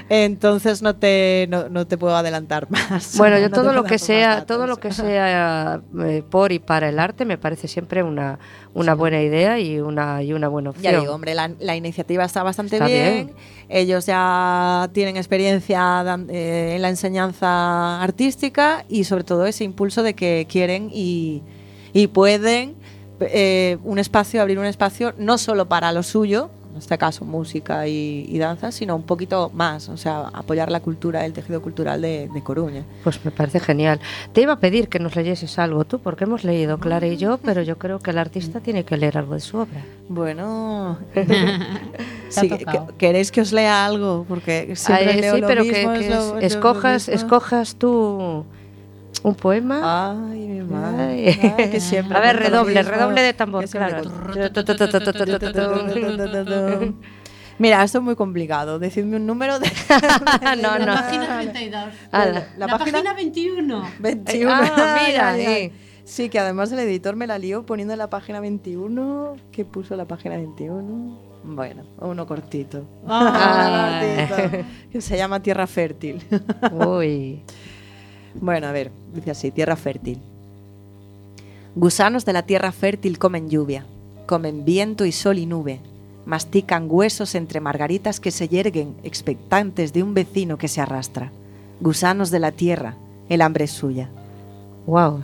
Entonces 0.08 0.80
no 0.80 0.96
te, 0.96 1.46
no, 1.50 1.68
no 1.68 1.86
te 1.86 1.98
puedo 1.98 2.16
adelantar 2.16 2.70
más. 2.70 3.18
Bueno, 3.18 3.36
yo 3.38 3.50
No 3.50 3.56
todo 3.56 3.74
lo 3.74 3.84
que 3.84 3.98
sea, 3.98 4.46
todo 4.46 4.66
lo 4.66 4.78
que 4.78 4.92
sea 4.92 5.82
por 6.30 6.52
y 6.52 6.58
para 6.58 6.88
el 6.88 7.00
arte 7.00 7.26
me 7.26 7.36
parece 7.36 7.68
siempre 7.68 8.02
una, 8.02 8.38
una 8.74 8.94
buena 8.94 9.22
idea 9.22 9.58
y 9.58 9.80
una 9.80 10.22
y 10.22 10.32
una 10.32 10.48
buena 10.48 10.70
opción. 10.70 10.92
Ya 10.92 11.00
digo, 11.00 11.14
hombre, 11.14 11.34
la, 11.34 11.50
la 11.60 11.76
iniciativa 11.76 12.24
está 12.24 12.42
bastante 12.42 12.76
Está 12.76 12.86
bien. 12.86 13.26
bien. 13.26 13.30
Ellos 13.68 14.06
ya 14.06 14.88
tienen 14.92 15.16
experiencia 15.16 16.04
eh, 16.28 16.72
en 16.76 16.82
la 16.82 16.88
enseñanza 16.88 18.02
artística 18.02 18.84
y 18.88 19.04
sobre 19.04 19.24
todo 19.24 19.46
ese 19.46 19.64
impulso 19.64 20.02
de 20.02 20.14
que 20.14 20.46
quieren 20.48 20.90
y, 20.92 21.42
y 21.92 22.06
pueden 22.06 22.74
eh, 23.20 23.78
un 23.84 23.98
espacio, 23.98 24.40
abrir 24.40 24.58
un 24.58 24.66
espacio 24.66 25.12
no 25.18 25.38
solo 25.38 25.68
para 25.68 25.92
lo 25.92 26.02
suyo, 26.02 26.50
este 26.78 26.96
caso 26.98 27.24
música 27.24 27.86
y, 27.86 28.26
y 28.28 28.38
danza, 28.38 28.72
sino 28.72 28.96
un 28.96 29.02
poquito 29.02 29.50
más, 29.54 29.88
o 29.88 29.96
sea, 29.96 30.28
apoyar 30.32 30.70
la 30.70 30.80
cultura, 30.80 31.24
el 31.24 31.32
tejido 31.32 31.60
cultural 31.62 32.00
de, 32.02 32.28
de 32.32 32.42
Coruña. 32.42 32.84
Pues 33.04 33.24
me 33.24 33.30
parece 33.30 33.60
genial. 33.60 34.00
Te 34.32 34.40
iba 34.42 34.54
a 34.54 34.58
pedir 34.60 34.88
que 34.88 34.98
nos 34.98 35.14
leyeses 35.16 35.58
algo 35.58 35.84
tú, 35.84 35.98
porque 35.98 36.24
hemos 36.24 36.44
leído 36.44 36.78
Clara 36.78 37.06
y 37.06 37.16
yo, 37.16 37.38
pero 37.38 37.62
yo 37.62 37.78
creo 37.78 37.98
que 37.98 38.10
el 38.10 38.18
artista 38.18 38.60
tiene 38.60 38.84
que 38.84 38.96
leer 38.96 39.18
algo 39.18 39.34
de 39.34 39.40
su 39.40 39.58
obra. 39.58 39.82
Bueno, 40.08 40.98
sí, 42.28 42.48
que- 42.48 42.66
¿queréis 42.98 43.30
que 43.30 43.40
os 43.40 43.52
lea 43.52 43.84
algo? 43.86 44.24
Porque 44.28 44.74
siempre 44.76 45.10
Ay, 45.12 45.20
leo 45.20 45.34
sí, 45.36 45.40
lo 45.40 45.46
pero 45.46 45.64
mismo, 45.64 45.92
que, 45.94 45.98
que 46.00 46.10
lo- 46.10 46.16
es- 46.16 46.30
lo 46.32 46.38
escojas, 46.40 47.08
mismo. 47.08 47.14
escojas 47.26 47.74
tú 47.76 48.44
un 49.22 49.34
poema. 49.34 50.30
Ay, 50.30 50.46
mi 50.48 50.60
madre. 50.62 51.38
Ay. 51.58 51.70
Que 51.70 51.80
siempre 51.80 52.16
A 52.16 52.20
ver, 52.20 52.36
redoble, 52.36 52.82
redoble 52.82 53.20
de 53.22 53.32
tambor, 53.34 53.68
claro. 53.68 54.02
Mira, 57.58 57.82
esto 57.82 57.98
es 57.98 58.04
muy 58.04 58.14
complicado. 58.14 58.78
Decidme 58.78 59.16
un 59.16 59.26
número 59.26 59.58
de. 59.58 59.68
No, 60.62 60.78
La 60.78 60.86
no. 60.86 60.94
página 60.94 61.40
32. 61.40 61.84
Ala. 62.12 62.46
La 62.56 62.66
La, 62.66 62.78
página- 62.78 62.98
página 62.98 63.14
21. 63.14 63.82
21. 63.98 64.52
Ah, 64.52 64.60
mira, 65.06 65.30
Ay, 65.30 65.40
ay, 65.40 65.46
ay. 65.46 65.46
ahí. 65.54 65.72
Sí, 66.04 66.28
que 66.30 66.38
además 66.38 66.70
el 66.72 66.78
editor 66.78 67.16
me 67.16 67.26
la 67.26 67.36
lió 67.38 67.66
poniendo 67.66 67.94
la 67.96 68.08
página 68.08 68.40
21. 68.40 69.34
¿Qué 69.50 69.64
puso 69.64 69.96
la 69.96 70.06
página 70.06 70.36
21? 70.36 71.18
Bueno, 71.44 71.82
uno 71.98 72.26
cortito. 72.26 72.86
Ay. 73.08 74.26
Cortito, 74.28 74.64
que 74.92 75.00
se 75.00 75.16
llama 75.16 75.42
Tierra 75.42 75.66
Fértil. 75.66 76.22
Uy. 76.72 77.42
Bueno, 78.34 78.66
a 78.66 78.72
ver, 78.72 78.90
dice 79.14 79.30
así, 79.30 79.50
tierra 79.50 79.76
fértil. 79.76 80.18
Gusanos 81.74 82.24
de 82.24 82.32
la 82.32 82.42
tierra 82.42 82.72
fértil 82.72 83.18
comen 83.18 83.48
lluvia, 83.50 83.84
comen 84.26 84.64
viento 84.64 85.04
y 85.04 85.12
sol 85.12 85.38
y 85.38 85.46
nube, 85.46 85.80
mastican 86.26 86.86
huesos 86.90 87.34
entre 87.34 87.60
margaritas 87.60 88.20
que 88.20 88.30
se 88.30 88.48
yerguen 88.48 88.94
expectantes 89.02 89.92
de 89.92 90.02
un 90.02 90.14
vecino 90.14 90.58
que 90.58 90.68
se 90.68 90.80
arrastra. 90.80 91.32
Gusanos 91.80 92.30
de 92.30 92.38
la 92.38 92.52
tierra, 92.52 92.96
el 93.28 93.42
hambre 93.42 93.64
es 93.64 93.70
suya. 93.70 94.10
Wow. 94.86 95.22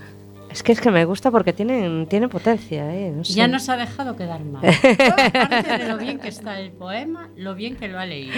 Es 0.55 0.63
que 0.63 0.71
es 0.71 0.81
que 0.81 0.93
me 0.93 1.05
gusta 1.05 1.33
porque 1.33 1.53
tienen, 1.53 2.07
tienen 2.07 2.29
potencia, 2.31 2.95
¿eh? 2.95 3.11
No 3.15 3.25
sé. 3.25 3.33
Ya 3.35 3.49
nos 3.49 3.69
ha 3.69 3.77
dejado 3.77 4.15
quedar 4.17 4.45
mal. 4.45 4.63
Aparte 5.35 5.79
de 5.79 5.89
lo 5.89 5.99
bien 5.99 6.21
que 6.21 6.29
está 6.29 6.61
el 6.61 6.71
poema, 6.71 7.29
lo 7.37 7.57
bien 7.57 7.75
que 7.75 7.89
lo 7.89 7.99
ha 7.99 8.07
leído. 8.07 8.33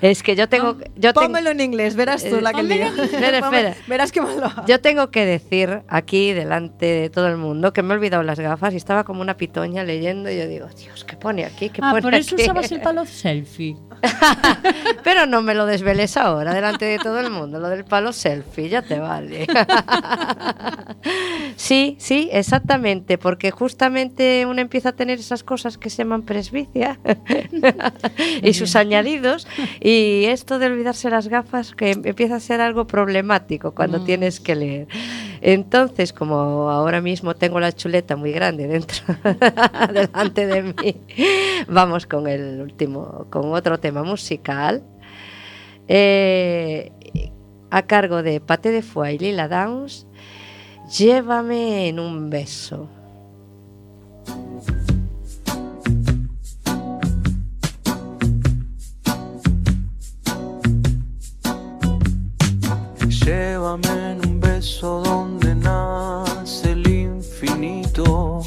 Es 0.00 0.22
que 0.22 0.36
yo 0.36 0.48
tengo, 0.48 0.76
yo 0.94 1.12
tengo, 1.12 1.36
en 1.38 1.60
inglés, 1.60 1.96
verás 1.96 2.22
tú 2.22 2.36
Eh, 2.36 2.40
la 2.42 2.52
que 2.52 2.60
inglés. 2.60 2.96
Espera, 2.96 3.38
espera. 3.38 3.74
Verás 3.88 4.12
que 4.12 4.20
malo. 4.20 4.52
yo 4.68 4.80
tengo 4.80 5.10
que 5.10 5.26
decir 5.26 5.82
aquí 5.88 6.32
delante 6.32 6.86
de 6.86 7.10
todo 7.10 7.26
el 7.26 7.36
mundo 7.36 7.72
que 7.72 7.82
me 7.82 7.92
he 7.92 7.96
olvidado 7.96 8.22
las 8.22 8.38
gafas 8.38 8.72
y 8.74 8.76
estaba 8.76 9.02
como 9.02 9.20
una 9.20 9.36
pitoña 9.36 9.82
leyendo 9.82 10.30
y 10.30 10.38
yo 10.38 10.46
digo, 10.46 10.68
Dios, 10.76 11.04
¿qué 11.04 11.16
pone 11.16 11.44
aquí? 11.44 11.70
¿Qué 11.70 11.80
Ah, 11.82 11.90
pone 11.90 12.02
por 12.02 12.14
eso 12.14 12.36
aquí?". 12.36 12.44
usabas 12.44 12.70
el 12.70 12.80
palo 12.82 13.04
selfie. 13.06 13.76
Pero 15.02 15.26
no 15.26 15.42
me 15.42 15.54
lo 15.56 15.66
desveles 15.66 16.16
ahora, 16.16 16.54
delante 16.54 16.84
de 16.84 16.98
todo 16.98 17.18
el 17.18 17.30
mundo, 17.30 17.58
lo 17.58 17.68
del 17.68 17.84
palo 17.84 18.12
selfie, 18.12 18.68
ya 18.68 18.80
te 18.82 19.00
vale. 19.00 19.44
sí, 21.56 21.96
sí, 21.98 22.28
exactamente, 22.32 23.18
porque 23.18 23.50
justamente 23.50 24.46
uno 24.46 24.60
empieza 24.60 24.90
a 24.90 24.92
tener 24.92 25.18
esas 25.18 25.42
cosas 25.42 25.78
que 25.78 25.90
se 25.90 25.98
llaman 25.98 26.22
presbicia 26.22 26.98
y 28.42 28.54
sus 28.54 28.76
añadidos, 28.76 29.46
y 29.80 30.24
esto 30.26 30.58
de 30.58 30.66
olvidarse 30.66 31.10
las 31.10 31.28
gafas 31.28 31.74
que 31.74 31.90
empieza 31.92 32.36
a 32.36 32.40
ser 32.40 32.60
algo 32.60 32.86
problemático 32.86 33.74
cuando 33.74 33.98
Mm. 34.00 34.04
tienes 34.04 34.40
que 34.40 34.54
leer. 34.56 34.88
Entonces, 35.40 36.12
como 36.12 36.70
ahora 36.70 37.00
mismo 37.00 37.34
tengo 37.34 37.60
la 37.60 37.72
chuleta 37.72 38.16
muy 38.16 38.32
grande 38.32 38.66
dentro, 38.66 38.98
delante 39.92 40.46
de 40.46 40.62
mí, 40.62 40.96
vamos 41.68 42.06
con 42.06 42.26
el 42.26 42.60
último, 42.60 43.26
con 43.30 43.52
otro 43.52 43.78
tema 43.78 44.02
musical. 44.02 44.82
Eh, 45.86 46.92
a 47.70 47.82
cargo 47.82 48.22
de 48.22 48.40
Pate 48.40 48.70
de 48.70 48.82
Foix 48.82 49.14
y 49.14 49.18
Lila 49.18 49.46
Downs, 49.48 50.06
Llévame 50.90 51.88
en 51.88 51.98
un 51.98 52.30
beso. 52.30 52.88
Llévame 63.06 64.12
en 64.12 64.26
un 64.26 64.40
beso 64.40 65.02
donde 65.02 65.54
nace 65.54 66.72
el 66.72 66.88
infinito. 66.88 68.40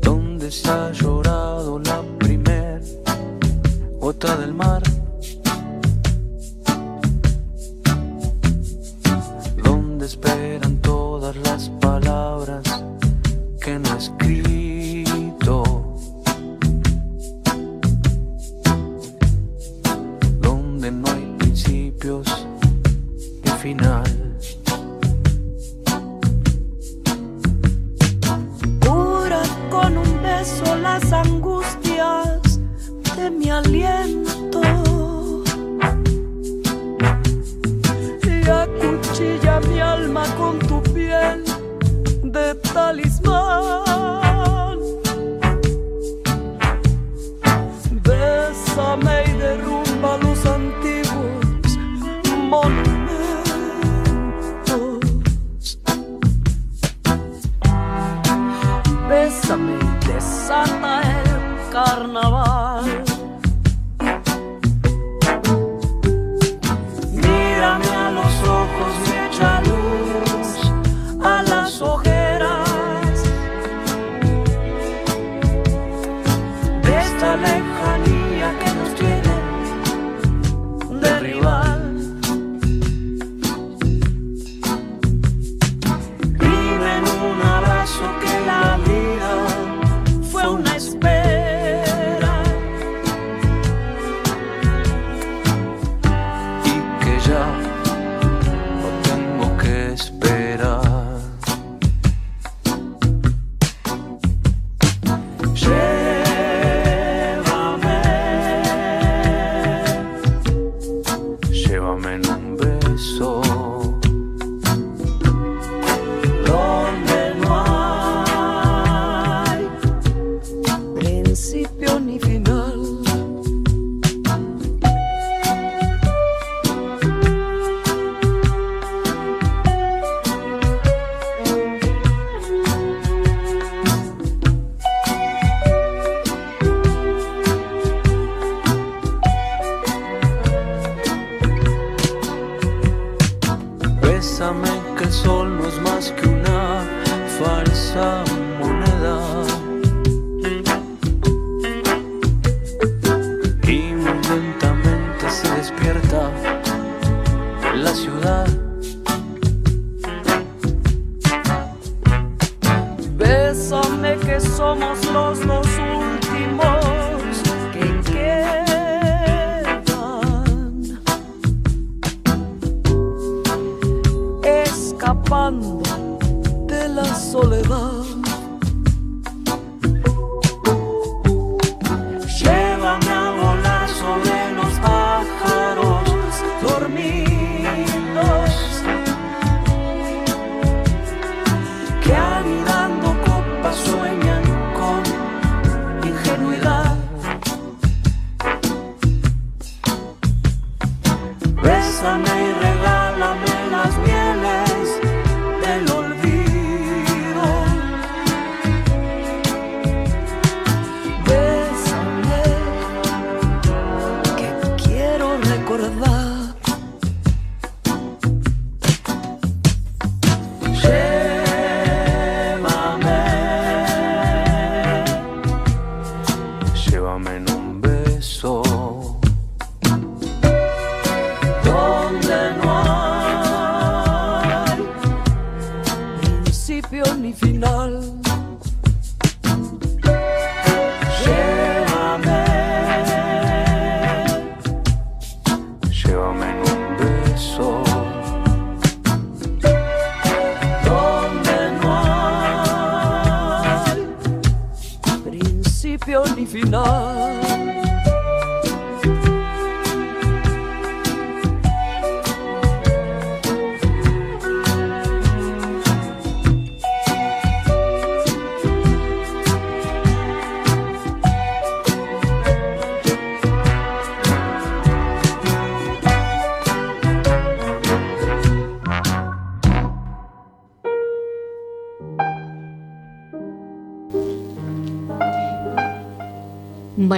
Donde 0.00 0.50
se 0.50 0.70
ha 0.70 0.92
llorado 0.92 1.78
la 1.80 2.02
primer 2.18 2.82
gota 4.00 4.34
del 4.38 4.54
mar. 4.54 4.87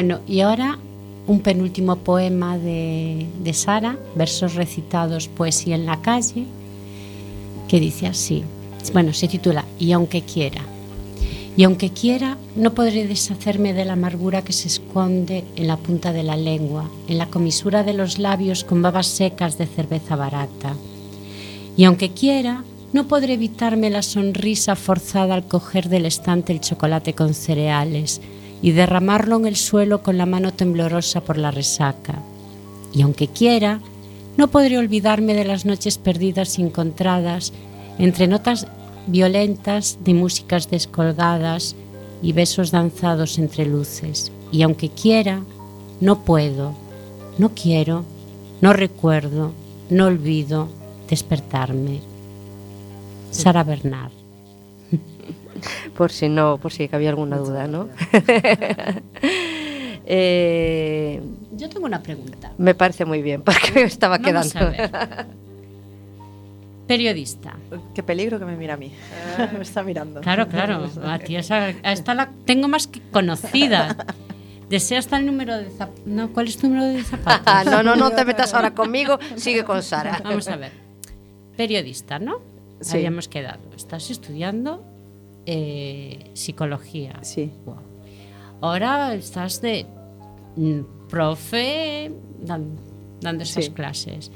Bueno, 0.01 0.21
y 0.27 0.41
ahora 0.41 0.79
un 1.27 1.41
penúltimo 1.41 1.97
poema 1.97 2.57
de, 2.57 3.27
Sara, 3.53 3.99
versos 4.15 4.55
recitados, 4.55 5.29
poesía 5.29 5.75
en 5.75 5.85
la 5.85 6.01
calle, 6.01 6.47
que 7.69 7.81
dice 7.81 8.07
así. 8.07 8.43
Bueno, 8.95 9.13
se 9.13 9.29
titula 9.29 9.67
Y 9.79 9.93
aunque 9.93 10.23
quiera. 10.23 10.63
Y 11.55 11.65
aunque 11.65 11.91
quiera, 11.91 12.39
no 12.57 12.73
podré 12.73 13.07
deshacerme 13.07 13.75
de 13.75 13.85
la 13.85 13.93
amargura 13.93 14.41
que 14.41 14.55
se 14.55 14.69
esconde 14.69 15.45
en 15.57 15.67
la 15.67 15.77
punta 15.77 16.15
de 16.15 16.23
la 16.23 16.37
lengua, 16.37 16.91
en 17.07 17.19
la 17.19 17.27
comisura 17.27 17.85
de 17.85 17.93
los 17.93 18.19
labios 18.19 18.65
con 18.65 18.81
babas 18.81 19.07
secas 19.07 19.59
de 19.59 19.67
cerveza 19.67 20.17
barata. 20.17 20.77
Y 21.77 21.85
aunque 21.85 22.09
quiera, 22.09 22.65
no 22.95 23.07
podré 23.07 23.35
evitarme 23.35 23.91
la 23.91 24.01
sonrisa 24.01 24.77
forzada 24.77 25.35
al 25.35 25.47
coger 25.47 25.91
del 25.91 26.07
estante 26.07 26.55
el 26.55 26.63
chocolate 26.63 27.13
con 27.13 27.35
cereales 27.35 28.23
y 28.63 28.73
derramarlo 28.73 29.37
en 29.37 29.47
el 29.47 29.57
suelo 29.57 30.03
con 30.03 30.19
la 30.19 30.27
mano 30.27 30.53
temblorosa 30.53 31.23
por 31.23 31.39
la 31.39 31.51
resaca. 31.51 32.23
Y 32.93 33.03
aunque 33.03 33.29
quiera, 33.29 33.81
no 34.37 34.49
podré 34.49 34.79
olvidarme 34.79 35.35
de 35.35 35.45
las 35.45 35.65
noches 35.65 35.99
perdidas 35.99 36.59
y 36.59 36.63
encontradas 36.63 37.53
entre 37.99 38.27
notas 38.27 38.67
violentas 39.07 39.99
de 40.03 40.15
músicas 40.15 40.71
descolgadas 40.71 41.75
y 42.23 42.33
besos 42.33 42.71
danzados 42.71 43.39
entre 43.39 43.67
luces. 43.67 44.31
Y 44.53 44.63
aunque 44.63 44.89
quiera, 44.89 45.43
no 46.01 46.25
puedo, 46.25 46.75
no 47.39 47.51
quiero, 47.51 48.05
no 48.61 48.73
recuerdo, 48.73 49.53
no 49.89 50.07
olvido 50.07 50.69
despertarme. 51.09 52.01
Sara 53.31 53.65
Bernard. 53.65 54.20
Por 56.01 56.13
si 56.13 56.31
no, 56.31 56.57
por 56.57 56.73
si 56.73 56.89
había 56.93 57.11
alguna 57.11 57.37
duda, 57.37 57.67
¿no? 57.69 57.91
Eh, 60.13 61.21
Yo 61.53 61.69
tengo 61.69 61.85
una 61.85 62.03
pregunta. 62.03 62.53
me 62.57 62.75
parece 62.75 63.05
muy 63.05 63.21
bien, 63.21 63.43
porque 63.45 63.71
me 63.75 63.83
estaba 63.83 64.17
Vamos 64.17 64.51
quedando. 64.55 64.73
Periodista. 66.87 67.55
Qué 67.95 68.03
peligro 68.03 68.39
que 68.39 68.47
me 68.47 68.57
mira 68.57 68.75
a 68.75 68.77
mí. 68.79 68.91
me 69.53 69.61
está 69.61 69.83
mirando. 69.83 70.23
Claro, 70.23 70.49
claro. 70.49 70.89
A 71.05 71.19
ti 71.19 71.37
esa- 71.37 71.67
a 71.83 71.93
esta 71.93 72.15
la 72.15 72.31
tengo 72.47 72.67
más 72.67 72.87
que 72.87 73.03
conocida. 73.13 73.95
Desea 74.71 75.01
hasta 75.01 75.19
el 75.19 75.27
número 75.27 75.59
de 75.59 75.69
zapatos. 75.69 76.07
No, 76.07 76.33
¿cuál 76.33 76.49
es 76.49 76.57
tu 76.57 76.67
número 76.69 76.87
de 76.87 77.05
zapatos? 77.05 77.67
No, 77.71 77.83
no, 77.83 77.95
no 77.95 78.11
te 78.11 78.25
metas 78.25 78.55
ahora 78.55 78.71
conmigo, 78.75 79.19
sigue 79.37 79.65
con 79.65 79.83
Sara. 79.83 80.19
Vamos 80.25 80.49
a 80.49 80.57
ver. 80.57 80.73
Periodista, 81.59 82.19
¿no? 82.19 82.41
Sí. 82.81 82.97
Habíamos 82.97 83.29
quedado. 83.29 83.61
Estás 83.77 84.11
estudiando 84.11 84.83
eh, 85.47 86.31
psicología. 86.35 87.19
Sí. 87.23 87.51
Wow. 87.65 87.77
Ahora 88.61 89.15
estás 89.15 89.61
de 89.61 89.87
mm, 90.57 90.81
profe 91.09 92.13
dan- 92.43 92.77
dando 93.21 93.43
esas 93.45 93.67
Sí. 93.67 93.71
clases. 93.71 94.31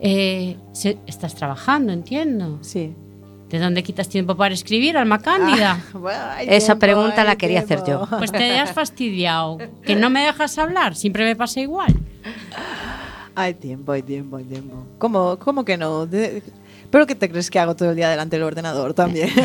Eh, 0.00 0.56
se- 0.72 0.98
estás 1.06 1.34
trabajando, 1.34 1.92
entiendo. 1.92 2.58
Sí. 2.62 2.94
¿De 3.48 3.58
dónde 3.58 3.82
quitas 3.82 4.08
tiempo 4.08 4.34
para 4.34 4.54
escribir, 4.54 4.96
Alma 4.96 5.18
Cándida? 5.18 5.78
Bueno, 5.92 6.18
hay 6.30 6.46
Esa 6.48 6.66
tiempo, 6.68 6.80
pregunta 6.80 7.22
la 7.24 7.36
quería 7.36 7.60
hacer 7.60 7.82
tiempo. 7.82 8.08
Pues 8.18 8.32
te 8.32 8.58
has 8.58 8.72
fastidiado. 8.72 9.58
Que 9.82 9.94
no 9.94 10.08
me 10.10 10.24
dejas 10.24 10.56
hablar. 10.58 10.96
Siempre 10.96 11.24
me 11.24 11.36
pasa 11.36 11.60
igual. 11.60 11.94
Hay 13.34 13.54
tiempo, 13.54 13.92
hay 13.92 14.02
tiempo, 14.02 14.36
hay 14.36 14.44
tiempo. 14.44 14.84
¿Cómo, 14.98 15.38
cómo 15.38 15.64
que 15.64 15.76
no? 15.76 16.06
De- 16.06 16.42
¿Pero 16.92 17.06
qué 17.06 17.14
te 17.14 17.30
crees 17.30 17.50
que 17.50 17.58
hago 17.58 17.74
todo 17.74 17.88
el 17.90 17.96
día 17.96 18.10
delante 18.10 18.36
del 18.36 18.44
ordenador 18.44 18.92
también? 18.94 19.30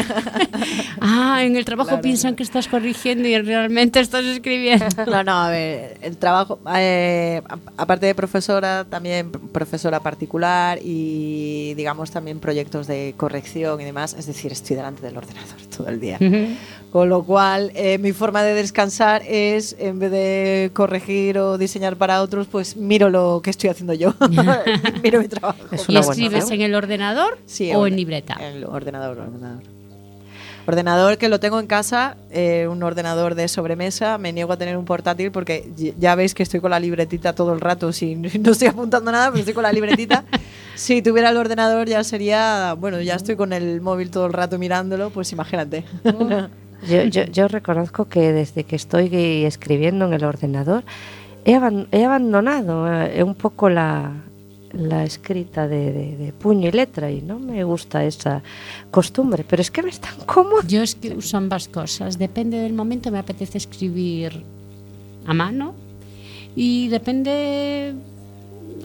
Ah, 0.99 1.43
en 1.43 1.55
el 1.55 1.63
trabajo 1.63 1.89
Claro. 1.89 2.01
piensan 2.01 2.35
que 2.35 2.43
estás 2.43 2.67
corrigiendo 2.67 3.27
y 3.27 3.39
realmente 3.39 3.99
estás 3.99 4.25
escribiendo. 4.25 4.85
No, 5.07 5.23
no, 5.23 5.31
a 5.43 5.49
ver, 5.49 5.97
el 6.01 6.17
trabajo, 6.17 6.59
eh, 6.75 7.41
aparte 7.77 8.07
de 8.07 8.15
profesora, 8.15 8.83
también 8.89 9.31
profesora 9.31 9.99
particular 10.01 10.79
y 10.83 11.73
digamos 11.75 12.11
también 12.11 12.39
proyectos 12.39 12.87
de 12.87 13.13
corrección 13.15 13.79
y 13.79 13.85
demás, 13.85 14.15
es 14.17 14.25
decir, 14.25 14.51
estoy 14.51 14.75
delante 14.75 15.01
del 15.03 15.15
ordenador 15.17 15.55
todo 15.75 15.87
el 15.87 15.99
día. 15.99 16.17
Con 16.91 17.09
lo 17.09 17.23
cual, 17.23 17.71
eh, 17.75 17.97
mi 17.97 18.13
forma 18.13 18.43
de 18.43 18.53
descansar 18.53 19.21
es, 19.27 19.75
en 19.77 19.99
vez 19.99 20.09
de 20.09 20.71
corregir 20.73 21.37
o 21.37 21.57
diseñar 21.57 21.97
para 21.97 22.21
otros, 22.21 22.47
pues 22.47 22.77
miro 22.77 23.09
lo 23.09 23.41
que 23.43 23.49
estoy 23.49 23.69
haciendo 23.69 23.93
yo. 23.93 24.13
miro 25.03 25.19
mi 25.19 25.27
trabajo. 25.27 25.59
Es 25.71 25.81
¿Y 25.81 25.93
buena 25.93 25.99
escribes 25.99 26.49
en 26.49 26.61
el 26.61 26.73
ordenador 26.75 27.37
Sí, 27.45 27.71
o 27.73 27.87
en 27.87 27.95
libreta? 27.97 28.37
En 28.39 28.57
el 28.57 28.63
ordenador, 28.63 29.19
ordenador. 29.19 29.63
Ordenador 30.65 31.17
que 31.17 31.29
lo 31.29 31.39
tengo 31.39 31.61
en 31.61 31.67
casa, 31.67 32.17
eh, 32.29 32.67
un 32.69 32.83
ordenador 32.83 33.35
de 33.35 33.47
sobremesa. 33.47 34.17
Me 34.17 34.33
niego 34.33 34.51
a 34.51 34.57
tener 34.57 34.75
un 34.75 34.83
portátil 34.83 35.31
porque 35.31 35.69
ya 35.97 36.13
veis 36.15 36.33
que 36.33 36.43
estoy 36.43 36.59
con 36.59 36.71
la 36.71 36.79
libretita 36.79 37.33
todo 37.33 37.53
el 37.53 37.61
rato. 37.61 37.93
Sin, 37.93 38.21
no 38.41 38.51
estoy 38.51 38.67
apuntando 38.67 39.11
nada, 39.11 39.27
pero 39.27 39.39
estoy 39.39 39.53
con 39.53 39.63
la 39.63 39.71
libretita. 39.71 40.25
si 40.75 41.01
tuviera 41.01 41.29
el 41.29 41.37
ordenador 41.37 41.87
ya 41.87 42.03
sería, 42.03 42.75
bueno, 42.77 43.01
ya 43.01 43.15
estoy 43.15 43.37
con 43.37 43.53
el 43.53 43.79
móvil 43.79 44.09
todo 44.09 44.25
el 44.25 44.33
rato 44.33 44.57
mirándolo, 44.57 45.09
pues 45.09 45.31
imagínate. 45.31 45.85
Yo, 46.87 47.03
yo, 47.03 47.23
yo 47.25 47.47
reconozco 47.47 48.05
que 48.05 48.31
desde 48.33 48.63
que 48.63 48.75
estoy 48.75 49.09
escribiendo 49.45 50.05
en 50.05 50.13
el 50.13 50.23
ordenador 50.23 50.83
he, 51.43 51.55
aban- 51.55 51.87
he 51.91 52.03
abandonado 52.03 52.87
eh, 52.91 53.23
un 53.23 53.33
poco 53.35 53.69
la, 53.69 54.11
escrita 55.03 55.67
de, 55.67 56.33
puño 56.39 56.67
y 56.69 56.71
letra 56.71 57.09
y 57.09 57.21
no 57.21 57.39
me 57.39 57.63
gusta 57.63 58.03
esa 58.03 58.43
costumbre, 58.91 59.43
pero 59.47 59.61
es 59.61 59.71
que 59.71 59.81
me 59.81 59.89
es 59.89 59.99
tan 59.99 60.17
cómodo. 60.25 60.61
Yo 60.67 60.83
es 60.83 60.93
que 60.93 61.13
uso 61.15 61.37
ambas 61.37 61.67
cosas. 61.67 62.19
Depende 62.19 62.57
del 62.57 62.73
momento, 62.73 63.09
me 63.11 63.19
apetece 63.19 63.57
escribir 63.57 64.43
a 65.25 65.33
mano 65.33 65.73
y 66.55 66.89
depende 66.89 67.93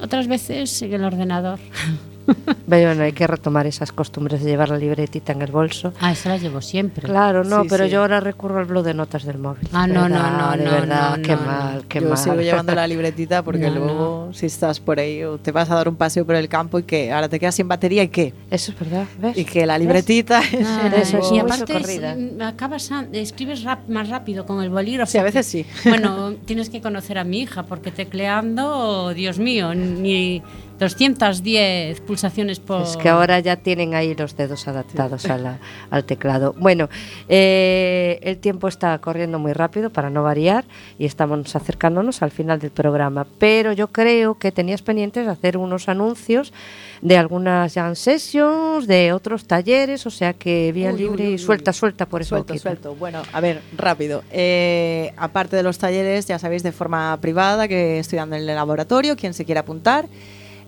otras 0.00 0.28
veces 0.28 0.80
en 0.82 0.94
el 0.94 1.04
ordenador. 1.04 1.58
Bueno, 2.66 3.02
hay 3.02 3.12
que 3.12 3.26
retomar 3.26 3.66
esas 3.66 3.92
costumbres 3.92 4.42
de 4.42 4.50
llevar 4.50 4.70
la 4.70 4.78
libretita 4.78 5.32
en 5.32 5.42
el 5.42 5.50
bolso. 5.50 5.92
Ah, 6.00 6.12
eso 6.12 6.28
la 6.30 6.38
llevo 6.38 6.60
siempre. 6.62 7.06
Claro, 7.06 7.44
no, 7.44 7.62
Sí, 7.62 7.68
pero 7.68 7.84
sí. 7.84 7.90
yo 7.90 8.00
ahora 8.00 8.20
recurro 8.20 8.58
al 8.60 8.64
blog 8.64 8.84
de 8.84 8.94
notas 8.94 9.24
del 9.24 9.38
móvil. 9.38 9.68
Ah, 9.72 9.86
no, 9.86 10.08
no, 10.08 10.18
no, 10.30 10.52
de 10.56 10.64
no, 10.64 10.70
verdad, 10.70 11.16
no, 11.18 11.22
qué 11.22 11.36
no, 11.36 11.42
mal, 11.42 11.84
qué 11.88 12.00
Yo 12.00 12.08
mal. 12.08 12.16
sigo 12.18 12.36
llevando 12.40 12.74
la 12.74 12.86
libretita 12.92 13.42
porque 13.42 13.68
No, 13.68 13.74
luego 13.74 14.30
si 14.32 14.46
estás 14.46 14.80
por 14.80 14.98
ahí 15.00 15.22
o 15.24 15.36
te 15.38 15.52
vas 15.52 15.70
a 15.70 15.74
dar 15.74 15.88
un 15.88 15.96
paseo 15.96 16.24
por 16.24 16.34
el 16.36 16.48
campo 16.48 16.78
y 16.78 16.84
que 16.84 17.12
ahora 17.12 17.28
te 17.28 17.38
quedas 17.38 17.54
sin 17.56 17.68
batería 17.68 18.02
y 18.04 18.08
qué. 18.08 18.32
Eso 18.50 18.72
es 18.72 18.78
verdad, 18.78 19.06
¿ves? 19.20 19.36
Y 19.36 19.44
que 19.44 19.66
la 19.66 19.76
libretita 19.78 20.40
es 20.40 20.66
Ah, 20.66 20.90
Eso 20.96 21.18
es 21.18 21.26
y 21.26 21.30
muy 21.32 21.40
aparte 21.40 21.76
es- 21.76 22.42
acabas 22.42 22.90
a- 22.92 23.04
escribes 23.12 23.64
rap- 23.64 23.88
más 23.88 24.08
rápido 24.08 24.46
con 24.46 24.62
el 24.62 24.70
bolígrafo. 24.70 25.10
Sí, 25.12 25.18
a 25.18 25.22
veces 25.24 25.46
sí. 25.46 25.66
Bueno, 25.84 26.32
tienes 26.46 26.70
que 26.70 26.80
conocer 26.80 27.18
a 27.18 27.24
mi 27.24 27.40
hija 27.42 27.64
porque 27.64 27.90
tecleando, 27.90 29.12
Dios 29.14 29.38
mío, 29.38 29.74
ni 29.74 30.42
210 30.82 32.00
pulsaciones 32.00 32.60
por 32.60 32.82
Es 32.82 32.96
que 32.96 33.08
ahora 33.08 33.38
ya 33.40 33.56
tienen 33.56 33.94
ahí 33.94 34.14
los 34.14 34.36
dedos 34.36 34.66
adaptados 34.68 35.24
a 35.26 35.38
la- 35.38 35.58
al 35.90 36.04
teclado. 36.04 36.54
Bueno, 36.58 36.88
eh, 37.28 38.18
el 38.22 38.38
tiempo 38.38 38.68
está 38.68 38.98
corriendo 38.98 39.38
muy 39.38 39.52
rápido 39.52 39.90
para 39.90 40.10
no 40.10 40.22
variar 40.22 40.64
y 40.98 41.06
estamos 41.06 41.54
acercándonos 41.56 42.22
al 42.22 42.30
final 42.30 42.58
del 42.58 42.70
programa. 42.70 43.26
Pero 43.38 43.72
yo 43.72 43.88
creo 43.88 44.34
que 44.38 44.52
tenías 44.52 44.82
pendientes 44.82 45.24
de 45.24 45.32
hacer 45.32 45.56
unos 45.56 45.88
anuncios 45.88 46.52
de 47.00 47.16
algunas 47.16 47.74
jam 47.74 47.94
sessions, 47.96 48.86
de 48.86 49.12
otros 49.12 49.46
talleres, 49.46 50.06
o 50.06 50.10
sea 50.10 50.34
que 50.34 50.70
vía 50.72 50.92
Uy, 50.92 50.98
libre 50.98 51.30
y 51.30 51.38
suelta, 51.38 51.72
suelta 51.72 52.06
por 52.06 52.22
eso. 52.22 52.36
Suelto, 52.36 52.56
suelto. 52.58 52.94
Bueno, 52.94 53.22
a 53.32 53.40
ver, 53.40 53.60
rápido. 53.76 54.22
Eh, 54.30 55.12
aparte 55.16 55.56
de 55.56 55.62
los 55.62 55.78
talleres, 55.78 56.26
ya 56.26 56.38
sabéis, 56.38 56.62
de 56.62 56.72
forma 56.72 57.16
privada 57.20 57.66
que 57.66 57.98
estoy 57.98 58.18
dando 58.18 58.36
en 58.36 58.48
el 58.48 58.54
laboratorio, 58.54 59.16
quien 59.16 59.34
se 59.34 59.44
quiera 59.44 59.62
apuntar. 59.62 60.06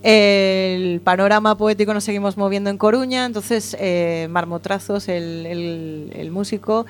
El 0.08 1.00
panorama 1.00 1.56
poético 1.56 1.94
nos 1.94 2.04
seguimos 2.04 2.36
moviendo 2.36 2.68
en 2.68 2.76
Coruña, 2.76 3.24
entonces 3.24 3.74
eh, 3.80 4.28
Marmotrazos, 4.30 5.08
el, 5.08 5.46
el- 5.46 6.12
el 6.14 6.30
músico. 6.30 6.84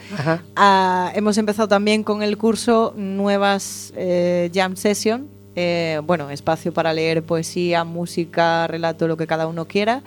Ah, 0.57 1.13
hemos 1.15 1.39
empezado 1.39 1.69
también 1.69 2.03
con 2.03 2.25
el 2.25 2.37
curso 2.37 2.93
nuevas 2.97 3.93
eh, 3.97 4.51
jam 4.53 4.75
session. 4.77 5.29
eh, 5.57 6.01
bueno, 6.05 6.31
espacio 6.31 6.73
para 6.75 6.93
leer 6.93 7.23
poesía, 7.23 7.85
música, 7.85 8.67
relato, 8.67 9.07
lo 9.07 9.17
que 9.17 9.29
cada 9.29 9.47
uno 9.47 9.67
quiera. 9.67 10.03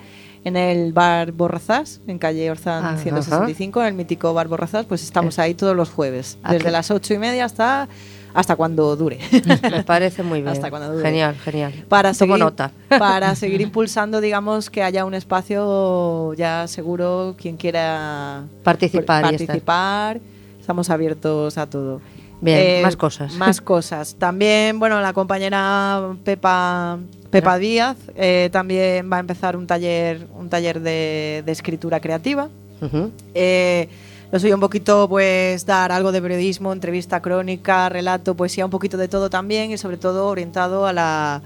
En 0.47 0.55
el 0.55 0.93
bar 0.93 1.33
Borrazás, 1.33 1.99
en 2.07 2.17
calle 2.19 2.49
Orzán 2.49 2.85
Ajá. 2.85 2.97
165, 3.03 3.81
en 3.81 3.87
el 3.87 3.93
mítico 3.95 4.33
bar 4.33 4.47
Borrazás, 4.47 4.85
pues 4.85 5.03
estamos 5.03 5.39
ahí 5.39 5.53
todos 5.55 5.75
los 5.75 5.89
jueves, 5.89 6.37
Ah, 6.41 6.53
desde 6.53 6.63
qué- 6.67 6.71
las 6.71 6.89
ocho 6.89 7.13
y 7.13 7.17
media 7.17 7.43
hasta, 7.43 7.89
hasta 8.33 8.55
cuando 8.55 8.95
dure. 8.95 9.19
Me 9.69 9.83
parece 9.83 10.23
muy 10.23 10.39
bien. 10.39 10.53
Hasta 10.53 10.69
cuando 10.69 10.93
dure. 10.93 11.03
Genial, 11.03 11.35
genial. 11.35 11.73
para 11.89 12.13
Tomo 12.13 12.35
seguir, 12.35 12.39
nota. 12.39 12.71
para 12.97 13.35
seguir 13.43 13.59
impulsando, 13.59 14.21
digamos, 14.21 14.69
que 14.69 14.83
haya 14.83 15.03
un 15.03 15.15
espacio 15.15 16.33
ya 16.35 16.65
seguro, 16.69 17.35
quien 17.37 17.57
quiera 17.57 18.43
Participar 18.63 19.23
participar. 19.23 20.21
Estamos 20.61 20.89
abiertos 20.89 21.57
a 21.57 21.65
todo. 21.69 21.99
Bien, 22.41 22.83
más 22.83 22.95
cosas. 22.95 23.33
Más 23.35 23.61
cosas. 23.61 24.15
También, 24.15 24.79
bueno, 24.79 25.01
la 25.01 25.13
compañera 25.13 26.15
Pepa, 26.23 26.99
Pepa 27.31 27.57
Díaz 27.57 27.97
eh, 28.15 28.49
también 28.51 29.11
va 29.11 29.17
a 29.17 29.19
empezar 29.19 29.57
un 29.57 29.65
taller, 29.65 30.27
un 30.37 30.49
taller 30.49 30.79
de, 30.81 31.43
de 31.45 31.51
escritura 31.51 31.99
creativa. 31.99 32.49
Ujú. 32.81 33.11
Eh, 33.33 33.89
lo 34.31 34.39
suyo 34.39 34.55
un 34.55 34.61
poquito, 34.61 35.07
pues, 35.07 35.65
dar 35.65 35.91
algo 35.91 36.11
de 36.11 36.21
periodismo, 36.21 36.73
entrevista 36.73 37.21
crónica, 37.21 37.87
relato, 37.89 38.35
poesía, 38.35 38.65
un 38.65 38.71
poquito 38.71 38.97
de 38.97 39.07
todo 39.07 39.29
también 39.29 39.71
y 39.71 39.77
sobre 39.77 39.97
todo 39.97 40.27
orientado 40.27 40.85
a 40.85 40.93
la, 40.93 41.41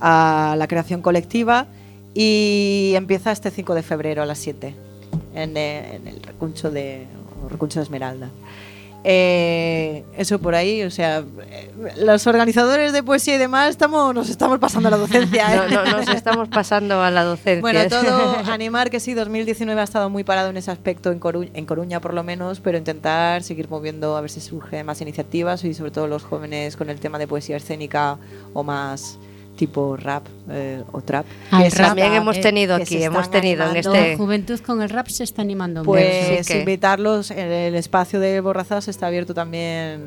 a 0.00 0.54
la 0.56 0.68
creación 0.68 1.02
colectiva. 1.02 1.66
Y 2.14 2.92
empieza 2.94 3.32
este 3.32 3.50
5 3.50 3.74
de 3.74 3.82
febrero 3.82 4.22
a 4.22 4.26
las 4.26 4.38
7 4.38 4.74
en, 5.34 5.56
eh, 5.56 5.96
en 5.96 6.06
el 6.06 6.22
recuncho 6.22 6.70
de, 6.70 7.06
recuncho 7.50 7.80
de 7.80 7.84
Esmeralda. 7.84 8.30
Eh, 9.06 10.02
eso 10.16 10.38
por 10.38 10.54
ahí, 10.54 10.82
o 10.82 10.90
sea, 10.90 11.22
los 11.98 12.26
organizadores 12.26 12.94
de 12.94 13.02
poesía 13.02 13.34
y 13.34 13.38
demás 13.38 13.68
estamos, 13.68 14.14
nos 14.14 14.30
estamos 14.30 14.58
pasando 14.58 14.88
a 14.88 14.92
la 14.92 14.96
docencia. 14.96 15.54
¿eh? 15.66 15.68
No, 15.70 15.84
no, 15.84 15.98
nos 15.98 16.08
estamos 16.08 16.48
pasando 16.48 17.02
a 17.02 17.10
la 17.10 17.22
docencia. 17.22 17.60
Bueno, 17.60 17.80
todo 17.90 18.36
animar 18.50 18.88
que 18.88 19.00
sí, 19.00 19.12
2019 19.12 19.78
ha 19.78 19.84
estado 19.84 20.08
muy 20.08 20.24
parado 20.24 20.48
en 20.48 20.56
ese 20.56 20.70
aspecto 20.70 21.12
en 21.12 21.18
Coruña, 21.18 21.50
en 21.52 21.66
Coruña 21.66 22.00
por 22.00 22.14
lo 22.14 22.22
menos, 22.22 22.60
pero 22.60 22.78
intentar 22.78 23.42
seguir 23.42 23.68
moviendo 23.68 24.16
a 24.16 24.22
ver 24.22 24.30
si 24.30 24.40
surgen 24.40 24.86
más 24.86 25.02
iniciativas 25.02 25.64
y 25.64 25.74
sobre 25.74 25.90
todo 25.90 26.06
los 26.06 26.24
jóvenes 26.24 26.76
con 26.78 26.88
el 26.88 26.98
tema 26.98 27.18
de 27.18 27.26
poesía 27.26 27.58
escénica 27.58 28.16
o 28.54 28.62
más 28.62 29.18
tipo 29.56 29.96
rap 29.96 30.26
eh, 30.50 30.82
o 30.92 31.00
trap. 31.00 31.26
Ah, 31.50 31.62
que 31.62 31.70
rap, 31.70 31.88
También 31.88 32.12
hemos 32.14 32.40
tenido 32.40 32.76
que 32.76 32.82
aquí, 32.82 33.02
hemos 33.02 33.30
tenido 33.30 33.68
en 33.70 33.76
este... 33.76 34.10
La 34.12 34.16
juventud 34.16 34.58
con 34.60 34.82
el 34.82 34.90
rap 34.90 35.06
se 35.08 35.22
está 35.24 35.42
animando 35.42 35.82
Pues 35.84 36.44
Sí 36.46 36.52
que- 36.52 36.58
invitarlos, 36.60 37.30
en 37.30 37.50
el 37.52 37.74
espacio 37.76 38.18
de 38.20 38.40
Borrazás 38.40 38.88
está 38.88 39.06
abierto 39.06 39.32
también 39.34 40.02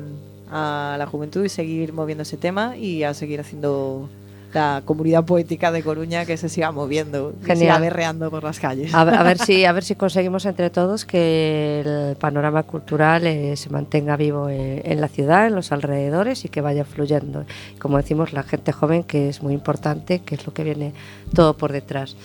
a 0.50 0.96
la 0.98 1.06
juventud 1.06 1.44
y 1.44 1.48
seguir 1.48 1.92
moviendo 1.92 2.22
ese 2.22 2.36
tema 2.36 2.76
y 2.76 3.02
a 3.02 3.14
seguir 3.14 3.40
haciendo 3.40 4.08
la 4.54 4.82
comunidad 4.84 5.24
poética 5.24 5.70
de 5.70 5.82
Coruña 5.82 6.24
que 6.24 6.36
se 6.38 6.48
siga 6.48 6.70
moviendo, 6.72 7.32
que 7.40 7.48
Genial. 7.48 7.58
siga 7.58 7.78
berreando 7.78 8.30
por 8.30 8.42
las 8.44 8.58
calles. 8.58 8.94
A, 8.94 9.04
ver- 9.04 9.14
a 9.14 9.22
ver 9.22 9.38
si 9.46 9.64
a 9.66 9.72
ver 9.72 9.84
si 9.84 9.94
conseguimos 9.94 10.46
entre 10.46 10.70
todos 10.70 11.04
que 11.04 11.80
el 11.84 12.16
panorama 12.16 12.62
cultural 12.62 13.26
eh, 13.26 13.56
se 13.56 13.68
mantenga 13.70 14.16
vivo 14.16 14.48
eh, 14.48 14.80
en 14.84 15.00
la 15.00 15.08
ciudad, 15.08 15.46
en 15.46 15.54
los 15.54 15.70
alrededores 15.72 16.44
y 16.44 16.48
que 16.48 16.60
vaya 16.62 16.84
fluyendo. 16.84 17.44
Como 17.78 17.98
decimos, 17.98 18.32
la 18.32 18.42
gente 18.42 18.72
joven 18.72 19.02
que 19.04 19.28
es 19.28 19.42
muy 19.42 19.52
importante, 19.52 20.20
que 20.20 20.36
es 20.36 20.46
lo 20.46 20.54
que 20.54 20.64
viene 20.64 20.92
todo 21.34 21.56
por 21.56 21.72
detrás. 21.72 22.16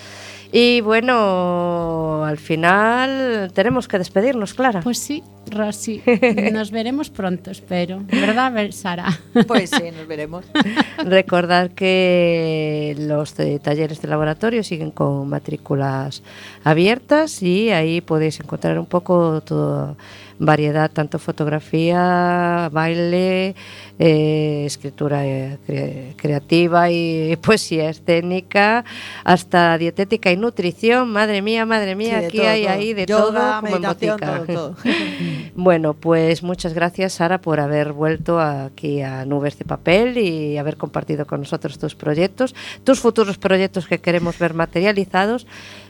Y 0.56 0.82
bueno, 0.82 2.24
al 2.24 2.38
final 2.38 3.51
tenemos 3.56 3.88
que 3.88 3.97
despedirnos, 3.97 4.54
Clara. 4.54 4.82
Pues 4.82 4.99
sí, 4.99 5.24
Rosy, 5.49 6.04
nos 6.54 6.70
veremos 6.70 7.10
pronto, 7.10 7.49
espero. 7.49 8.04
¿Verdad, 8.12 8.54
Ver- 8.54 8.72
Sara? 8.72 9.08
Pues 9.47 9.72
sí, 9.72 9.84
nos 9.97 10.06
veremos. 10.08 10.45
Recordar 11.04 11.72
que 11.72 12.95
los 12.99 13.36
de 13.36 13.58
talleres 13.58 13.99
de 14.04 14.08
laboratorio 14.08 14.64
siguen 14.64 14.91
con 14.91 15.28
matrículas 15.28 16.22
abiertas 16.64 17.41
y 17.41 17.72
ahí 17.72 18.01
podéis 18.01 18.39
encontrar 18.39 18.78
un 18.78 18.86
poco 18.86 19.41
toda 19.41 19.95
variedad, 20.39 20.89
tanto 20.91 21.19
fotografía, 21.19 22.69
baile, 22.71 23.55
eh, 23.99 24.63
escritura 24.65 25.25
eh, 25.25 25.57
cre- 25.67 26.15
creativa 26.17 26.89
y 26.89 27.36
poesía 27.41 27.89
escénica, 27.89 28.84
hasta 29.23 29.77
dietética 29.77 30.31
y 30.31 30.38
nutrición. 30.38 31.11
Madre 31.11 31.41
mía, 31.41 31.65
madre 31.65 31.95
mía, 31.95 32.19
Sí, 32.21 32.25
aquí 32.25 32.38
todo, 32.38 32.47
hay 32.49 32.63
todo. 32.63 32.73
ahí 32.73 32.93
de 32.93 33.05
Yoga, 33.05 33.23
todo 33.23 33.61
como 33.61 33.75
en 33.75 33.81
botica. 33.81 34.17
todo, 34.17 34.45
todo. 34.45 34.75
Bueno, 35.55 35.93
pues 35.93 36.41
muchas 36.41 36.73
gracias 36.73 37.13
Sara 37.13 37.39
por 37.39 37.59
haber 37.59 37.93
vuelto 37.93 38.39
aquí 38.39 39.01
a 39.01 39.23
Nubes 39.25 39.57
de 39.59 39.65
Papel 39.65 40.17
y 40.17 40.57
haber 40.57 40.77
compartido 40.77 41.27
con 41.27 41.41
nosotros 41.41 41.77
tus 41.77 41.93
proyectos, 41.95 42.55
tus 42.84 42.99
futuros 42.99 43.38
proyectos 43.38 43.86
que 43.88 43.99
queremos 43.99 44.39
ver 44.39 44.55
materializados 44.55 45.45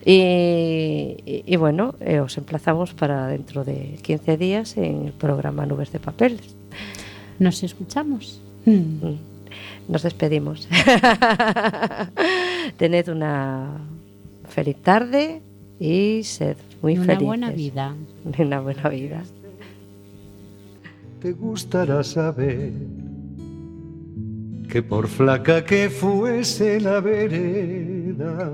y, 0.05 1.15
y- 1.25 1.43
y 1.45 1.55
bueno, 1.55 1.95
eh, 2.01 2.19
os 2.19 2.37
emplazamos 2.37 2.93
para 2.93 3.27
dentro 3.27 3.63
de 3.63 3.97
15 4.01 4.35
días 4.37 4.42
en 4.51 5.05
el 5.05 5.13
programa 5.13 5.65
Nubes 5.65 5.91
de 5.91 5.99
Papel. 5.99 6.39
Nos 7.39 7.63
escuchamos. 7.63 8.41
Mm. 8.65 9.15
Nos 9.87 10.03
despedimos. 10.03 10.67
Tened 12.77 13.07
una 13.07 13.69
feliz 14.49 14.77
tarde 14.81 15.41
y 15.79 16.23
sed 16.23 16.57
muy 16.81 16.95
Una 16.97 17.05
felices. 17.05 17.25
buena 17.25 17.51
vida. 17.51 17.95
Una 18.39 18.59
buena 18.59 18.89
vida. 18.89 19.23
te 21.21 21.31
gustará 21.31 22.03
saber 22.03 22.73
que 24.69 24.83
por 24.83 25.07
flaca 25.07 25.63
que 25.63 25.89
fuese 25.89 26.81
la 26.81 26.99
vereda, 26.99 28.51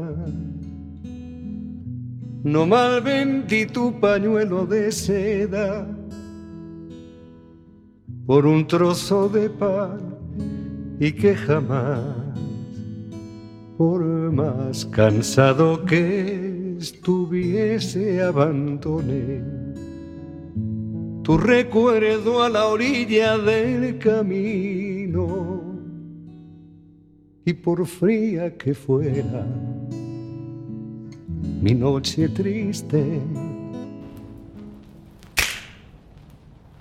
no 2.43 2.65
mal 2.65 3.01
vendí 3.01 3.65
tu 3.65 3.99
pañuelo 3.99 4.65
de 4.65 4.91
seda 4.91 5.87
por 8.25 8.45
un 8.45 8.65
trozo 8.67 9.27
de 9.27 9.49
pan 9.49 9.99
y 10.99 11.11
que 11.11 11.35
jamás, 11.35 12.15
por 13.77 14.03
más 14.31 14.85
cansado 14.85 15.83
que 15.85 16.77
estuviese, 16.79 18.21
abandoné 18.21 19.41
tu 21.23 21.37
recuerdo 21.37 22.41
a 22.43 22.49
la 22.49 22.67
orilla 22.67 23.37
del 23.37 23.97
camino 23.97 25.61
y 27.45 27.53
por 27.53 27.85
fría 27.85 28.57
que 28.57 28.73
fuera 28.73 29.45
mi 31.62 31.74
noche 31.74 32.32
triste 32.32 33.49